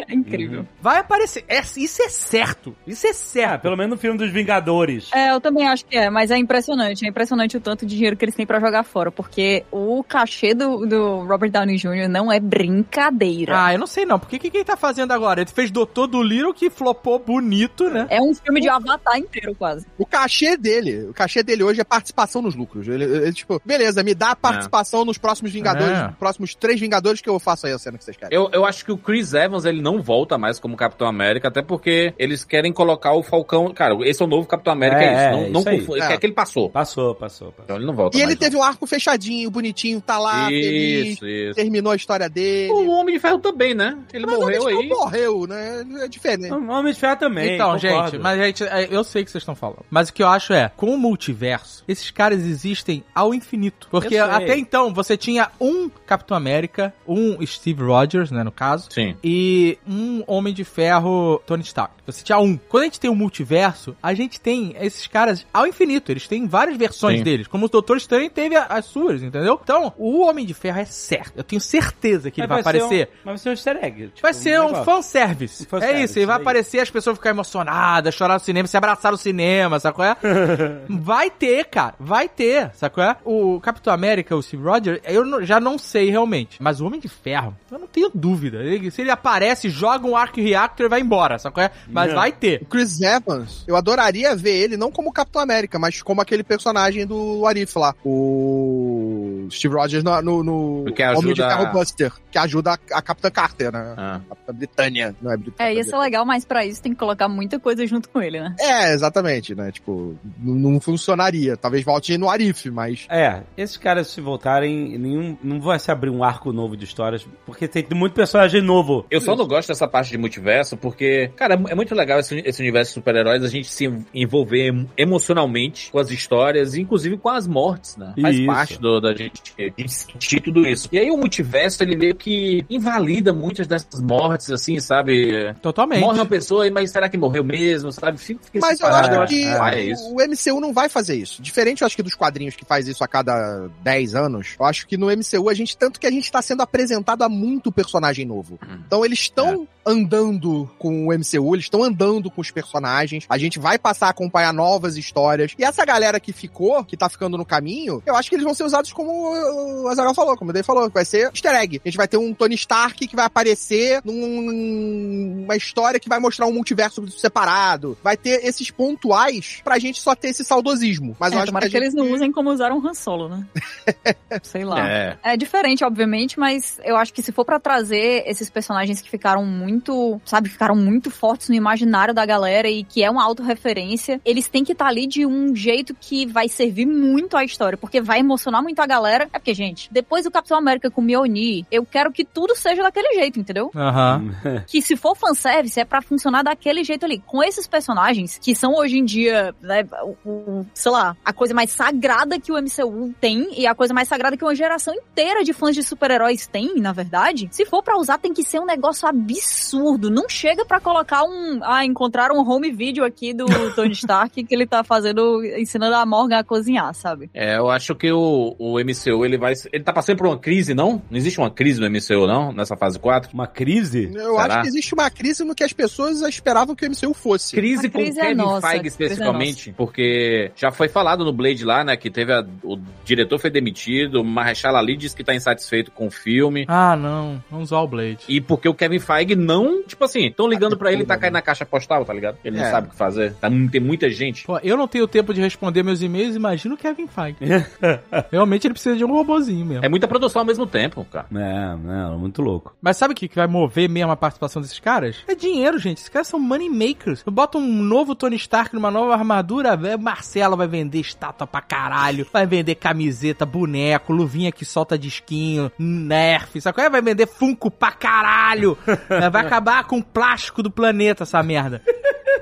[0.06, 0.66] É incrível.
[0.82, 1.44] Vai aparecer.
[1.48, 2.76] É- isso é certo.
[2.86, 3.62] Isso é Ah, certo.
[3.62, 5.08] pelo menos no filme dos Vingadores.
[5.14, 7.06] É, eu também acho que é, mas é impressionante.
[7.06, 10.52] É impressionante o tanto de dinheiro que eles têm pra jogar fora, porque o cachê
[10.52, 12.06] do, do Robert Downey Jr.
[12.08, 13.64] não é brincadeira.
[13.64, 14.18] Ah, eu não sei não.
[14.18, 15.40] Porque o que, que ele tá fazendo agora?
[15.40, 18.06] Ele fez Doutor do Little que flopou bonito, né?
[18.10, 19.86] É um filme de Avatar inteiro, quase.
[19.96, 22.86] O cachê dele, o cachê dele hoje é participação nos lucros.
[22.88, 26.08] Ele, ele, tipo, beleza, me dá participação nos próximos Vingadores, É.
[26.18, 28.36] próximos três Vingadores que eu faço aí a cena que vocês querem.
[28.36, 31.62] Eu, eu acho que o Chris Evans ele não volta mais como Capitão América, até
[31.62, 33.72] porque eles querem colocar o Falcão.
[33.72, 35.20] Cara, esse é o novo Capitão América, É, é, isso.
[35.20, 35.78] é, Não, não isso aí.
[35.80, 36.12] confu- É.
[36.14, 36.68] É que ele passou.
[36.70, 37.64] Passou, passou, passou.
[37.64, 38.30] Então ele não volta E mais.
[38.30, 41.54] ele teve um arco fechadinho, bonitinho, tá lá, feliz, Isso, isso.
[41.54, 42.70] terminou a história dele.
[42.72, 43.96] O Homem de Ferro também, né?
[44.12, 44.88] Ele Mas morreu o Homem de aí.
[44.88, 45.84] Ferro morreu, né?
[46.04, 46.52] É diferente.
[46.52, 47.54] O Homem de Ferro também.
[47.54, 48.10] Então, concordo.
[48.10, 49.84] gente, mas gente, é, eu sei o que vocês estão falando.
[49.90, 53.88] Mas o que eu acho é, com o multiverso, esses caras existem ao infinito.
[53.90, 55.73] Porque até então você tinha um
[56.06, 59.16] Capitão América, um Steve Rogers, né, no caso, Sim.
[59.22, 61.94] e um Homem de Ferro Tony Stark.
[62.06, 62.56] Você tinha um.
[62.68, 66.12] Quando a gente tem o multiverso, a gente tem esses caras ao infinito.
[66.12, 67.24] Eles têm várias versões Sim.
[67.24, 67.46] deles.
[67.46, 69.58] Como o Doutor Estranho teve a- as suas, entendeu?
[69.62, 71.32] Então, o Homem de Ferro é certo.
[71.36, 73.06] Eu tenho certeza que ele vai, Mas ser aparecer.
[73.06, 74.06] Um, mas vai ser um easter egg.
[74.08, 74.84] tipo, Vai ser um negócio.
[74.84, 75.62] fanservice.
[75.62, 76.42] Um fanservice, é isso, ele vai aí.
[76.42, 80.16] aparecer, as pessoas ficarem emocionadas, chorar no cinema, se abraçar no cinema, sabe qual é?
[80.90, 83.16] vai ter, cara, vai ter, sabe qual é?
[83.24, 87.08] O Capitão América, o Steve Rogers, eu já não sei realmente, mas o Homem de
[87.08, 88.58] Ferro, eu não tenho dúvida.
[88.62, 91.70] Ele- se ele aparece, joga um Arc Reactor e vai embora, qual é?
[91.88, 92.16] Mas Não.
[92.16, 92.60] vai ter.
[92.62, 97.06] O Chris Evans, eu adoraria ver ele não como Capitão América, mas como aquele personagem
[97.06, 97.94] do Arif lá.
[98.04, 100.42] O Steve Rogers no, no,
[100.84, 103.94] no Que Homem de ajuda- Ferro Buster, que ajuda a, a Capitã Carter, né?
[103.96, 104.16] Ah.
[104.16, 105.70] A Capitã Britânia, não é Britânia.
[105.72, 108.40] É, ia ser legal, mas pra isso tem que colocar muita coisa junto com ele,
[108.40, 108.54] né?
[108.58, 109.70] É, exatamente, né?
[109.72, 111.56] Tipo, não funcionaria.
[111.56, 113.06] Talvez volte no Arif, mas.
[113.08, 117.26] É, esses caras se voltarem, nenhum, não vai se abrir um arco novo de histórias,
[117.46, 119.04] porque tem muito personagem novo.
[119.10, 122.60] Eu só não gosto dessa parte de multiverso porque, cara, é muito legal esse, esse
[122.60, 127.46] universo de super-heróis, a gente se envolver em- emocionalmente com as histórias, inclusive com as
[127.46, 128.14] mortes, né?
[128.20, 128.46] Faz Isso.
[128.46, 129.42] parte do, da gente,
[129.76, 130.88] de sentir tudo isso.
[130.92, 135.54] E aí o multiverso, ele meio que invalida muitas dessas mortes, assim, sabe?
[135.62, 136.00] Totalmente.
[136.00, 138.18] Morre uma pessoa, mas será que morreu mesmo, sabe?
[138.18, 140.04] Fica, fica Mas eu acho que ah, é isso.
[140.12, 141.40] o MCU não vai fazer isso.
[141.42, 144.86] Diferente, eu acho que dos quadrinhos que faz isso a cada 10 anos, eu acho
[144.86, 148.24] que no MCU a gente, tanto que a gente tá sendo apresentado a muito personagem
[148.24, 148.58] novo.
[148.62, 148.82] Uhum.
[148.86, 153.58] Então eles estão andando com o MCU, eles estão andando com os personagens, a gente
[153.58, 155.52] vai passar a acompanhar novas histórias.
[155.58, 158.54] E essa galera que ficou, que tá ficando no caminho, eu acho que eles vão
[158.54, 161.80] ser usados como o Azaghal falou, como o Dave falou, vai ser easter egg.
[161.84, 166.46] A gente vai ter um Tony Stark que vai aparecer numa história que vai mostrar
[166.46, 167.96] um multiverso separado.
[168.02, 171.16] Vai ter esses pontuais pra gente só ter esse saudosismo.
[171.18, 171.94] Mas É, eu acho tomara que, que, a gente...
[171.94, 173.46] eles não usem como usaram Han Solo, né?
[174.42, 174.88] Sei lá.
[174.88, 175.18] É.
[175.24, 179.42] É diferente, obviamente, mas eu acho que se for pra trazer esses personagens que ficaram
[179.44, 184.48] muito, sabe, ficaram muito fortes no imaginário da galera e que é uma autorreferência, eles
[184.48, 188.20] têm que estar ali de um jeito que vai servir muito à história, porque vai
[188.20, 189.24] emocionar muito a galera.
[189.32, 192.82] É porque, gente, depois do Capitão América com o Mjolnir, eu quero que tudo seja
[192.82, 193.70] daquele jeito, entendeu?
[193.74, 194.30] Aham.
[194.68, 197.18] que se for fanservice, é pra funcionar daquele jeito ali.
[197.26, 201.54] Com esses personagens, que são hoje em dia, né, o, o- sei lá, a coisa
[201.54, 205.13] mais sagrada que o MCU tem e a coisa mais sagrada que uma geração inteira
[205.44, 207.48] de fãs de super-heróis tem, na verdade.
[207.50, 210.10] Se for pra usar, tem que ser um negócio absurdo.
[210.10, 211.60] Não chega pra colocar um.
[211.62, 216.04] Ah, encontraram um home video aqui do Tony Stark que ele tá fazendo, ensinando a
[216.06, 217.30] Morgan a cozinhar, sabe?
[217.32, 219.52] É, eu acho que o, o MCU, ele vai...
[219.72, 221.02] Ele tá passando por uma crise, não?
[221.10, 222.52] Não existe uma crise no MCU, não?
[222.52, 223.30] Nessa fase 4?
[223.32, 224.10] Uma crise?
[224.14, 224.44] Eu Será?
[224.46, 227.54] acho que existe uma crise no que as pessoas esperavam que o MCU fosse.
[227.54, 231.24] Crise A com crise é Kevin nossa, Feige crise é especificamente, porque já foi falado
[231.24, 235.16] no Blade lá, né, que teve a- o diretor foi demitido, o Mahershala Ali disse
[235.16, 236.64] que tá insatisfeito com o filme.
[236.68, 237.42] Ah, não.
[237.50, 238.18] Vamos usar o Blade.
[238.28, 241.34] E porque o Kevin Feige não, tipo assim, estão ligando pra ele e tá caindo
[241.34, 242.38] na caixa postal, tá ligado?
[242.44, 242.70] Ele não É.
[242.70, 243.34] sabe o que fazer.
[243.34, 244.44] Tá, tem muita gente.
[244.44, 247.36] Pô, eu não tenho tempo de responder meus e-mails, imagina o Kevin Feige.
[248.30, 249.84] Realmente ele precisa de um robozinho mesmo.
[249.84, 251.26] É muita produção ao mesmo tempo, cara.
[251.34, 252.74] É, não, muito louco.
[252.80, 255.16] Mas sabe o que, que vai mover mesmo a participação desses caras?
[255.28, 255.98] É dinheiro, gente.
[255.98, 257.22] Esses caras são money makers.
[257.26, 259.98] Eu boto um novo Tony Stark numa nova armadura, velho.
[259.98, 262.26] Marcelo vai vender estátua pra caralho.
[262.32, 266.60] Vai vender camiseta, boneco, luvinha que solta disquinho, nerf.
[266.60, 266.90] Sabe qual é?
[266.90, 268.76] Vai vender Funko pra caralho.
[269.30, 271.82] Vai acabar com o plástico do planeta essa merda.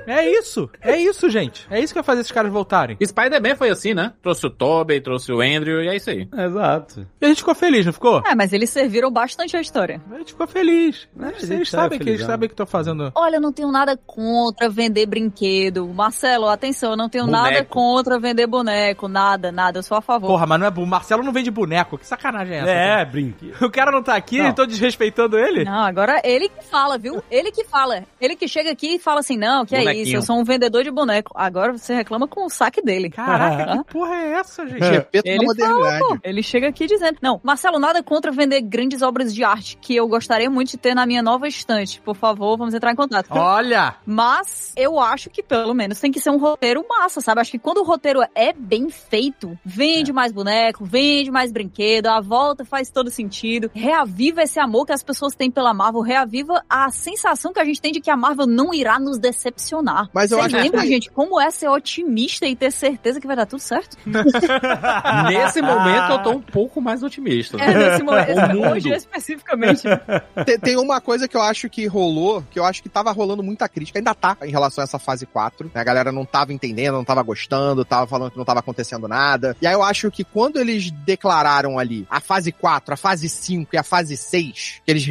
[0.07, 0.69] É isso.
[0.81, 1.65] É isso, gente.
[1.69, 2.97] É isso que vai fazer esses caras voltarem.
[3.03, 4.13] Spider-Man foi assim, né?
[4.21, 6.27] Trouxe o Tobey, trouxe o Andrew e é isso aí.
[6.37, 7.07] Exato.
[7.21, 8.21] E a gente ficou feliz, não ficou?
[8.25, 10.01] É, mas eles serviram bastante a história.
[10.11, 11.07] A gente ficou feliz.
[11.19, 13.11] É, a Eles, tá sabem que eles sabem que estão fazendo.
[13.15, 15.87] Olha, eu não tenho nada contra vender brinquedo.
[15.87, 17.43] Marcelo, atenção, eu não tenho Boneco.
[17.43, 19.07] nada contra vender boneco.
[19.07, 19.79] Nada, nada.
[19.79, 20.27] Eu sou a favor.
[20.27, 20.69] Porra, mas não é.
[20.69, 21.97] O Marcelo não vende boneco.
[21.97, 22.69] Que sacanagem é essa?
[22.71, 23.53] É, brinque.
[23.61, 24.47] O cara não tá aqui, Não.
[24.47, 25.63] eu tô desrespeitando ele?
[25.63, 27.23] Não, agora ele que fala, viu?
[27.31, 28.03] Ele que fala.
[28.19, 30.03] Ele que chega aqui e fala assim: não, que é Bonequinho.
[30.07, 31.31] isso, eu sou um vendedor de boneco.
[31.35, 33.09] Agora você reclama com o saque dele.
[33.09, 33.77] Caraca, Ah.
[33.83, 34.79] que porra é essa, gente?
[34.79, 36.17] Da Ele fala, pô.
[36.23, 40.07] Ele chega aqui dizendo: Não, Marcelo, nada contra vender grandes obras de arte que eu
[40.07, 42.01] gostaria muito de ter na minha nova estante.
[42.01, 43.27] Por favor, vamos entrar em contato.
[43.31, 43.95] Olha!
[44.05, 47.41] Mas eu acho que pelo menos tem que ser um roteiro massa, sabe?
[47.41, 52.21] Acho que quando o roteiro é bem feito, vende mais boneco, vende mais brinquedo, a
[52.21, 56.89] volta faz todo sentido, reaviva esse amor que as pessoas têm pela Marvel, reaviva a
[56.89, 59.82] sensação que a gente tem de que a Marvel não irá nos decepcionar.
[60.13, 63.27] Mas eu Vocês acho lembram, que- gente, como é ser otimista e ter certeza que
[63.27, 63.97] vai dar tudo certo?
[65.29, 67.57] Nesse momento eu tô um pouco mais otimista.
[67.57, 67.65] né?
[67.71, 68.69] É, nesse momento, O mundo.
[68.71, 69.83] hoje especificamente.
[70.45, 73.43] Tem, tem uma coisa que eu acho que rolou, que eu acho que tava rolando
[73.43, 75.69] muita crítica, ainda tá, em relação a essa fase 4.
[75.73, 75.81] né?
[75.81, 79.55] A galera não tava entendendo, não tava gostando, tava falando que não tava acontecendo nada.
[79.61, 83.69] E aí eu acho que quando eles declararam ali a fase 4, a fase 5
[83.73, 85.05] e a fase 6, que eles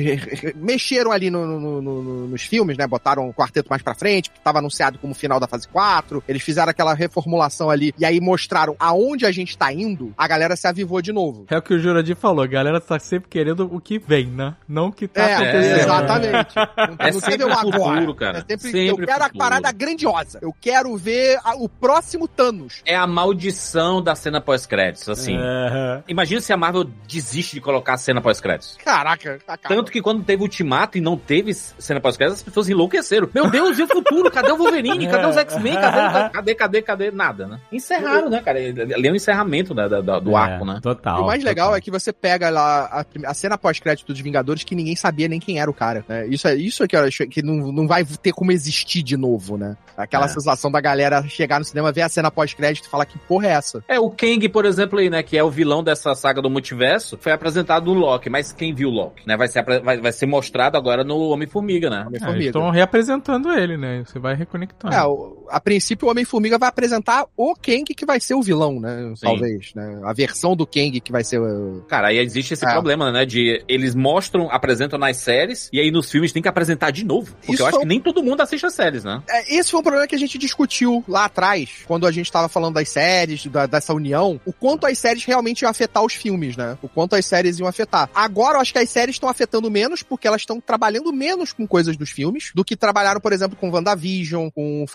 [0.56, 2.86] mexeram ali no- no- no- no- nos filmes, né?
[2.86, 6.22] Botaram o quarteto mais pra frente, que tava anunciado como final da fase 4.
[6.28, 10.56] Eles fizeram aquela reformulação ali e aí mostraram aonde a gente tá indo, a galera
[10.56, 11.44] se avivou de novo.
[11.50, 14.54] É o que o Jurandir falou, a galera tá sempre querendo o que vem, né?
[14.68, 15.78] Não o que tá É, acontecendo.
[15.80, 16.54] exatamente.
[16.82, 18.14] Não, É não sempre o futuro, agora.
[18.14, 18.38] cara.
[18.38, 19.24] É sempre, Sempre eu quero futuro.
[19.24, 20.38] a parada grandiosa.
[20.42, 22.80] Eu quero ver a- o próximo Thanos.
[22.84, 25.36] É a maldição da cena pós-créditos, assim.
[25.38, 26.02] É.
[26.08, 28.76] Imagina se a Marvel desiste de colocar a cena pós-créditos.
[28.84, 29.74] Caraca, tá caro.
[29.74, 33.28] Tanto que quando teve Ultimato e não teve cena pós-créditos, as pessoas enlouqueceram.
[33.34, 34.30] Meu Deus, e o futuro?
[34.30, 35.06] Cadê o Wolverine?
[35.08, 35.74] Cadê os X-Men?
[35.74, 37.10] Cadê, cadê, cadê, cadê?
[37.10, 37.58] Nada, né?
[37.72, 38.58] Encerraram, né, cara?
[38.58, 40.78] Ali é um encerramento da- da- do arco, né?
[40.82, 41.18] Total.
[41.18, 41.78] E o mais legal total.
[41.78, 42.84] é que você pega lá
[43.24, 46.04] a, a cena pós-crédito dos Vingadores que ninguém sabia nem quem era o cara.
[46.08, 46.26] né?
[46.26, 49.16] Isso é isso é que eu acho que não, não vai ter como existir de
[49.16, 49.76] novo, né?
[49.96, 50.28] Aquela É.
[50.28, 53.50] sensação da galera chegar no cinema, ver a cena pós-crédito e falar que porra é
[53.50, 53.82] essa?
[53.88, 57.18] É, o Kang, por exemplo, aí, né, que é o vilão dessa saga do multiverso,
[57.20, 59.36] foi apresentado no Loki, mas quem viu o Loki, né?
[59.36, 61.96] Vai ser, vai, vai ser mostrado agora no Homem-Formiga, né?
[61.96, 62.46] É, eles Homem-Formiga.
[62.46, 64.02] estão reapresentando ele, né?
[64.04, 64.94] Você vai reconectando.
[64.94, 68.80] É, o- a princípio o Homem-Formiga vai apresentar o Kang que vai ser o vilão,
[68.80, 69.12] né?
[69.16, 69.26] Sim.
[69.26, 70.00] Talvez, né?
[70.04, 71.84] A versão do Kang que vai ser o...
[71.88, 72.72] Cara, aí existe esse É.
[72.72, 73.24] problema, né?
[73.26, 77.34] De eles mostram, apresentam nas séries, e aí nos filmes tem que apresentar de novo.
[77.36, 79.22] Porque Isso eu acho foi- que nem todo mundo assiste as séries, né?
[79.28, 82.48] É, esse foi um problema que a gente discutiu lá atrás, quando a gente tava
[82.48, 86.56] falando das séries, da- dessa união, o quanto as séries realmente iam afetar os filmes,
[86.56, 86.78] né?
[86.82, 88.08] O quanto as séries iam afetar.
[88.14, 91.66] Agora eu acho que as séries estão afetando menos, porque elas estão trabalhando menos com
[91.66, 94.86] coisas dos filmes, do que trabalharam, por exemplo, com WandaVision, com o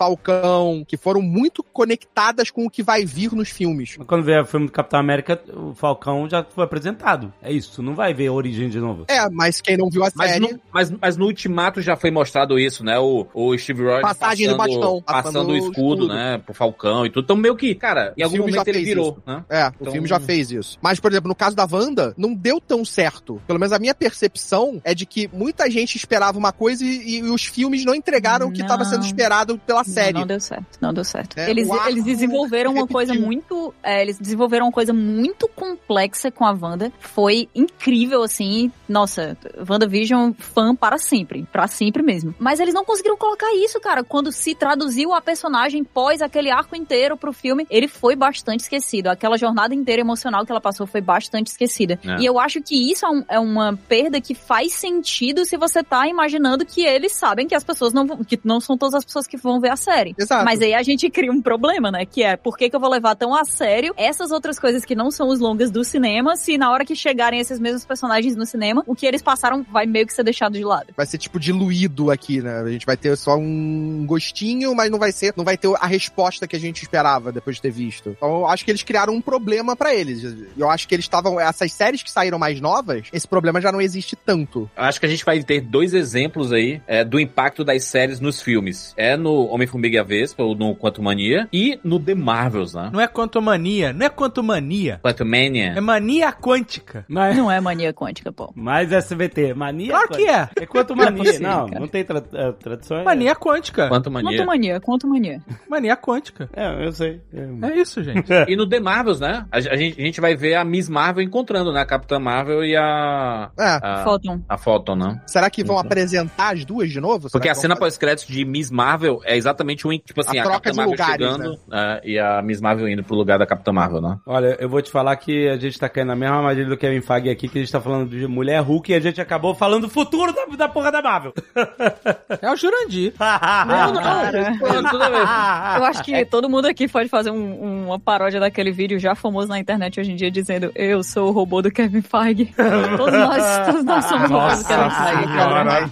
[0.48, 3.96] Falcão, que foram muito conectadas com o que vai vir nos filmes.
[4.06, 7.32] Quando vier o filme do Capitão América, o Falcão já foi apresentado.
[7.42, 9.04] É isso, tu não vai ver a origem de novo.
[9.08, 10.52] É, mas quem não viu a Mas série...
[10.52, 12.98] no, mas, mas no Ultimato já foi mostrado isso, né?
[12.98, 15.72] O, o Steve Rogers Passagem do passando, bastão, passando, passando o o escudo,
[16.04, 16.08] escudo.
[16.08, 16.38] né?
[16.38, 17.24] Pro Falcão e tudo.
[17.24, 19.22] Então meio que, cara, em O algum filme já momento ele fez virou, isso.
[19.26, 19.44] né?
[19.48, 20.78] É, o Então- filme já fez isso.
[20.80, 23.40] Mas, por exemplo, no caso da Wanda, não deu tão certo.
[23.46, 27.22] Pelo menos a minha percepção é de que muita gente esperava uma coisa e, e
[27.22, 29.06] os filmes não entregaram o que estava sendo Não.
[29.06, 30.14] esperado pela série.
[30.14, 31.36] Não, não deu certo, não deu certo.
[31.38, 32.94] É, eles, eles desenvolveram uma repetiu.
[32.94, 33.74] coisa muito.
[33.82, 36.92] é, eles desenvolveram uma coisa muito complexa com a Wanda.
[37.00, 38.70] Foi incrível, assim.
[38.88, 39.36] Nossa,
[39.68, 41.46] WandaVision fã para sempre.
[41.52, 42.34] Para sempre mesmo.
[42.38, 44.02] Mas eles não conseguiram colocar isso, cara.
[44.04, 49.08] Quando se traduziu a personagem pós aquele arco inteiro pro filme, ele foi bastante esquecido.
[49.08, 51.98] Aquela jornada inteira emocional que ela passou foi bastante esquecida.
[52.04, 52.20] É.
[52.20, 55.82] E eu acho que isso é, um- é uma perda que faz sentido se você
[55.82, 59.04] tá imaginando que eles sabem que as pessoas não vão, que não são todas as
[59.04, 60.14] pessoas que vão ver a série.
[60.18, 60.44] Exato.
[60.44, 62.04] Mas aí a gente cria um problema, né?
[62.04, 64.94] Que é, por que, que eu vou levar tão a sério essas outras coisas que
[64.94, 68.44] não são os longas do cinema, se na hora que chegarem esses mesmos personagens no
[68.44, 70.92] cinema, o que eles passaram vai meio que ser deixado de lado.
[70.96, 72.60] Vai ser tipo diluído aqui, né?
[72.60, 75.86] A gente vai ter só um gostinho, mas não vai ser, não vai ter a
[75.86, 78.10] resposta que a gente esperava depois de ter visto.
[78.10, 80.24] Então eu acho que eles criaram um problema pra eles.
[80.56, 83.80] Eu acho que eles estavam essas séries que saíram mais novas, esse problema já não
[83.80, 84.70] existe tanto.
[84.76, 88.40] Acho que a gente vai ter dois exemplos aí é, do impacto das séries nos
[88.40, 88.94] filmes.
[88.96, 92.88] É no Homem-Formiga e a Vespa, ou no Quanto Mania, e no The Marvels, né?
[92.92, 94.98] Não é quantumania, não é quantumania.
[95.02, 95.74] Quanto Mania.
[95.76, 97.04] É mania quântica.
[97.08, 98.50] Mas, Não é mania quântica, pô.
[98.54, 99.90] mas SBT, mania.
[99.90, 100.48] Claro que é.
[100.56, 101.24] É quanto Não é mania.
[101.24, 102.98] possível, Não, não tem tra é, tradução.
[102.98, 103.88] é- Mania quântica.
[103.88, 104.30] Quanto Mania.
[104.38, 105.42] Quanto mania, quanto mania.
[105.68, 106.48] Mania quântica.
[106.54, 107.20] É, eu sei.
[107.32, 107.68] É.
[107.68, 108.28] É isso, gente.
[108.48, 109.44] E no The Marvels, né?
[109.52, 111.80] A, a gente, a gente vai ver a Miss Marvel encontrando, né?
[111.80, 113.50] A Capitã Marvel e a.
[113.58, 113.78] É.
[113.82, 114.40] A, Photon.
[114.48, 115.20] a Photon, né?
[115.26, 115.82] Será que vão Uhum.
[115.82, 117.28] apresentar as duas de novo?
[117.28, 119.97] Será Porque que a cena pós-créditos de Miss Marvel é exatamente um.
[120.04, 122.88] Tipo assim, A a, troca Capitã de Marvel lugares, chegando é, e a Miss Marvel
[122.88, 124.18] indo pro lugar da Capitã Marvel, né?
[124.26, 127.00] Olha, eu vou te falar que a gente tá caindo na mesma armadilha do Kevin
[127.00, 129.82] Feige aqui, que a gente tá falando de mulher Hulk e a gente acabou falando
[129.82, 131.32] do futuro da, da porra da Marvel.
[132.40, 133.12] É o Jurandir.
[133.18, 135.76] Não, não.
[135.78, 139.48] Eu acho que todo mundo aqui pode fazer um- uma paródia daquele vídeo já famoso
[139.48, 142.52] na internet hoje em dia dizendo eu sou o robô do Kevin Feige.
[142.96, 145.88] todos nós, todos nós somos robôs do Kevin Feige, cara.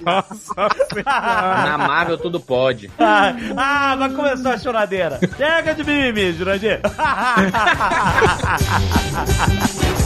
[1.67, 2.91] Na Marvel tudo pode.
[2.99, 5.19] ah, mas começou a choradeira.
[5.37, 6.81] Chega de mimimi, Jurandir.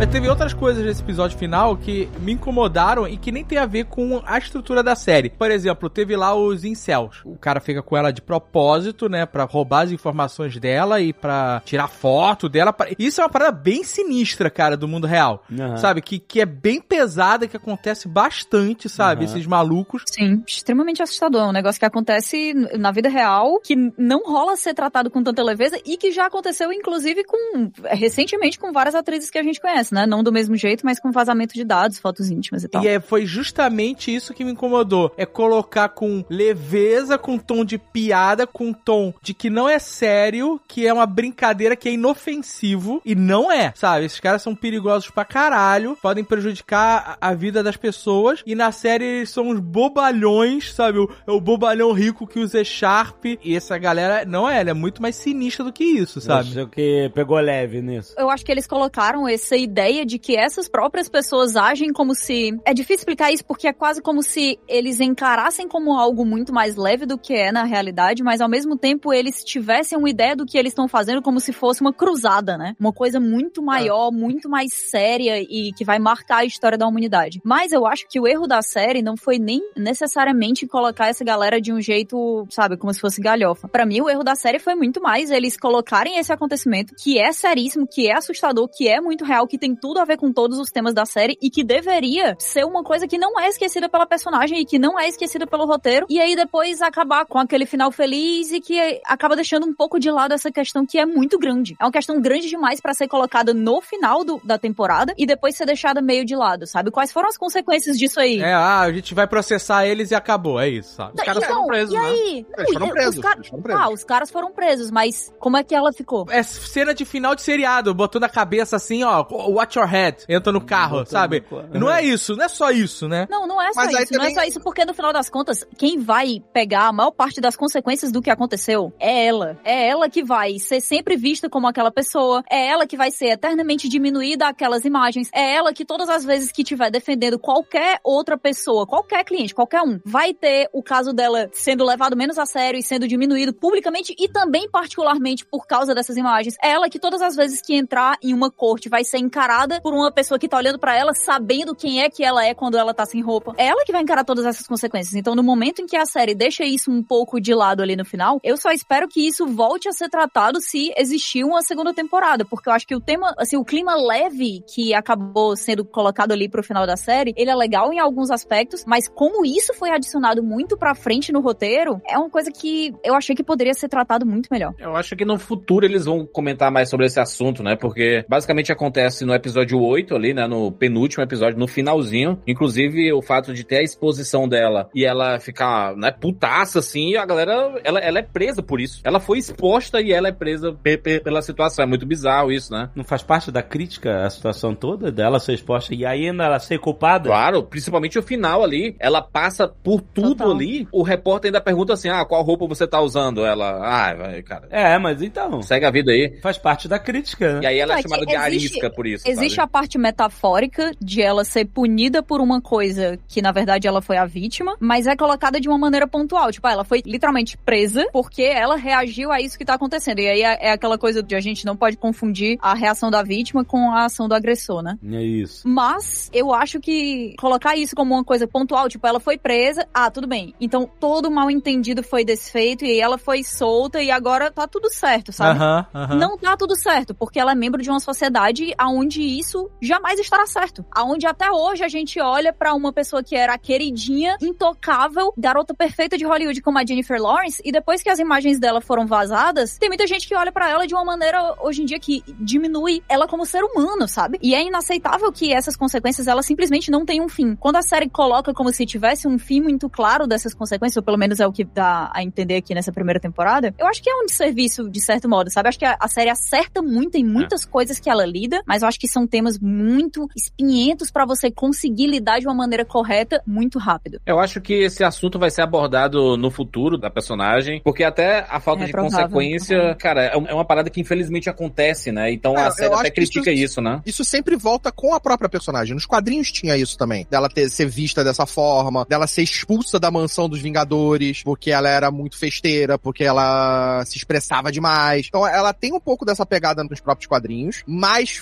[0.00, 3.66] Mas teve outras coisas nesse episódio final que me incomodaram e que nem tem a
[3.66, 5.28] ver com a estrutura da série.
[5.28, 7.20] Por exemplo, teve lá os incels.
[7.22, 11.60] O cara fica com ela de propósito, né, Pra roubar as informações dela e pra
[11.66, 12.74] tirar foto dela.
[12.98, 15.44] Isso é uma parada bem sinistra, cara, do mundo real.
[15.52, 15.76] Aham.
[15.76, 16.00] Sabe?
[16.00, 19.26] Que, que é bem pesada, que acontece bastante, sabe?
[19.26, 19.34] Aham.
[19.34, 20.04] Esses malucos.
[20.06, 21.42] Sim, extremamente assustador.
[21.42, 25.42] É um negócio que acontece na vida real, que não rola ser tratado com tanta
[25.42, 29.89] leveza e que já aconteceu, inclusive, com recentemente com várias atrizes que a gente conhece,
[29.94, 30.06] né?
[30.06, 32.84] Não do mesmo jeito, mas com vazamento de dados, fotos íntimas e tal.
[32.84, 35.12] E é, foi justamente isso que me incomodou.
[35.16, 40.60] É colocar com leveza, com tom de piada, com tom de que não é sério,
[40.68, 43.00] que é uma brincadeira que é inofensivo.
[43.04, 44.04] E não é, sabe?
[44.04, 48.42] Esses caras são perigosos pra caralho, podem prejudicar a a vida das pessoas.
[48.44, 50.98] E na série eles são uns bobalhões, sabe?
[50.98, 53.24] O, é o bobalhão rico que usa Sharp.
[53.24, 56.50] E essa galera não é, ela é muito mais sinistra do que isso, sabe?
[56.50, 58.14] Acho que pegou leve nisso.
[58.18, 62.58] Eu acho que eles colocaram essa ideia de que essas próprias pessoas agem como se.
[62.64, 66.76] É difícil explicar isso porque é quase como se eles encarassem como algo muito mais
[66.76, 70.44] leve do que é na realidade, mas ao mesmo tempo eles tivessem uma ideia do
[70.44, 72.74] que eles estão fazendo como se fosse uma cruzada, né?
[72.78, 77.40] Uma coisa muito maior, muito mais séria e que vai marcar a história da humanidade.
[77.44, 81.60] Mas eu acho que o erro da série não foi nem necessariamente colocar essa galera
[81.60, 83.68] de um jeito, sabe, como se fosse galhofa.
[83.68, 87.32] Pra mim, o erro da série foi muito mais eles colocarem esse acontecimento que é
[87.32, 90.58] seríssimo, que é assustador, que é muito real, que tem tudo a ver com todos
[90.58, 94.06] os temas da série e que deveria ser uma coisa que não é esquecida pela
[94.06, 96.06] personagem e que não é esquecida pelo roteiro.
[96.08, 100.10] E aí depois acabar com aquele final feliz e que acaba deixando um pouco de
[100.10, 101.76] lado essa questão que é muito grande.
[101.80, 105.56] É uma questão grande demais pra ser colocada no final do- da temporada e depois
[105.56, 106.90] ser deixada meio de lado, sabe?
[106.90, 108.40] Quais foram as consequências disso aí?
[108.40, 111.12] É, ah, a gente vai processar eles e acabou, é isso, sabe?
[111.18, 112.04] Os caras foram presos, e né?
[112.08, 112.46] aí?
[112.58, 113.82] Eles foram Os presos, foram presos.
[113.82, 116.26] Ah, os caras foram presos, mas como é que ela ficou?
[116.30, 120.24] É cena de final de seriado, botou na cabeça assim, ó, o watch your head,
[120.28, 121.44] entra no carro, sabe?
[121.72, 123.26] Não é isso, não é só isso, né?
[123.30, 124.14] Não, não é só Mas isso.
[124.14, 127.40] Não é só isso, porque no final das contas, quem vai pegar a maior parte
[127.40, 129.58] das consequências do que aconteceu é ela.
[129.64, 132.42] É ela que vai ser sempre vista como aquela pessoa.
[132.50, 135.28] É ela que vai ser eternamente diminuída aquelas imagens.
[135.32, 139.82] É ela que todas as vezes que estiver defendendo qualquer outra pessoa, qualquer cliente, qualquer
[139.82, 144.14] um, vai ter o caso dela sendo levado menos a sério e sendo diminuído publicamente
[144.18, 146.56] e também particularmente por causa dessas imagens.
[146.62, 149.49] É ela que todas as vezes que entrar em uma corte vai ser encarada
[149.82, 152.78] por uma pessoa que tá olhando pra ela, sabendo quem é que ela é quando
[152.78, 153.54] ela tá sem roupa.
[153.56, 155.14] É ela que vai encarar todas essas consequências.
[155.14, 158.04] Então, no momento em que a série deixa isso um pouco de lado ali no
[158.04, 162.44] final, eu só espero que isso volte a ser tratado se existir uma segunda temporada,
[162.44, 166.48] porque eu acho que o tema, assim, o clima leve que acabou sendo colocado ali
[166.48, 170.42] pro final da série, ele é legal em alguns aspectos, mas como isso foi adicionado
[170.42, 174.26] muito pra frente no roteiro, é uma coisa que eu achei que poderia ser tratado
[174.26, 174.74] muito melhor.
[174.78, 177.76] Eu acho que no futuro eles vão comentar mais sobre esse assunto, né?
[177.76, 180.46] Porque basicamente acontece no episódio 8 ali, né?
[180.46, 182.40] No penúltimo episódio, no finalzinho.
[182.46, 187.24] Inclusive, o fato de ter a exposição dela e ela ficar, né, putaça assim, a
[187.24, 189.00] galera, ela, ela é presa por isso.
[189.04, 191.84] Ela foi exposta e ela é presa pe- pe- pela situação.
[191.84, 192.90] É muito bizarro isso, né?
[192.94, 196.58] Não faz parte da crítica a situação toda dela ser exposta e aí ainda ela
[196.58, 197.28] ser culpada?
[197.28, 198.96] Claro, principalmente o final ali.
[198.98, 200.50] Ela passa por tudo Total.
[200.52, 200.88] ali.
[200.92, 203.44] O repórter ainda pergunta assim: ah, qual roupa você tá usando?
[203.44, 204.66] Ela, ah, vai, cara.
[204.70, 205.62] É, mas então.
[205.62, 206.38] Segue a vida aí.
[206.42, 207.60] Faz parte da crítica, né?
[207.62, 209.19] E aí ela é é chamada de existe- arisca por isso.
[209.24, 209.64] Existe sabe?
[209.64, 214.16] a parte metafórica de ela ser punida por uma coisa que, na verdade, ela foi
[214.16, 216.52] a vítima, mas é colocada de uma maneira pontual.
[216.52, 220.20] Tipo, ah, ela foi literalmente presa porque ela reagiu a isso que tá acontecendo.
[220.20, 223.22] E aí é é aquela coisa de a gente não pode confundir a reação da
[223.22, 224.98] vítima com a ação do agressor, né?
[225.10, 225.66] É isso.
[225.66, 230.10] Mas eu acho que colocar isso como uma coisa pontual, tipo, ela foi presa, ah,
[230.10, 230.54] tudo bem.
[230.60, 235.32] Então todo mal entendido foi desfeito e ela foi solta e agora tá tudo certo,
[235.32, 235.58] sabe?
[235.58, 236.14] Aham, aham.
[236.16, 240.46] Não tá tudo certo, porque ela é membro de uma sociedade aonde isso jamais estará
[240.46, 240.84] certo.
[240.92, 245.74] Aonde até hoje a gente olha pra uma pessoa que era a queridinha, intocável, garota
[245.74, 249.78] perfeita de Hollywood como a Jennifer Lawrence, e depois que as imagens dela foram vazadas,
[249.78, 253.02] tem muita gente que olha pra ela de uma maneira hoje em dia que diminui
[253.08, 254.38] ela como ser humano, sabe?
[254.42, 257.56] E é inaceitável que essas consequências elas simplesmente não tenham um fim.
[257.56, 261.16] Quando a série coloca como se tivesse um fim muito claro dessas consequências, ou pelo
[261.16, 264.14] menos é o que dá a entender aqui nessa primeira temporada, eu acho que é
[264.14, 265.68] um desserviço de certo modo, sabe?
[265.68, 268.88] Acho que a, a série acerta muito em muitas coisas que ela lida, mas eu
[268.88, 273.78] acho que são temas muito espinhentos pra você conseguir lidar de uma maneira correta muito
[273.78, 274.20] rápido.
[274.26, 278.60] Eu acho que esse assunto vai ser abordado no futuro da personagem, porque até a
[278.60, 279.96] falta É de provável, consequência, provável.
[279.98, 282.30] cara, é é uma parada que infelizmente acontece, né?
[282.32, 284.02] Então É, a série até que isso- critica isso, né?
[284.04, 285.94] Isso sempre volta com a própria personagem.
[285.94, 287.26] Nos quadrinhos tinha isso também.
[287.30, 291.88] Dela ter, ser vista dessa forma, dela ser expulsa da mansão dos Vingadores, porque ela
[291.88, 295.26] era muito festeira, porque ela se expressava demais.
[295.28, 297.82] Então ela tem um pouco dessa pegada nos próprios quadrinhos.
[297.86, 298.36] Mais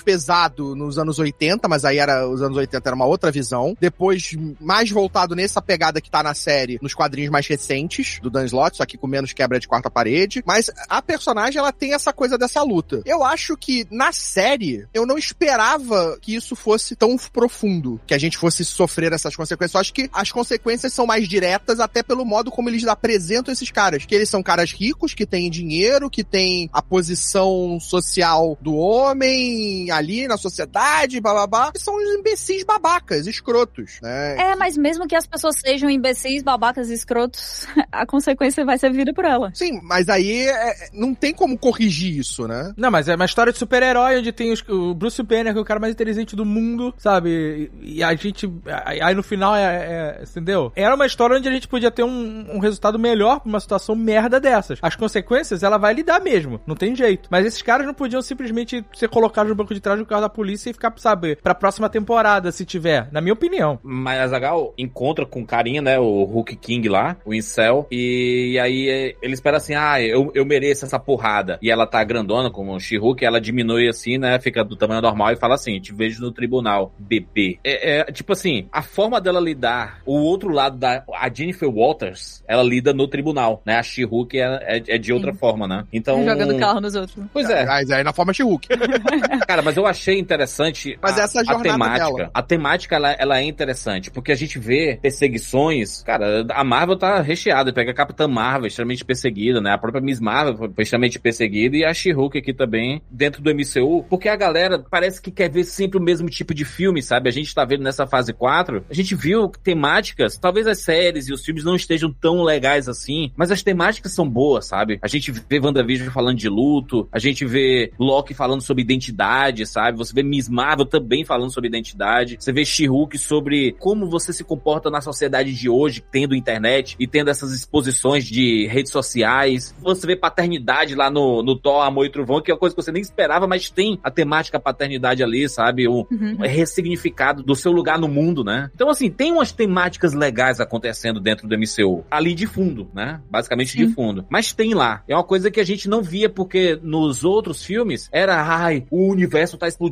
[0.48, 3.76] pesado nos anos 80, mas aí era os anos 80 era uma outra visão.
[3.80, 8.44] Depois, mais voltado nessa pegada que tá na série, nos quadrinhos mais recentes, do Dan
[8.46, 10.42] Slott, só que com menos quebra de quarta parede.
[10.46, 13.02] Mas a personagem, ela tem essa coisa dessa luta.
[13.04, 18.18] Eu acho que na série, eu não esperava que isso fosse tão profundo, que a
[18.18, 19.74] gente fosse sofrer essas consequências.
[19.74, 23.70] Eu acho que as consequências são mais diretas, até pelo modo como eles apresentam esses
[23.70, 24.06] caras.
[24.06, 29.90] Que eles são caras ricos, que têm dinheiro, que têm a posição social do homem
[29.90, 31.72] ali na sociedade, blá blá blá.
[31.74, 34.36] E são os imbecis babacas, escrotos, né?
[34.38, 38.90] É, mas mesmo que as pessoas sejam imbecis, babacas e escrotos, a consequência vai ser
[38.90, 39.50] vivida por ela.
[39.54, 42.72] Sim, mas aí é, não tem como corrigir isso, né?
[42.76, 45.62] Não, mas é uma história de super-herói onde tem os- o Bruce Banner, que é
[45.62, 47.70] o cara mais inteligente do mundo, sabe?
[47.82, 48.50] E, e a gente.
[48.84, 50.72] Aí aí no final é, é- Entendeu?
[50.76, 53.94] Era uma história onde a gente podia ter um, um resultado melhor pra uma situação
[53.96, 54.78] merda dessas.
[54.82, 57.28] As consequências ela vai lidar mesmo, não tem jeito.
[57.30, 60.27] Mas esses caras não podiam simplesmente ser colocados no banco de trás do carro da
[60.28, 63.08] polícia e ficar, sabe, pra próxima temporada, se tiver.
[63.12, 63.78] Na minha opinião.
[63.82, 65.98] Mas a Zagal encontra com o carinha, né?
[65.98, 67.86] O Hulk King lá, o Incel.
[67.90, 71.58] E aí é, ele espera assim: ah, eu, eu mereço essa porrada.
[71.62, 74.38] E ela tá grandona, como o She-Hulk, ela diminui assim, né?
[74.40, 77.58] Fica do tamanho normal e fala assim: te vejo no tribunal, bebê.
[77.64, 81.04] É, é, tipo assim, a forma dela lidar, o outro lado da.
[81.14, 83.78] A Jennifer Walters, ela lida no tribunal, né?
[83.78, 85.38] A She-Hulk é, é, é de outra Sim.
[85.38, 85.84] forma, né?
[85.92, 86.24] Então.
[86.24, 87.16] Jogando carro nos outros.
[87.32, 87.64] Pois é.
[87.64, 88.68] Mas aí na forma She-Hulk.
[89.46, 91.98] Cara, mas eu achei interessante Mas a, essa é a a temática.
[91.98, 92.30] dela.
[92.32, 96.02] A temática, ela, ela é interessante, porque a gente vê perseguições.
[96.02, 97.72] Cara, a Marvel tá recheada.
[97.72, 99.72] Pega a Capitã Marvel, extremamente perseguida, né?
[99.72, 104.04] A própria Miss Marvel foi extremamente perseguida e a She-Hulk aqui também, dentro do MCU,
[104.08, 107.28] porque a galera parece que quer ver sempre o mesmo tipo de filme, sabe?
[107.28, 111.32] A gente tá vendo nessa fase 4, a gente viu temáticas, talvez as séries e
[111.32, 114.98] os filmes não estejam tão legais assim, mas as temáticas são boas, sabe?
[115.02, 119.97] A gente vê WandaVision falando de luto, a gente vê Loki falando sobre identidade, sabe?
[119.98, 122.36] Você vê Miss Marvel também falando sobre identidade.
[122.38, 127.06] Você vê She-Hulk sobre como você se comporta na sociedade de hoje, tendo internet e
[127.06, 129.74] tendo essas exposições de redes sociais.
[129.80, 132.82] Você vê paternidade lá no, no Thor, Amor e Trovão, que é uma coisa que
[132.82, 135.86] você nem esperava, mas tem a temática paternidade ali, sabe?
[135.88, 136.36] O Uhum.
[136.38, 138.70] ressignificado do seu lugar no mundo, né?
[138.74, 142.04] Então, assim, tem umas temáticas legais acontecendo dentro do MCU.
[142.10, 143.20] Ali de fundo, né?
[143.30, 143.92] Basicamente de Sim.
[143.94, 144.24] fundo.
[144.28, 145.02] Mas tem lá.
[145.08, 149.08] É uma coisa que a gente não via porque nos outros filmes era, ai, o
[149.10, 149.87] universo tá explodindo,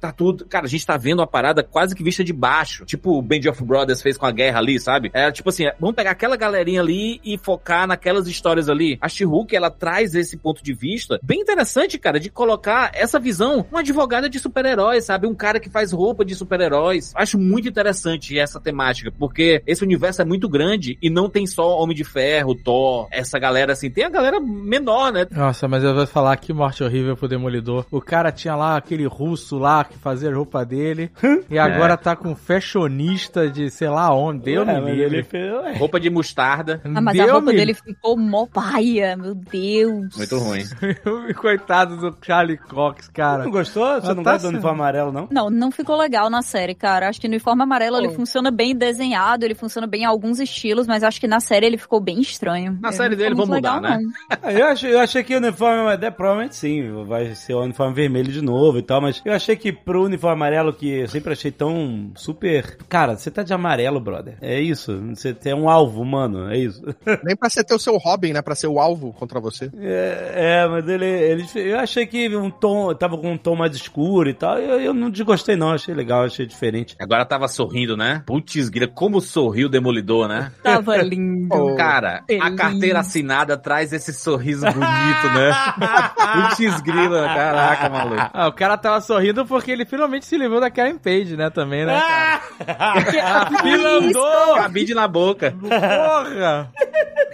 [0.00, 0.44] tá tudo.
[0.46, 2.84] Cara, a gente tá vendo uma parada quase que vista de baixo.
[2.84, 5.10] Tipo o Band of Brothers fez com a guerra ali, sabe?
[5.12, 8.98] Era tipo assim, vamos pegar aquela galerinha ali e focar naquelas histórias ali.
[9.00, 13.66] A She-Hulk, ela traz esse ponto de vista bem interessante, cara, de colocar essa visão,
[13.70, 15.26] uma advogada de super-heróis, sabe?
[15.26, 17.12] Um cara que faz roupa de super-heróis.
[17.14, 21.78] Acho muito interessante essa temática, porque esse universo é muito grande e não tem só
[21.78, 23.90] Homem de Ferro, Thor, essa galera assim.
[23.90, 25.26] Tem a galera menor, né?
[25.30, 27.86] Nossa, mas eu vou falar que morte horrível pro Demolidor.
[27.90, 31.10] O cara tinha lá aquele russo lá que fazia a roupa dele.
[31.50, 34.44] e agora tá com fashionista de sei lá onde.
[34.44, 35.04] Deu Ué, me livre.
[35.16, 35.78] ele fez-.
[35.78, 36.80] Roupa de mostarda.
[36.84, 40.16] Ah, mas Deu, a roupa me- dele ficou mó paia, meu Deus.
[40.16, 40.62] Muito ruim.
[41.36, 43.44] Coitado do Charlie Cox, cara.
[43.44, 43.84] Não gostou?
[44.00, 45.28] Você Mas não tá gosta do uniforme amarelo, não?
[45.30, 47.08] Não, não ficou legal na série, cara.
[47.08, 48.14] Acho que no uniforme amarelo ele Pô.
[48.14, 51.78] funciona bem desenhado, ele funciona bem em alguns estilos, mas acho que na série ele
[51.78, 52.78] ficou bem estranho.
[52.80, 54.02] Na Ele série dele vão muito mudar, legal, né?
[54.02, 54.38] não.
[54.42, 57.94] Ah, Eu achei, eu achei que o uniforme, é, provavelmente sim, vai ser o uniforme
[57.94, 61.32] vermelho de novo e tal, mas eu achei que pro uniforme amarelo, que eu sempre
[61.32, 62.78] achei tão super.
[62.88, 64.36] Cara, você tá de amarelo, brother.
[64.40, 64.98] É isso.
[65.14, 66.82] Você tem um alvo humano, é isso.
[67.24, 68.42] Nem pra você ter o seu Robin, né?
[68.42, 69.70] Pra ser o alvo contra você.
[69.78, 71.46] É, é, mas ele, ele.
[71.54, 72.94] Eu achei que um tom.
[72.94, 74.58] Tava com um tom mais escuro e tal.
[74.58, 75.72] Eu, eu não desgostei, não.
[75.72, 76.96] Achei legal, achei diferente.
[77.00, 78.22] Agora tava sorrindo, né?
[78.26, 80.52] Putz, grila, como sorriu o Demolidor, né?
[80.62, 81.48] Tava lindo.
[81.48, 81.74] Pô.
[81.76, 82.56] Cara, a Feliz.
[82.56, 85.52] carteira assinada traz esse sorriso bonito, né?
[86.56, 88.30] Putz, grila, caraca, maluco.
[88.32, 91.50] Ah, o cara tava sorrindo porque ele finalmente se livrou da Karen Page, né?
[91.50, 92.40] Também, né, cara?
[92.78, 94.54] A andou!
[94.56, 95.54] Cabide na boca.
[95.60, 96.70] Porra!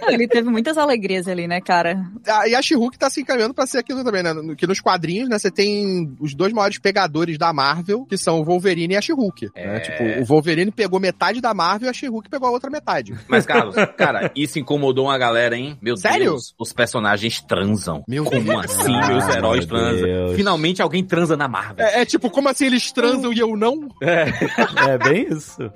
[0.07, 1.99] Ele teve muitas alegrias ali, né, cara?
[2.27, 4.33] Ah, e a She-Hulk tá se encaminhando pra ser aquilo também, né?
[4.55, 8.43] Que nos quadrinhos, né, você tem os dois maiores pegadores da Marvel, que são o
[8.45, 9.49] Wolverine e a She-Hulk.
[9.55, 9.67] É.
[9.67, 9.79] Né?
[9.79, 13.15] Tipo, o Wolverine pegou metade da Marvel e a She-Hulk pegou a outra metade.
[13.27, 15.77] Mas, Carlos, cara, isso incomodou uma galera, hein?
[15.81, 16.31] Meu Sério?
[16.31, 18.03] Deus, os personagens transam.
[18.07, 18.65] Meu Como Deus.
[18.65, 20.35] assim, Ah, meus heróis transam?
[20.35, 21.56] Finalmente alguém transa na Marvel.
[21.77, 23.89] É, é tipo, como assim eles transam e eu não?
[24.01, 25.71] É bem isso.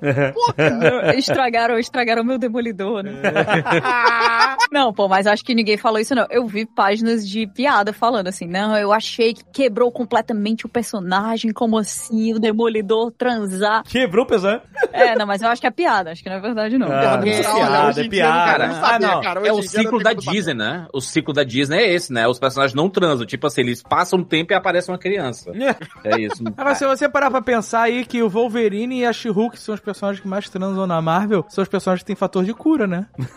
[1.16, 3.12] Estragaram, estragaram meu demolidor, né?
[4.70, 6.26] não, pô, mas acho que ninguém falou isso, não.
[6.30, 11.52] Eu vi páginas de piada falando assim, não, eu achei que quebrou completamente o personagem,
[11.52, 13.82] como assim, o demolidor transar.
[13.84, 14.60] Quebrou o pessoal.
[14.92, 16.90] É, não, mas eu acho que é piada, acho que não é verdade, não.
[16.90, 17.46] Ah, não sei.
[17.46, 18.66] Olha, piada, é piada.
[18.66, 19.20] não Ah, não.
[19.20, 19.46] cara.
[19.46, 20.12] É o ciclo da.
[20.12, 20.86] Disney, né?
[20.92, 22.26] O ciclo da Disney é esse, né?
[22.28, 23.26] Os personagens não transam.
[23.26, 25.50] Tipo assim, eles passam um tempo e aparece uma criança.
[26.04, 26.42] É isso.
[26.56, 29.80] Agora, se você parar pra pensar aí que o Wolverine e a She-Hulk são os
[29.80, 33.06] personagens que mais transam na Marvel, são os personagens que têm fator de cura, né?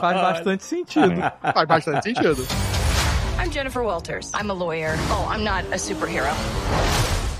[0.00, 1.20] Faz bastante sentido.
[1.54, 2.46] Faz bastante sentido.
[3.38, 4.32] I'm Jennifer Walters.
[4.32, 4.94] I'm a lawyer.
[5.10, 6.28] Oh, I'm not a superhero.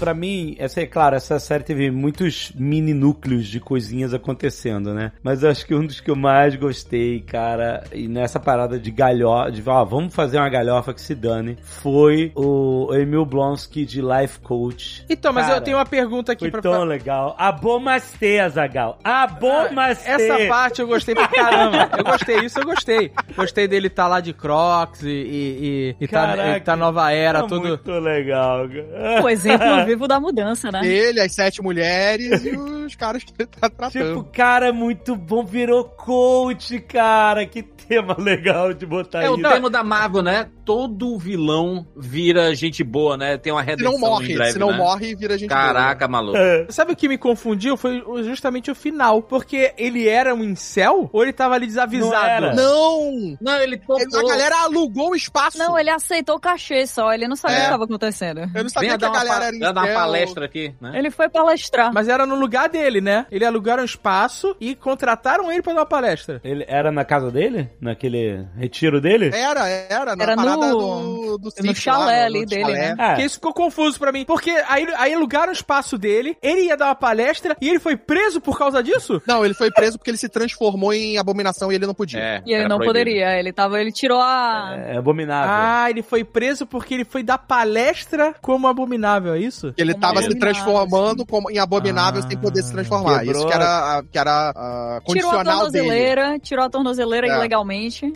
[0.00, 5.12] Pra mim, essa é claro, essa série teve muitos mini núcleos de coisinhas acontecendo, né?
[5.22, 8.90] Mas eu acho que um dos que eu mais gostei, cara, e nessa parada de
[8.90, 14.00] galhofa, de ó, vamos fazer uma galhofa que se dane, foi o Emil Blonsky de
[14.00, 15.04] Life Coach.
[15.08, 17.34] Então, mas Cara, eu tenho uma pergunta aqui Foi pra tão legal.
[17.38, 18.98] Abomastê, Azagal.
[19.04, 20.10] Abomastê.
[20.10, 21.90] Essa parte eu gostei pra caramba.
[21.98, 23.12] Eu gostei, isso eu gostei.
[23.36, 27.12] Gostei dele tá lá de Crocs e, e, e, e tá, Caraca, e tá nova
[27.12, 27.68] era, Tá tudo.
[27.68, 29.22] muito legal, cara.
[29.22, 30.86] O exemplo vivo da mudança, né?
[30.86, 34.08] Ele, as sete mulheres e os caras que ele tá tratando.
[34.08, 35.44] Tipo, cara, é muito bom.
[35.44, 37.44] Virou coach, cara.
[37.46, 40.48] Que tema legal de botar É o tema da Marvel, né?
[40.64, 43.36] Todo vilão vira gente boa, né?
[43.36, 44.76] Tem uma se redenção não morre, em breve, se não né?
[44.76, 46.36] morre, vira gente Caraca, maluco.
[46.38, 46.66] É.
[46.70, 47.76] Sabe o que me confundiu?
[47.76, 49.22] Foi justamente o final.
[49.22, 52.26] Porque ele era um incel ou ele tava ali Não desavisado?
[52.26, 52.50] era.
[52.54, 52.54] boa.
[52.54, 53.36] Não!
[53.40, 53.96] Não, ele topou.
[53.96, 55.58] A galera alugou o espaço.
[55.58, 57.58] Não, ele aceitou o cachê só, ele não sabia É.
[57.58, 58.40] o que estava acontecacontecendo.
[58.54, 59.94] Eu não sabia que a galera era dar uma incel.
[59.94, 60.92] palestra aqui, né?
[60.94, 61.92] Ele foi palestrar.
[61.92, 63.26] Mas era no lugar dele, né?
[63.30, 66.40] Ele alugaram um espaço e contrataram ele pra dar uma palestra.
[66.44, 67.68] Ele era na casa dele?
[67.80, 69.30] Naquele retiro dele?
[69.34, 72.94] Era, era, na Era parada no- do, do no chalé lá, ali dele, chalé.
[72.94, 72.96] né?
[72.98, 73.08] É.
[73.10, 74.24] Porque isso ficou confuso pra mim.
[74.24, 77.96] Porque aí, aí alugaram o espaço dele, ele ia dar uma palestra e ele foi
[77.96, 79.22] preso por causa disso?
[79.26, 82.20] Não, ele foi preso porque ele se transformou em abominação e ele não podia.
[82.20, 82.86] É, E ele não proibido.
[82.92, 84.74] poderia, ele tava, ele tirou a...
[84.76, 85.50] É abominável.
[85.50, 89.72] Ah, ele foi preso porque ele foi dar palestra como abominável, é isso?
[89.78, 93.20] Ele Como tava se transformando como, em abominável Ah, sem poder se transformar.
[93.20, 95.84] quebrou Isso que era, a- que era a Tirou a condicional dele.
[95.84, 97.30] tornozeleira, tirou a tornozeleira É.
[97.36, 97.69] ilegalmente,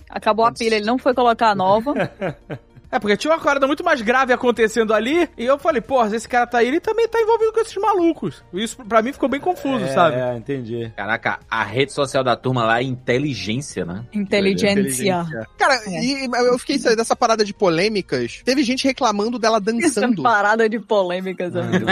[0.09, 1.95] acabou a pilha, ele não foi colocar a nova.
[2.95, 6.29] É, porque tinha uma parada muito mais grave acontecendo ali, e eu falei, porra, esse
[6.29, 8.45] cara tá aí, ele também tá envolvido com esses malucos.
[8.53, 10.17] Isso pra mim ficou bem confuso, É, sabe?
[10.17, 10.93] É, entendi.
[10.97, 14.05] Caraca, a rede social da turma lá é inteligência, né?
[14.13, 15.27] Inteligência.
[15.59, 18.43] Cara, e eu fiquei dessa parada de polêmicas.
[18.45, 20.23] Teve gente reclamando dela Essa dançando.
[20.23, 21.87] parada de polêmicas, amigo.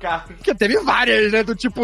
[0.00, 1.42] Cara, Porque teve várias, né?
[1.42, 1.82] Do tipo,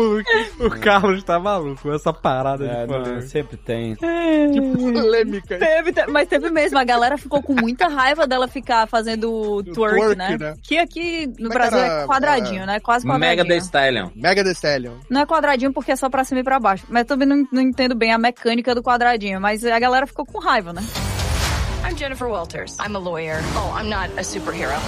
[0.58, 3.22] O Carlos tá maluco, essa parada é, de polêmica.
[3.22, 3.96] sempre tem.
[3.96, 5.58] polêmicas.
[5.58, 6.78] Teve, te- mas teve mesmo.
[6.78, 10.38] A galera ficou com muita raiva dela ficar fazendo twerk, twerk, né?
[10.38, 10.54] né?
[10.62, 12.02] Que aqui no Como é Brasil era?
[12.02, 12.80] é quadradinho, né?
[12.80, 13.30] Quase quadradinho.
[13.30, 14.08] Mega The Stallion.
[14.16, 14.94] Mega The Stallion.
[15.10, 16.86] Não é quadradinho porque é só pra cima e pra baixo.
[16.88, 19.40] Mas também não, não entendo bem a mecânica do quadradinho.
[19.40, 20.82] Mas a galera ficou com raiva, né?
[21.84, 22.76] I'm Jennifer Walters.
[22.78, 23.40] I'm a lawyer.
[23.56, 24.80] Oh, I'm not a superhero.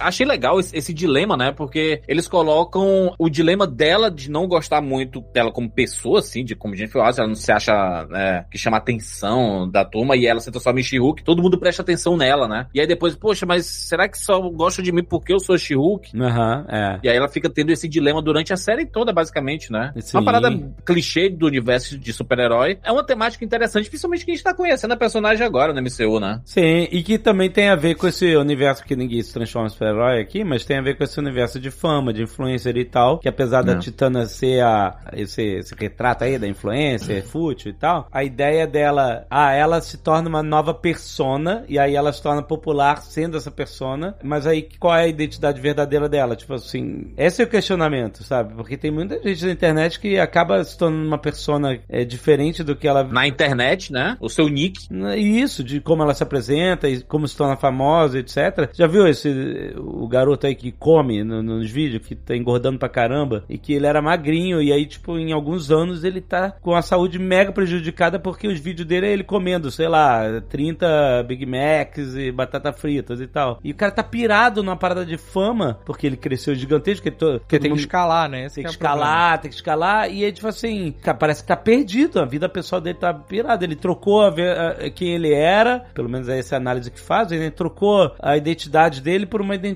[0.00, 1.52] Achei legal esse, esse dilema, né?
[1.52, 6.54] Porque eles colocam o dilema dela de não gostar muito dela como pessoa, assim, de
[6.54, 10.50] como Walters, ela não se acha né, que chama atenção da turma e ela se
[10.50, 12.66] transforma em She-Hulk, todo mundo presta atenção nela, né?
[12.74, 16.18] E aí depois, poxa, mas será que só gostam de mim porque eu sou She-Hulk?
[16.18, 17.00] Aham, é.
[17.02, 19.92] E aí ela fica tendo esse dilema durante a série toda, basicamente, né?
[19.98, 20.18] Sim.
[20.18, 20.48] Uma parada
[20.84, 22.78] clichê do universo de super-herói.
[22.82, 26.20] É uma temática interessante, principalmente que a gente tá conhecendo a personagem agora no MCU,
[26.20, 26.40] né?
[26.44, 29.70] Sim, e que também tem a ver com esse universo que ninguém se transforma em
[29.88, 33.18] super-herói aqui, mas tem a ver com esse universo de fama, de influencer e tal,
[33.18, 33.78] que apesar da É.
[33.78, 39.26] Titana ser a, esse, esse retrato aí da influencer, fútil e tal, a ideia dela,
[39.30, 43.50] ah, ela se torna uma nova persona, e aí ela se torna popular sendo essa
[43.50, 46.36] persona, mas aí qual é a identidade verdadeira dela?
[46.36, 48.54] Tipo assim, esse é o questionamento, sabe?
[48.54, 52.76] Porque tem muita gente na internet que acaba se tornando uma persona é, diferente do
[52.76, 54.16] que ela Na internet, né?
[54.20, 54.88] O seu nick.
[55.16, 58.70] isso, de como ela se apresenta e como se torna famosa, etc.
[58.72, 62.88] Já viu esse o garoto aí que come no- nos vídeos, que tá engordando pra
[62.88, 66.74] caramba, e que ele era magrinho, e aí, tipo, em alguns anos ele tá com
[66.74, 71.46] a saúde mega prejudicada porque os vídeos dele é ele comendo, sei lá, 30 Big
[71.46, 73.58] Macs e batata fritas e tal.
[73.62, 77.38] E o cara tá pirado numa parada de fama, porque ele cresceu gigantesco, porque, to,
[77.40, 78.46] Porque todo tem que escalar, né?
[78.46, 81.48] Esse tem que é escalar, tem que escalar, e aí, tipo assim, cara, parece que
[81.48, 85.80] tá perdido, a vida pessoal dele tá pirada, ele trocou a, a- quem ele era,
[85.94, 89.67] pelo menos é essa análise que faz, ele trocou a identidade dele por uma identidade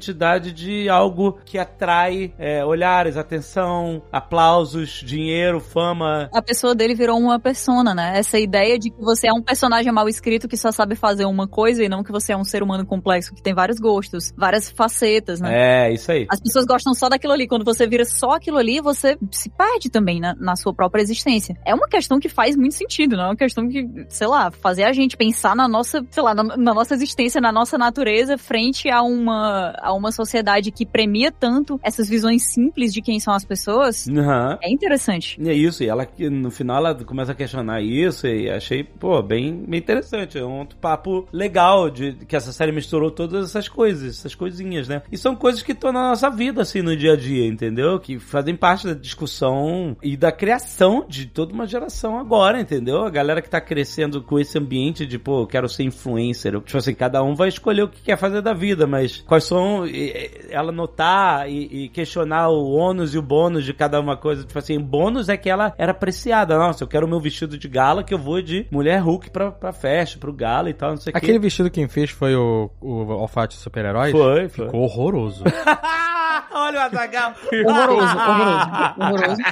[0.52, 6.28] de algo que atrai é, olhares, atenção, aplausos, dinheiro, fama.
[6.32, 8.19] A pessoa dele virou uma persona, né?
[8.19, 11.47] Essa ideia de que você é um personagem mal escrito que só sabe fazer uma
[11.47, 14.70] coisa e não que você é um ser humano complexo que tem vários gostos, várias
[14.70, 15.89] facetas, né?
[15.89, 16.27] É, isso aí.
[16.28, 17.47] As pessoas gostam só daquilo ali.
[17.47, 21.56] Quando você vira só aquilo ali, você se perde também na, na sua própria existência.
[21.64, 24.85] É uma questão que faz muito sentido, não é uma questão que, sei lá, fazer
[24.85, 28.89] a gente pensar na nossa, sei lá, na, na nossa existência, na nossa natureza, frente
[28.89, 33.45] a uma, a uma sociedade que premia tanto essas visões simples de quem são as
[33.45, 34.09] pessoas.
[34.09, 34.59] Aham.
[34.63, 35.37] É interessante.
[35.41, 39.21] E é isso, e ela no final ela começa a questionar isso e achei, pô,
[39.23, 40.39] bem, bem interessante.
[40.39, 44.89] É um outro papo legal de que essa série misturou todas essas coisas, essas coisinhas,
[44.89, 45.03] né?
[45.11, 47.99] E são coisas que estão na nossa vida, assim, no dia a dia, entendeu?
[47.99, 53.05] Que fazem parte da discussão e da criação de toda uma geração agora, entendeu?
[53.05, 56.53] A galera que tá crescendo com esse ambiente de, pô, eu quero ser influencer.
[56.61, 59.72] Tipo assim, cada um vai escolher o que quer fazer da vida, mas quais são.
[59.86, 64.16] E- e- Ela notar e, e questionar o ônus e o bônus de cada uma
[64.16, 64.44] coisa.
[64.44, 66.59] Tipo assim, bônus é que ela era apreciada.
[66.59, 69.51] Nossa, eu quero o meu vestido de gala que eu vou de mulher Hulk pra,
[69.51, 71.39] pra festa, pro gala e tal, não sei o Aquele quê.
[71.39, 74.12] vestido quem fez foi o, o alfate de super-heróis?
[74.12, 74.66] Foi, foi.
[74.66, 75.44] Ficou horroroso.
[76.55, 77.32] Olha o Azagal.
[77.66, 78.69] Horroroso, horroroso,
[79.01, 79.43] horroroso.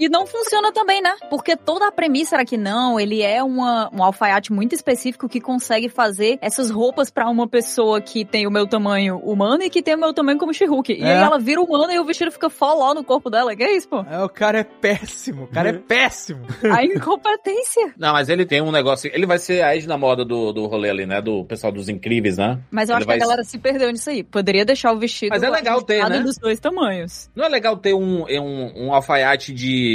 [0.00, 1.14] E não funciona também, né?
[1.28, 5.40] Porque toda a premissa era que não, ele é uma, um alfaiate muito específico que
[5.40, 9.82] consegue fazer essas roupas pra uma pessoa que tem o meu tamanho humano e que
[9.82, 11.04] tem o meu tamanho como she E É.
[11.18, 13.54] aí ela vira humana e o vestido fica foló no corpo dela.
[13.54, 14.00] Que é isso, pô?
[14.10, 16.46] É, o cara é péssimo, o cara é péssimo.
[16.72, 17.92] A incompetência.
[17.98, 19.10] Não, mas ele tem um negócio.
[19.12, 21.20] Ele vai ser a na moda do, do rolê ali, né?
[21.20, 22.58] Do pessoal dos incríveis, né?
[22.70, 24.22] Mas eu Ele acho que a vai- galera se perdeu nisso aí.
[24.22, 26.20] Poderia deixar o vestido Mas é legal ter, né?
[26.20, 27.30] dos dois tamanhos.
[27.34, 29.89] Não é legal ter um, um, um alfaiate de,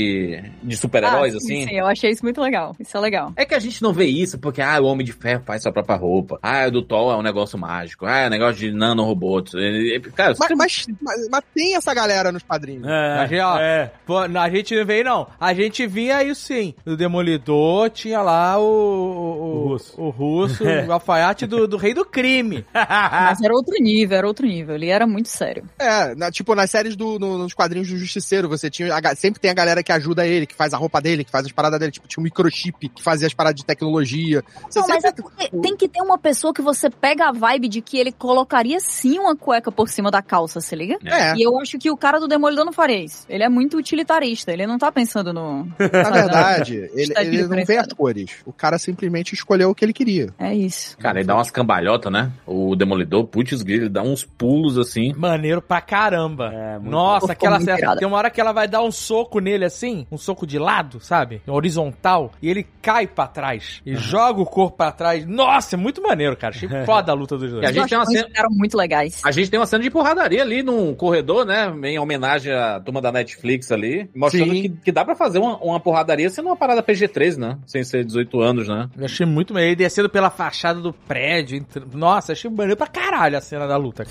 [0.64, 1.68] de super-heróis, Ah, sim, assim?
[1.70, 2.76] Sim, eu achei isso muito legal.
[2.80, 3.34] Isso é legal.
[3.36, 5.72] É que a gente não vê isso porque, ah, o Homem de Ferro faz sua
[5.72, 6.40] própria roupa.
[6.42, 8.06] Ah, o do Thor é um negócio mágico.
[8.06, 9.54] Ah, é um negócio de nanorobôs.
[9.54, 12.88] Ele- Cara, Mas, fica- mas, mas- mas tem essa galera nos padrinhos.
[12.88, 13.58] a, gente, ó,
[14.06, 15.28] pô, não, a gente não veio, não.
[15.40, 16.74] A gente via isso sim.
[16.86, 18.66] No Demolidor tinha lá o.
[18.66, 20.02] O, o russo.
[20.02, 22.66] O, russo, o alfaiate do, do rei do crime.
[22.74, 24.76] Mas era outro nível, era outro nível.
[24.76, 25.64] Ele era muito sério.
[25.80, 28.94] É, na- tipo, nas séries do, no- nos quadrinhos do Justiceiro, você tinha.
[28.96, 31.46] a sempre tem a galera que ajuda ele, que faz a roupa dele, que faz
[31.46, 31.92] as paradas dele.
[31.92, 34.44] Tipo, tinha um microchip que fazia as paradas de tecnologia.
[34.70, 37.68] Você Não, mas é porque tem que ter uma pessoa que você pega a vibe
[37.68, 40.98] de que ele colocaria sim uma cueca por cima da calça, se liga?
[41.06, 41.36] É.
[41.36, 43.26] E eu acho que o cara do Demolidor não faria isso.
[43.30, 45.66] Ele é muito utilitarista, ele não tá pensando no.
[45.66, 48.32] Na verdade, ele, ele não vê as cores.
[48.46, 50.30] O cara simplesmente escolheu o que ele queria.
[50.40, 50.98] É isso.
[50.98, 52.32] Cara, ele dá umas cambalhotas, né?
[52.46, 55.14] O Demolidor, putz, grilo, ele dá uns pulos assim.
[55.16, 56.52] Maneiro pra caramba.
[56.54, 57.32] É, muito Nossa, bom.
[57.32, 57.60] aquela.
[57.96, 59.75] Tem uma hora que ela vai dar um soco nele assim,
[60.12, 61.42] um soco de lado, sabe?
[61.48, 62.32] Horizontal.
[62.42, 63.82] E ele cai pra trás.
[63.86, 65.26] E joga o corpo pra trás.
[65.26, 66.54] Nossa, é muito maneiro, cara.
[66.56, 67.64] Achei foda a luta dos dois.
[67.64, 69.22] E a gente tem uma cena- ficaram muito legais.
[69.24, 71.74] A gente tem uma cena de porradaria ali num corredor, né?
[71.84, 74.10] Em homenagem à turma da Netflix ali.
[74.16, 77.58] Mostrando que, que dá pra fazer uma, uma porradaria sendo uma parada PG-13, né?
[77.66, 78.90] Sem ser 18 anos, né?
[78.98, 79.72] Eu achei muito maneiro.
[79.72, 81.58] Ele descendo pela fachada do prédio.
[81.58, 84.06] entre- Nossa, achei maneiro pra caralho a cena da luta.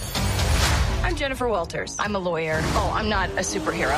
[1.06, 1.96] I'm Jennifer Walters.
[1.98, 2.58] I'm a lawyer.
[2.76, 3.92] Oh, I'm not a superhero.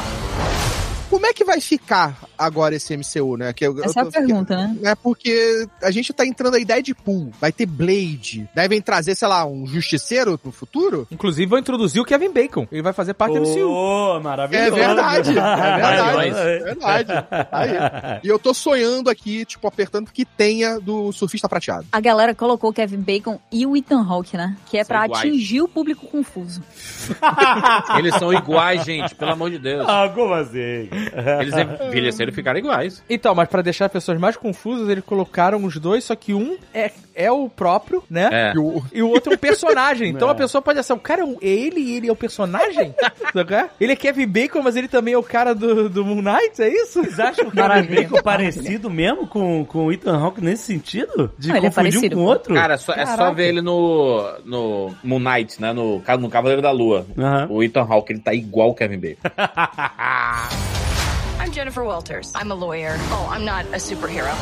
[1.08, 3.52] Como é que vai ficar agora esse MCU, né?
[3.52, 4.76] Que eu- eu Essa é a tô- pergunta, né?
[4.82, 9.46] É porque a gente tá entrando aí Deadpool, vai ter Blade, devem trazer, sei lá,
[9.46, 11.06] um justiceiro no futuro?
[11.10, 12.66] Inclusive, vou introduzir o Kevin Bacon.
[12.72, 13.68] Ele vai fazer parte do MCU.
[13.70, 14.66] Ô, maravilhoso.
[14.66, 17.12] É verdade, é verdade, é verdade.
[17.52, 18.20] Aí.
[18.24, 21.86] E eu tô sonhando aqui, tipo, apertando que tenha do surfista prateado.
[21.92, 24.56] A galera colocou o Kevin Bacon e o Ethan Hawke, né?
[24.66, 25.24] Que é São pra iguais.
[25.24, 26.60] atingir o público confuso.
[27.96, 29.86] Eles são iguais, gente, pelo amor de Deus.
[29.88, 30.88] Ah, como assim?
[31.40, 31.54] Eles
[31.88, 33.02] envelheceram e ficaram iguais.
[33.08, 36.56] Então, mas pra deixar as pessoas mais confusas, eles colocaram os dois, só que um
[36.74, 38.28] é, é o próprio, né?
[38.32, 38.52] É.
[38.54, 40.10] E o- E o outro é um personagem.
[40.10, 40.32] Então É.
[40.32, 42.94] a pessoa pode achar, o cara é um- é ele e ele é o personagem?
[43.36, 43.68] É?
[43.80, 46.68] Ele é Kevin Bacon, mas ele também é o cara do, do Moon Knight, é
[46.68, 47.02] isso?
[47.02, 47.68] Vocês acham que o.
[47.68, 51.30] Kevin Bacon parecido mesmo com, com o Ethan Hawke nesse sentido?
[51.38, 52.54] De Ah, é confundir um parecido, com o outro?
[52.54, 55.72] Cara, é só, é só ver ele no, no Moon Knight, né?
[55.72, 57.06] No, no Cavaleiro da Lua.
[57.18, 57.46] Aham.
[57.50, 59.28] O Ethan Hawke, ele tá igual o Kevin Bacon.
[61.46, 62.32] I'm Jennifer Walters.
[62.34, 62.96] I'm a lawyer.
[62.98, 64.34] Oh, I'm not a superhero.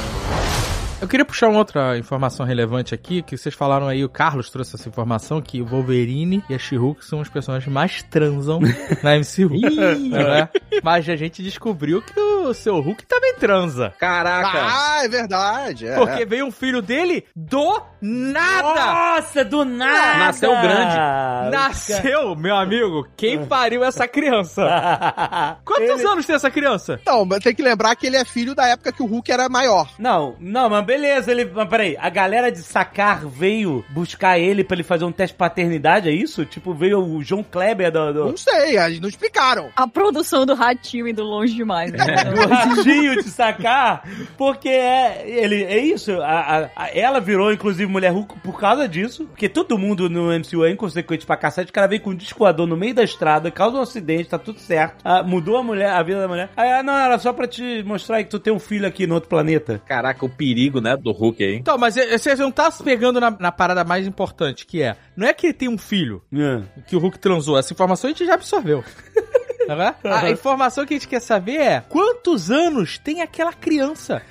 [1.05, 4.75] Eu queria puxar uma outra informação relevante aqui, que vocês falaram aí, o Carlos trouxe
[4.75, 8.59] essa informação, que o Wolverine e a She-Hulk são os personagens que mais transam
[9.05, 9.51] na MCU.
[10.09, 10.49] né?
[10.83, 13.93] Mas a gente descobriu que o seu Hulk também transa.
[13.99, 14.49] Caraca!
[14.55, 15.87] Ah, é verdade.
[15.87, 15.95] É.
[15.95, 19.17] Porque veio um filho dele do nada!
[19.21, 20.19] Nossa, do nada!
[20.19, 21.51] Nasceu grande.
[21.51, 24.67] Nasceu, meu amigo, quem pariu essa criança?
[25.67, 26.99] Quantos anos tem essa criança?
[27.07, 29.51] Não, mas tem que lembrar que ele é filho da época que o Hulk era
[29.51, 29.91] maior.
[29.99, 31.45] Não, não, mas beleza, ele.
[31.53, 35.39] Mas peraí, a galera de sacar veio buscar ele pra ele fazer um teste de
[35.39, 36.45] paternidade, é isso?
[36.45, 38.13] Tipo, veio o João Kleber do.
[38.13, 38.25] do...
[38.27, 39.71] Não sei, eles não explicaram.
[39.77, 41.91] A produção do ratinho indo longe demais.
[41.93, 41.99] né?
[42.25, 46.27] do ratinho de sacar, porque é, ele, é isso, a,
[46.67, 50.65] a- a- ela virou inclusive mulher Hulk por causa disso, porque todo mundo no MCU
[50.65, 53.51] é inconsequente pra cacete, o cara veio com um disco voador no meio da estrada,
[53.51, 56.71] causa um acidente, tá tudo certo, Ah, mudou a mulher, a vida da mulher, aí,
[56.73, 59.15] ah, não, era só pra te mostrar aí que tu tem um filho aqui no
[59.15, 59.81] outro planeta.
[59.87, 61.57] Caraca, o perigo, né, do Hulk aí.
[61.57, 64.97] Então, mas eh, você não tá se pegando na, na parada mais importante, que é,
[65.17, 66.23] não é que ele tem um filho,
[66.87, 68.85] que o Hulk transou, essa informação a gente já absorveu.
[69.67, 69.95] Tá?
[70.25, 74.23] A informação que a gente quer saber é quantos anos tem aquela criança?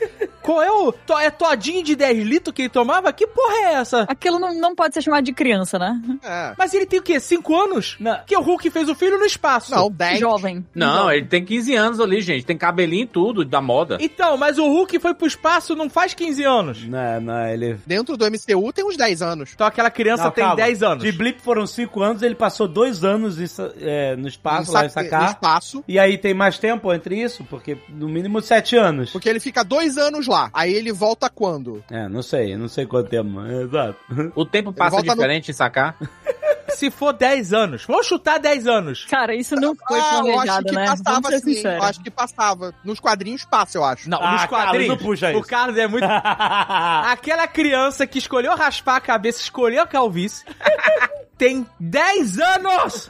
[0.41, 0.91] Qual é o.
[0.91, 3.11] to- É todinho de 10 litros que ele tomava?
[3.14, 4.01] Que porra é essa?
[4.10, 5.99] Aquilo não, não pode ser chamado de criança, né?
[6.23, 6.53] É.
[6.57, 7.19] Mas ele tem o quê?
[7.19, 7.95] 5 anos?
[7.99, 8.19] Não.
[8.26, 9.72] Que o Hulk fez o filho no espaço.
[9.72, 10.19] Não, 10.
[10.19, 10.65] Jovem.
[10.76, 12.45] Não, ele tem 15 anos ali, gente.
[12.45, 13.97] Tem cabelinho e tudo, da moda.
[14.01, 16.84] Então, mas o Hulk foi pro espaço não faz 15 anos.
[16.85, 17.77] Não, não, ele...
[17.85, 19.51] Dentro do MCU tem uns 10 anos.
[19.53, 20.57] Então aquela criança Não, tem calma.
[20.57, 21.03] 10 anos.
[21.03, 23.38] De Blip foram 5 anos, ele passou 2 anos
[23.80, 24.89] é, no espaço, lá em
[25.24, 25.34] No sacar.
[25.34, 25.84] espaço.
[25.88, 27.44] E aí tem mais tempo entre isso?
[27.45, 29.12] Porque no mínimo 7 anos.
[29.12, 30.50] Porque ele fica dois anos lá.
[30.54, 31.84] Aí ele volta quando?
[31.90, 33.95] É, não sei, não sei quanto tempo, exato.
[34.36, 35.95] O tempo passa no- diferente em sacar.
[36.76, 39.06] Se for 10 anos, vamos chutar 10 anos.
[39.10, 40.86] Cara, isso não foi ah, eu acho planejado, que né?
[40.86, 41.68] passava Vamos ser sim.
[41.68, 42.74] Eu acho que passava.
[42.84, 44.10] Nos quadrinhos passa, eu acho.
[44.10, 44.88] Não, Ah, nos Carlos, quadrinhos.
[44.90, 45.41] não puxa O isso.
[45.48, 46.06] Carlos é muito.
[46.08, 50.44] Aquela criança que escolheu raspar a cabeça, escolheu a calvície,
[51.38, 53.10] tem 10 anos!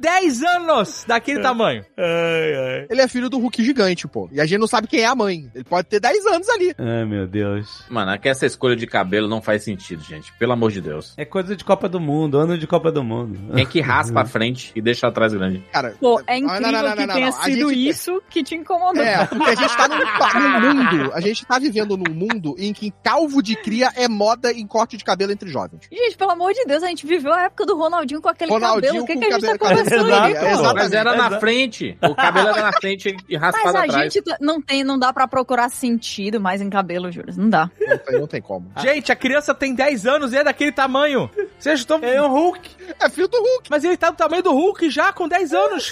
[0.00, 1.84] 10 anos daquele tamanho.
[1.96, 2.86] ai, ai.
[2.88, 4.28] Ele é filho do Hulk gigante, pô.
[4.32, 5.50] E a gente não sabe quem é a mãe.
[5.54, 6.74] Ele pode ter 10 anos ali.
[6.78, 7.84] Ai, meu Deus.
[7.90, 10.32] Mano, é que essa escolha de cabelo não faz sentido, gente.
[10.38, 11.14] Pelo amor de Deus.
[11.16, 13.52] É coisa de Copa do Mundo, ano de Copa do Mundo.
[13.54, 15.64] Tem que raspa a frente e deixa atrás grande.
[15.72, 18.42] Cara, Pô, é não, incrível não, não, não, que não, tenha sido gente- isso que
[18.42, 19.02] te incomodou.
[19.02, 22.72] É, porque a gente tá num, num mundo, a gente tá vivendo num mundo em
[22.72, 25.80] que calvo de cria é moda em corte de cabelo entre jovens.
[25.92, 28.82] Gente, pelo amor de Deus, a gente viveu a época do Ronaldinho com aquele Ronaldinho
[28.82, 29.04] cabelo.
[29.04, 30.46] O que, que a gente tá cabelo- conversando Exato, aí, pô?
[30.46, 30.74] exato.
[30.74, 31.98] Mas era na frente.
[32.02, 34.12] O cabelo era na frente e Mas raspado a atrás.
[34.12, 37.34] gente tá- não tem, não dá pra procurar sentido mais em cabelo, Júlio.
[37.36, 37.70] Não dá.
[37.80, 38.70] Não tem, não tem como.
[38.78, 41.30] Gente, a criança tem 10 anos e é daquele tamanho.
[41.58, 41.98] Vocês estão...
[42.02, 42.70] É um Hulk.
[43.00, 43.70] É filho do Hulk.
[43.70, 45.90] Mas ele tá do tamanho do Hulk já, com 10 anos.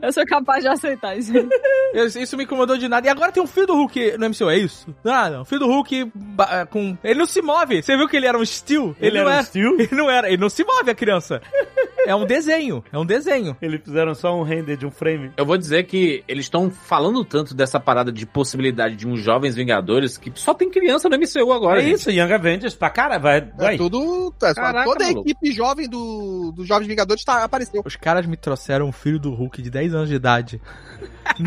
[0.00, 1.32] Eu sou capaz de aceitar isso.
[1.94, 3.06] Eu- Isso me incomodou de nada.
[3.06, 4.94] E agora tem um filho do Hulk no MCU, é isso?
[5.04, 5.44] Não, não.
[5.44, 6.96] Filho do Hulk ba- com...
[7.04, 7.82] Ele não se move.
[7.82, 8.94] Você viu que ele era um Steel?
[9.00, 9.72] Ele não era um Steel?
[9.80, 10.28] Ele não era.
[10.28, 11.40] Ele não se move, a criança.
[12.06, 12.82] É um desenho.
[12.92, 13.56] É um desenho.
[13.60, 15.30] Eles fizeram só um render de um frame.
[15.36, 19.54] Eu vou dizer que eles estão falando tanto dessa parada de possibilidade de uns jovens
[19.54, 21.80] Vingadores que só tem criança no MCU agora.
[21.80, 21.94] é gente.
[21.94, 23.38] isso, Young Avengers pra cara, vai.
[23.38, 23.76] É vai.
[23.76, 24.32] tudo.
[24.42, 25.28] é, Caraca, toda a maluco.
[25.28, 27.82] equipe jovem do, dos Jovens Vingadores tá, apareceu.
[27.84, 30.60] Os caras me trouxeram um filho do Hulk de 10 anos de idade.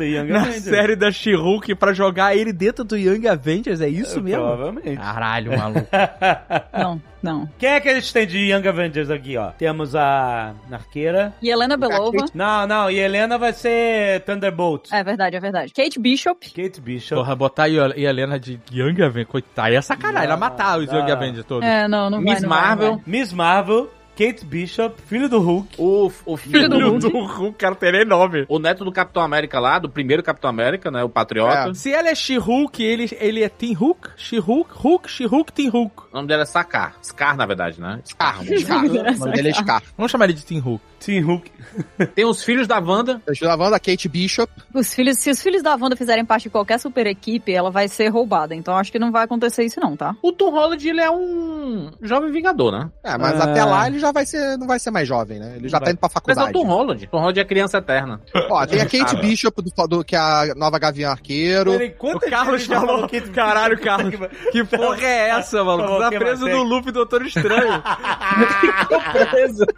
[0.00, 0.64] Young Na Avengers.
[0.64, 4.42] série da She-Hulk pra jogar ele dentro do Young Avengers, é isso mesmo?
[4.42, 4.96] Provavelmente.
[4.96, 5.86] Caralho, maluco.
[6.72, 7.48] Não, não.
[7.58, 9.48] Quem é que a gente tem de Young Avengers aqui, ó?
[9.50, 11.32] Temos a Narqueira.
[11.42, 12.16] E Helena Belova.
[12.34, 14.88] Não, não, e Helena vai ser Thunderbolt.
[14.92, 15.72] É verdade, é verdade.
[15.72, 16.48] Kate Bishop.
[16.50, 17.16] Kate Bishop.
[17.20, 20.78] Porra, botar a Hel- Helena de Young Avengers, coitado, aí é sacanagem, ela Não, matar
[20.78, 20.94] os não.
[21.00, 21.66] Young Avengers todos.
[21.68, 22.92] É, não, não vai, Miss não vai, não Marvel.
[22.94, 23.02] vai.
[23.06, 25.76] Miss Marvel, Kate Bishop, filho do Hulk.
[25.78, 27.08] O, o filho Filho do do, Hulk.
[27.08, 28.44] do Hulk, cara, tem nem nome.
[28.48, 31.04] O neto do Capitão América lá, do primeiro Capitão América, né?
[31.04, 31.72] O Patriota.
[31.72, 34.08] Se ela é She-Hulk, ele, ele é Team Hulk?
[34.16, 36.02] She-Hulk, Hulk, She-Hulk, Team Hulk.
[36.10, 36.96] O nome dela é Sakar.
[37.00, 38.00] Scar, na verdade, né?
[38.04, 38.84] Scar, Scar.
[38.84, 39.82] O nome dele é Scar.
[39.96, 40.82] Vamos chamar ele de Team Hulk.
[40.98, 41.50] Team Hulk.
[42.14, 43.20] Tem os filhos da Wanda.
[43.26, 44.52] Deixa eu lavando a Kate Bishop.
[44.74, 47.88] Os filhos, se os filhos da Wanda fizerem parte de qualquer super equipe, ela vai
[47.88, 48.54] ser roubada.
[48.54, 50.14] Então acho que não vai acontecer isso não, tá?
[50.22, 52.90] O Tom Holland, ele é um jovem vingador, né?
[53.04, 53.44] É, mas Ah.
[53.44, 55.54] até lá ele já vai ser, não vai ser mais jovem, né?
[55.56, 55.86] Ele já Vai.
[55.86, 56.52] tá indo pra Mas é o faculdade.
[56.52, 57.06] Tom Holland.
[57.06, 58.20] Tom Holland é criança eterna.
[58.50, 59.18] Ó, tem a Kate Cara.
[59.20, 61.72] Bishop, do, do- que é a nova Gavião Arqueiro.
[61.72, 63.78] Peraí, O Carlos falou, Kate caralho?
[63.80, 64.14] Carlos,
[64.52, 65.98] que porra é essa, mano?
[65.98, 67.82] Tá quem preso no loop Doutor Estranho.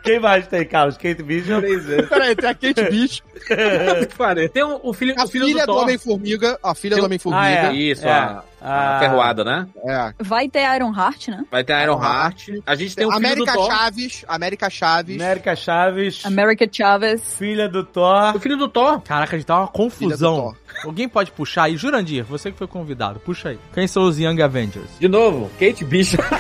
[0.02, 0.97] Quem mais tem, Carlos?
[1.14, 1.62] Kate Bishop.
[2.08, 3.30] Peraí, tem a Kate Bishop.
[4.52, 5.82] Tem o, o filho, A o filho filha do, do Thor.
[5.82, 6.58] Homem-Formiga.
[6.62, 7.42] A filha Tem do Homem-Formiga.
[7.42, 7.72] Ah, é.
[7.74, 8.10] Isso, É.
[8.12, 8.98] a, a Ah.
[9.00, 9.66] ferroada, né?
[9.86, 10.12] É.
[10.22, 11.44] Vai ter Iron Heart, né?
[11.50, 12.48] Vai ter a Iron Heart.
[12.66, 13.66] A gente tem o filho América do Thor.
[13.72, 14.24] Chaves.
[14.28, 15.16] América Chaves.
[15.20, 16.26] América Chaves.
[16.26, 17.22] America Chavez.
[17.38, 18.36] Filha do Thor.
[18.36, 19.00] O filho do Thor.
[19.00, 20.36] Caraca, a gente tá uma Filha do confusão.
[20.36, 20.56] Thor.
[20.84, 21.76] Alguém pode puxar aí?
[21.76, 23.58] Jurandir, você que foi convidado, puxa aí.
[23.72, 24.86] Quem são os Young Avengers?
[25.00, 26.22] De novo, Kate Bishop.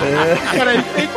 [0.00, 1.10] Tem que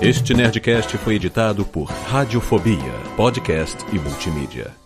[0.00, 2.78] Este Nerdcast foi editado por Radiofobia,
[3.16, 4.77] podcast e multimídia.